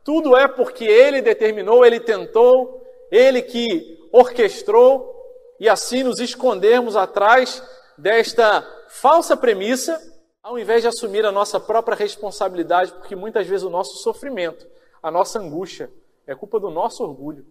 tudo 0.04 0.36
é 0.36 0.48
porque 0.48 0.86
ele 0.86 1.22
determinou, 1.22 1.86
ele 1.86 2.00
tentou, 2.00 2.82
ele 3.12 3.42
que 3.42 3.98
orquestrou, 4.12 5.16
e 5.60 5.68
assim 5.68 6.04
nos 6.04 6.20
escondermos 6.20 6.96
atrás 6.96 7.62
desta 7.98 8.66
falsa 8.88 9.36
premissa, 9.36 10.02
ao 10.42 10.58
invés 10.58 10.82
de 10.82 10.88
assumir 10.88 11.26
a 11.26 11.32
nossa 11.32 11.60
própria 11.60 11.98
responsabilidade, 11.98 12.94
porque 12.94 13.16
muitas 13.16 13.46
vezes 13.46 13.64
o 13.64 13.70
nosso 13.70 13.98
sofrimento, 13.98 14.66
a 15.04 15.12
nossa 15.12 15.40
angústia, 15.40 15.92
é 16.30 16.36
culpa 16.36 16.60
do 16.60 16.70
nosso 16.70 17.04
orgulho, 17.04 17.44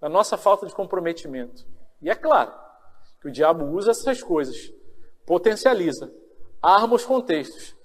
da 0.00 0.08
nossa 0.08 0.36
falta 0.36 0.66
de 0.66 0.74
comprometimento. 0.74 1.64
E 2.02 2.10
é 2.10 2.14
claro 2.14 2.52
que 3.20 3.28
o 3.28 3.30
diabo 3.30 3.64
usa 3.66 3.92
essas 3.92 4.20
coisas, 4.20 4.72
potencializa, 5.24 6.12
arma 6.60 6.96
os 6.96 7.04
contextos, 7.04 7.76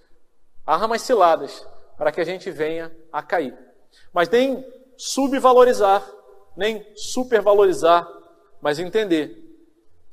arma 0.65 0.95
as 0.95 1.03
ciladas, 1.03 1.63
para 1.95 2.11
que 2.11 2.19
a 2.19 2.23
gente 2.23 2.49
venha 2.49 2.91
a 3.13 3.21
cair. 3.21 3.55
Mas 4.11 4.27
nem 4.27 4.65
subvalorizar, 4.97 6.03
nem 6.57 6.83
supervalorizar, 6.95 8.11
mas 8.59 8.79
entender 8.79 9.43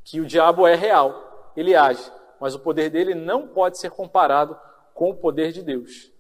que 0.04 0.20
o 0.20 0.26
diabo 0.26 0.66
é 0.66 0.74
real, 0.74 1.52
ele 1.56 1.74
age, 1.74 2.12
mas 2.38 2.54
o 2.54 2.60
poder 2.60 2.90
dele 2.90 3.14
não 3.14 3.48
pode 3.48 3.78
ser 3.78 3.90
comparado 3.90 4.60
com 4.92 5.08
o 5.08 5.16
poder 5.16 5.52
de 5.52 5.62
Deus. 5.62 6.12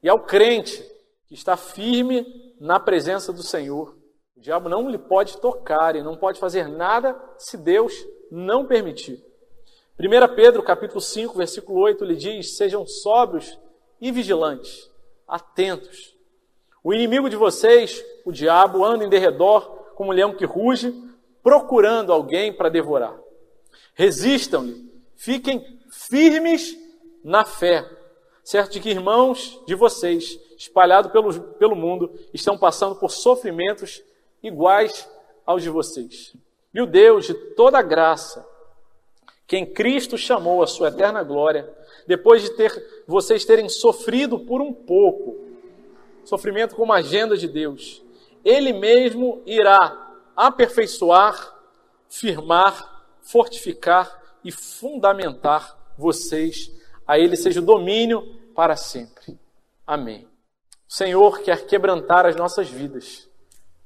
E 0.00 0.08
ao 0.08 0.20
crente 0.20 0.80
que 1.26 1.34
está 1.34 1.56
firme 1.56 2.49
na 2.60 2.78
presença 2.78 3.32
do 3.32 3.42
Senhor. 3.42 3.96
O 4.36 4.40
diabo 4.40 4.68
não 4.68 4.90
lhe 4.90 4.98
pode 4.98 5.38
tocar 5.38 5.96
e 5.96 6.02
não 6.02 6.14
pode 6.14 6.38
fazer 6.38 6.68
nada 6.68 7.18
se 7.38 7.56
Deus 7.56 7.94
não 8.30 8.66
permitir. 8.66 9.24
1 9.98 10.34
Pedro 10.34 10.62
capítulo 10.62 11.00
5, 11.00 11.36
versículo 11.36 11.80
8, 11.80 12.04
lhe 12.04 12.16
diz: 12.16 12.56
Sejam 12.56 12.86
sóbrios 12.86 13.58
e 14.00 14.12
vigilantes, 14.12 14.90
atentos. 15.26 16.14
O 16.82 16.94
inimigo 16.94 17.28
de 17.28 17.36
vocês, 17.36 18.04
o 18.24 18.32
diabo, 18.32 18.84
anda 18.84 19.04
em 19.04 19.08
derredor 19.08 19.78
como 19.94 20.10
um 20.10 20.14
leão 20.14 20.34
que 20.34 20.46
ruge, 20.46 20.94
procurando 21.42 22.12
alguém 22.12 22.52
para 22.52 22.70
devorar. 22.70 23.18
Resistam-lhe, 23.94 24.90
fiquem 25.16 25.80
firmes 25.90 26.76
na 27.22 27.44
fé, 27.44 27.86
certo 28.42 28.72
de 28.72 28.80
que 28.80 28.88
irmãos 28.88 29.62
de 29.66 29.74
vocês 29.74 30.38
espalhados 30.60 31.10
pelo, 31.10 31.32
pelo 31.54 31.74
mundo, 31.74 32.12
estão 32.34 32.58
passando 32.58 32.94
por 32.94 33.10
sofrimentos 33.10 34.02
iguais 34.42 35.08
aos 35.46 35.62
de 35.62 35.70
vocês. 35.70 36.36
E 36.74 36.82
o 36.82 36.86
Deus 36.86 37.24
de 37.24 37.32
toda 37.32 37.80
graça, 37.80 38.46
quem 39.46 39.64
Cristo 39.64 40.18
chamou 40.18 40.62
a 40.62 40.66
sua 40.66 40.88
eterna 40.88 41.22
glória, 41.22 41.66
depois 42.06 42.42
de 42.42 42.50
ter 42.50 43.02
vocês 43.06 43.46
terem 43.46 43.70
sofrido 43.70 44.38
por 44.38 44.60
um 44.60 44.70
pouco, 44.70 45.34
sofrimento 46.26 46.76
como 46.76 46.92
agenda 46.92 47.38
de 47.38 47.48
Deus, 47.48 48.02
Ele 48.44 48.74
mesmo 48.74 49.42
irá 49.46 50.14
aperfeiçoar, 50.36 51.56
firmar, 52.06 53.06
fortificar 53.22 54.36
e 54.44 54.52
fundamentar 54.52 55.74
vocês. 55.96 56.70
A 57.06 57.18
Ele 57.18 57.34
seja 57.34 57.60
o 57.60 57.64
domínio 57.64 58.22
para 58.54 58.76
sempre. 58.76 59.38
Amém. 59.86 60.29
O 60.90 60.92
Senhor 60.92 61.40
quer 61.42 61.66
quebrantar 61.66 62.26
as 62.26 62.34
nossas 62.34 62.68
vidas, 62.68 63.28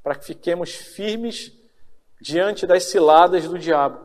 para 0.02 0.14
que 0.14 0.24
fiquemos 0.24 0.70
firmes 0.70 1.52
diante 2.18 2.66
das 2.66 2.84
ciladas 2.84 3.46
do 3.46 3.59
diabo. 3.59 4.00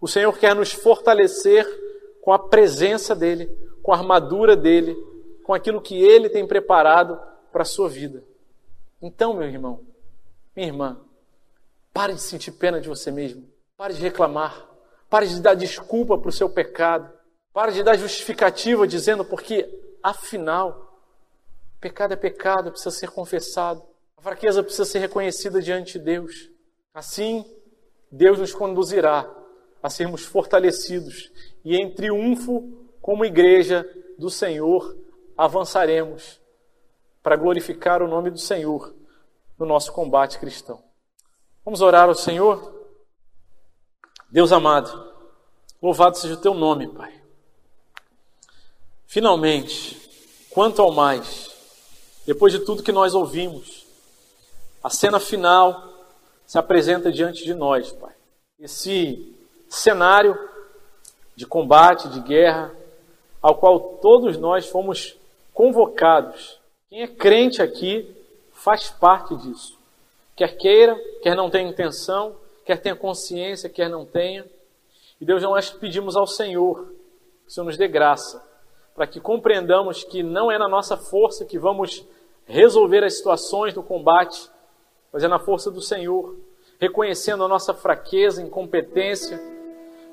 O 0.00 0.08
Senhor 0.08 0.32
quer 0.38 0.54
nos 0.54 0.72
fortalecer 0.72 1.66
com 2.22 2.32
a 2.32 2.38
presença 2.38 3.14
dEle, 3.14 3.54
com 3.82 3.92
a 3.92 3.96
armadura 3.98 4.56
dEle, 4.56 4.96
com 5.44 5.52
aquilo 5.52 5.82
que 5.82 6.02
Ele 6.02 6.30
tem 6.30 6.46
preparado 6.46 7.20
para 7.52 7.60
a 7.60 7.66
sua 7.66 7.90
vida. 7.90 8.24
Então, 9.02 9.34
meu 9.34 9.46
irmão, 9.46 9.80
minha 10.56 10.68
irmã, 10.68 11.00
pare 11.92 12.14
de 12.14 12.22
sentir 12.22 12.52
pena 12.52 12.80
de 12.80 12.88
você 12.88 13.10
mesmo, 13.10 13.46
pare 13.76 13.92
de 13.92 14.00
reclamar, 14.00 14.66
pare 15.10 15.26
de 15.26 15.42
dar 15.42 15.52
desculpa 15.52 16.16
para 16.16 16.30
o 16.30 16.32
seu 16.32 16.48
pecado, 16.48 17.12
pare 17.52 17.72
de 17.72 17.82
dar 17.82 17.98
justificativa 17.98 18.86
dizendo 18.86 19.26
porque, 19.26 19.68
afinal, 20.02 20.93
Pecado 21.84 22.14
é 22.14 22.16
pecado, 22.16 22.70
precisa 22.70 22.90
ser 22.90 23.10
confessado. 23.10 23.84
A 24.16 24.22
fraqueza 24.22 24.62
precisa 24.62 24.86
ser 24.86 25.00
reconhecida 25.00 25.60
diante 25.60 25.98
de 25.98 26.06
Deus. 26.06 26.50
Assim, 26.94 27.44
Deus 28.10 28.38
nos 28.38 28.54
conduzirá 28.54 29.30
a 29.82 29.90
sermos 29.90 30.24
fortalecidos 30.24 31.30
e 31.62 31.76
em 31.76 31.94
triunfo, 31.94 32.88
como 33.02 33.22
igreja 33.22 33.86
do 34.16 34.30
Senhor, 34.30 34.96
avançaremos 35.36 36.40
para 37.22 37.36
glorificar 37.36 38.02
o 38.02 38.08
nome 38.08 38.30
do 38.30 38.38
Senhor 38.38 38.94
no 39.58 39.66
nosso 39.66 39.92
combate 39.92 40.38
cristão. 40.38 40.82
Vamos 41.66 41.82
orar 41.82 42.08
ao 42.08 42.14
Senhor? 42.14 42.88
Deus 44.30 44.52
amado, 44.52 45.12
louvado 45.82 46.16
seja 46.16 46.32
o 46.32 46.40
teu 46.40 46.54
nome, 46.54 46.88
Pai. 46.88 47.12
Finalmente, 49.06 50.00
quanto 50.48 50.80
ao 50.80 50.90
mais, 50.90 51.53
depois 52.26 52.52
de 52.52 52.60
tudo 52.60 52.82
que 52.82 52.92
nós 52.92 53.14
ouvimos, 53.14 53.86
a 54.82 54.90
cena 54.90 55.20
final 55.20 55.92
se 56.46 56.58
apresenta 56.58 57.10
diante 57.10 57.44
de 57.44 57.54
nós, 57.54 57.92
Pai. 57.92 58.12
Esse 58.58 59.34
cenário 59.68 60.38
de 61.34 61.46
combate, 61.46 62.08
de 62.08 62.20
guerra, 62.20 62.72
ao 63.42 63.56
qual 63.56 63.78
todos 64.00 64.38
nós 64.38 64.66
fomos 64.66 65.16
convocados. 65.52 66.58
Quem 66.88 67.02
é 67.02 67.08
crente 67.08 67.60
aqui 67.60 68.08
faz 68.52 68.88
parte 68.88 69.36
disso. 69.36 69.78
Quer 70.36 70.56
queira, 70.56 70.98
quer 71.22 71.36
não 71.36 71.50
tenha 71.50 71.68
intenção, 71.68 72.36
quer 72.64 72.80
tenha 72.80 72.96
consciência, 72.96 73.68
quer 73.68 73.88
não 73.88 74.04
tenha. 74.06 74.44
E 75.20 75.24
Deus, 75.24 75.42
nós 75.42 75.70
pedimos 75.70 76.16
ao 76.16 76.26
Senhor 76.26 76.86
que 77.44 77.48
o 77.48 77.50
Senhor 77.50 77.66
nos 77.66 77.76
dê 77.76 77.86
graça, 77.86 78.42
para 78.94 79.06
que 79.06 79.20
compreendamos 79.20 80.04
que 80.04 80.22
não 80.22 80.50
é 80.50 80.58
na 80.58 80.68
nossa 80.68 80.96
força 80.96 81.44
que 81.44 81.58
vamos 81.58 82.04
resolver 82.46 83.04
as 83.04 83.16
situações 83.16 83.72
do 83.72 83.82
combate, 83.82 84.50
mas 85.12 85.22
é 85.22 85.28
na 85.28 85.38
força 85.38 85.70
do 85.70 85.80
Senhor, 85.80 86.36
reconhecendo 86.80 87.44
a 87.44 87.48
nossa 87.48 87.72
fraqueza, 87.72 88.42
incompetência, 88.42 89.40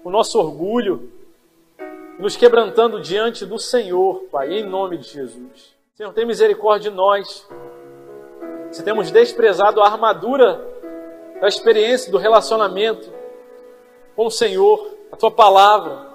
o 0.04 0.10
nosso 0.10 0.40
orgulho, 0.40 1.12
nos 2.20 2.36
quebrantando 2.36 3.02
diante 3.02 3.46
do 3.46 3.58
Senhor, 3.58 4.26
Pai, 4.32 4.54
em 4.54 4.64
nome 4.64 4.98
de 4.98 5.08
Jesus. 5.08 5.76
Senhor, 5.96 6.14
tem 6.14 6.26
misericórdia 6.26 6.90
de 6.90 6.96
nós. 6.96 7.48
Se 8.72 8.84
temos 8.84 9.12
desprezado 9.12 9.82
a 9.82 9.88
armadura 9.88 10.66
da 11.40 11.48
experiência, 11.48 12.12
do 12.12 12.18
relacionamento 12.18 13.12
com 14.16 14.28
o 14.28 14.32
Senhor, 14.32 14.88
a 15.12 15.18
tua 15.18 15.32
palavra, 15.32 16.08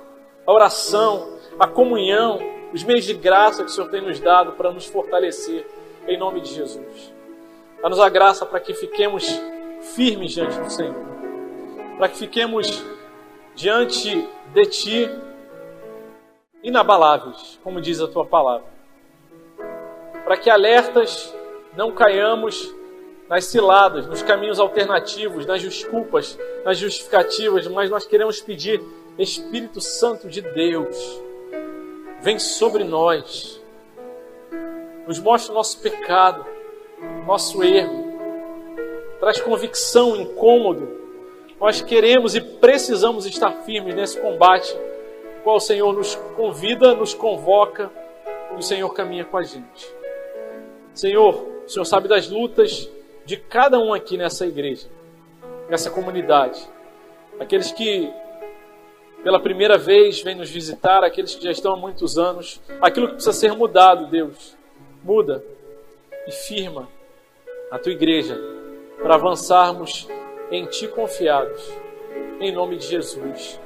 a 0.46 0.52
oração, 0.52 1.36
a 1.58 1.66
comunhão, 1.66 2.38
os 2.72 2.84
meios 2.84 3.04
de 3.04 3.14
graça 3.14 3.64
que 3.64 3.70
o 3.70 3.72
Senhor 3.72 3.90
tem 3.90 4.00
nos 4.00 4.20
dado 4.20 4.52
para 4.52 4.70
nos 4.70 4.86
fortalecer 4.86 5.66
em 6.06 6.16
nome 6.16 6.40
de 6.40 6.54
Jesus. 6.54 7.12
Dá-nos 7.82 8.00
a 8.00 8.08
graça 8.08 8.46
para 8.46 8.60
que 8.60 8.74
fiquemos 8.74 9.28
firmes 9.94 10.32
diante 10.32 10.58
do 10.58 10.70
Senhor, 10.70 10.94
para 11.98 12.08
que 12.08 12.16
fiquemos 12.18 12.82
diante 13.54 14.26
de 14.52 14.66
Ti 14.66 15.10
inabaláveis, 16.62 17.60
como 17.62 17.80
diz 17.80 18.00
a 18.00 18.08
Tua 18.08 18.24
palavra. 18.24 18.66
para 20.24 20.36
que 20.36 20.50
alertas 20.50 21.32
não 21.76 21.92
caiamos 21.92 22.74
nas 23.28 23.44
ciladas, 23.44 24.08
nos 24.08 24.22
caminhos 24.22 24.58
alternativos, 24.58 25.46
nas 25.46 25.62
desculpas, 25.62 26.36
nas 26.64 26.78
justificativas, 26.78 27.68
mas 27.68 27.88
nós 27.90 28.06
queremos 28.06 28.40
pedir, 28.40 28.82
Espírito 29.16 29.80
Santo 29.80 30.28
de 30.28 30.40
Deus, 30.40 31.22
vem 32.20 32.40
sobre 32.40 32.82
nós, 32.82 33.62
nos 35.06 35.18
mostra 35.18 35.52
o 35.52 35.54
nosso 35.54 35.80
pecado, 35.80 36.44
nosso 37.24 37.62
erro, 37.62 38.18
traz 39.20 39.40
convicção, 39.40 40.16
incômodo. 40.16 40.88
Nós 41.60 41.80
queremos 41.80 42.34
e 42.34 42.40
precisamos 42.40 43.24
estar 43.24 43.50
firmes 43.64 43.94
nesse 43.94 44.20
combate, 44.20 44.76
qual 45.42 45.56
o 45.56 45.60
Senhor 45.60 45.92
nos 45.92 46.14
convida, 46.36 46.94
nos 46.94 47.14
convoca 47.14 47.90
e 48.52 48.58
o 48.58 48.62
Senhor 48.62 48.92
caminha 48.92 49.24
com 49.24 49.38
a 49.38 49.42
gente. 49.42 49.94
Senhor, 50.92 51.34
o 51.64 51.68
Senhor 51.68 51.84
sabe 51.84 52.08
das 52.08 52.28
lutas 52.28 52.88
de 53.24 53.36
cada 53.36 53.78
um 53.78 53.92
aqui 53.92 54.16
nessa 54.16 54.46
igreja, 54.46 54.88
nessa 55.68 55.90
comunidade. 55.90 56.66
Aqueles 57.38 57.70
que 57.70 58.10
pela 59.22 59.40
primeira 59.40 59.76
vez 59.76 60.22
vêm 60.22 60.36
nos 60.36 60.50
visitar, 60.50 61.02
aqueles 61.02 61.34
que 61.34 61.42
já 61.42 61.50
estão 61.50 61.72
há 61.72 61.76
muitos 61.76 62.16
anos, 62.16 62.60
aquilo 62.80 63.08
que 63.08 63.14
precisa 63.14 63.32
ser 63.32 63.52
mudado, 63.54 64.06
Deus, 64.06 64.55
muda 65.06 65.44
e 66.26 66.32
firma 66.32 66.88
a 67.70 67.78
tua 67.78 67.92
igreja 67.92 68.36
para 69.00 69.14
avançarmos 69.14 70.08
em 70.50 70.66
ti 70.66 70.88
confiados. 70.88 71.72
Em 72.40 72.52
nome 72.52 72.76
de 72.76 72.86
Jesus. 72.86 73.60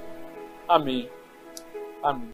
Amém. 0.68 1.11
Amém. 2.03 2.28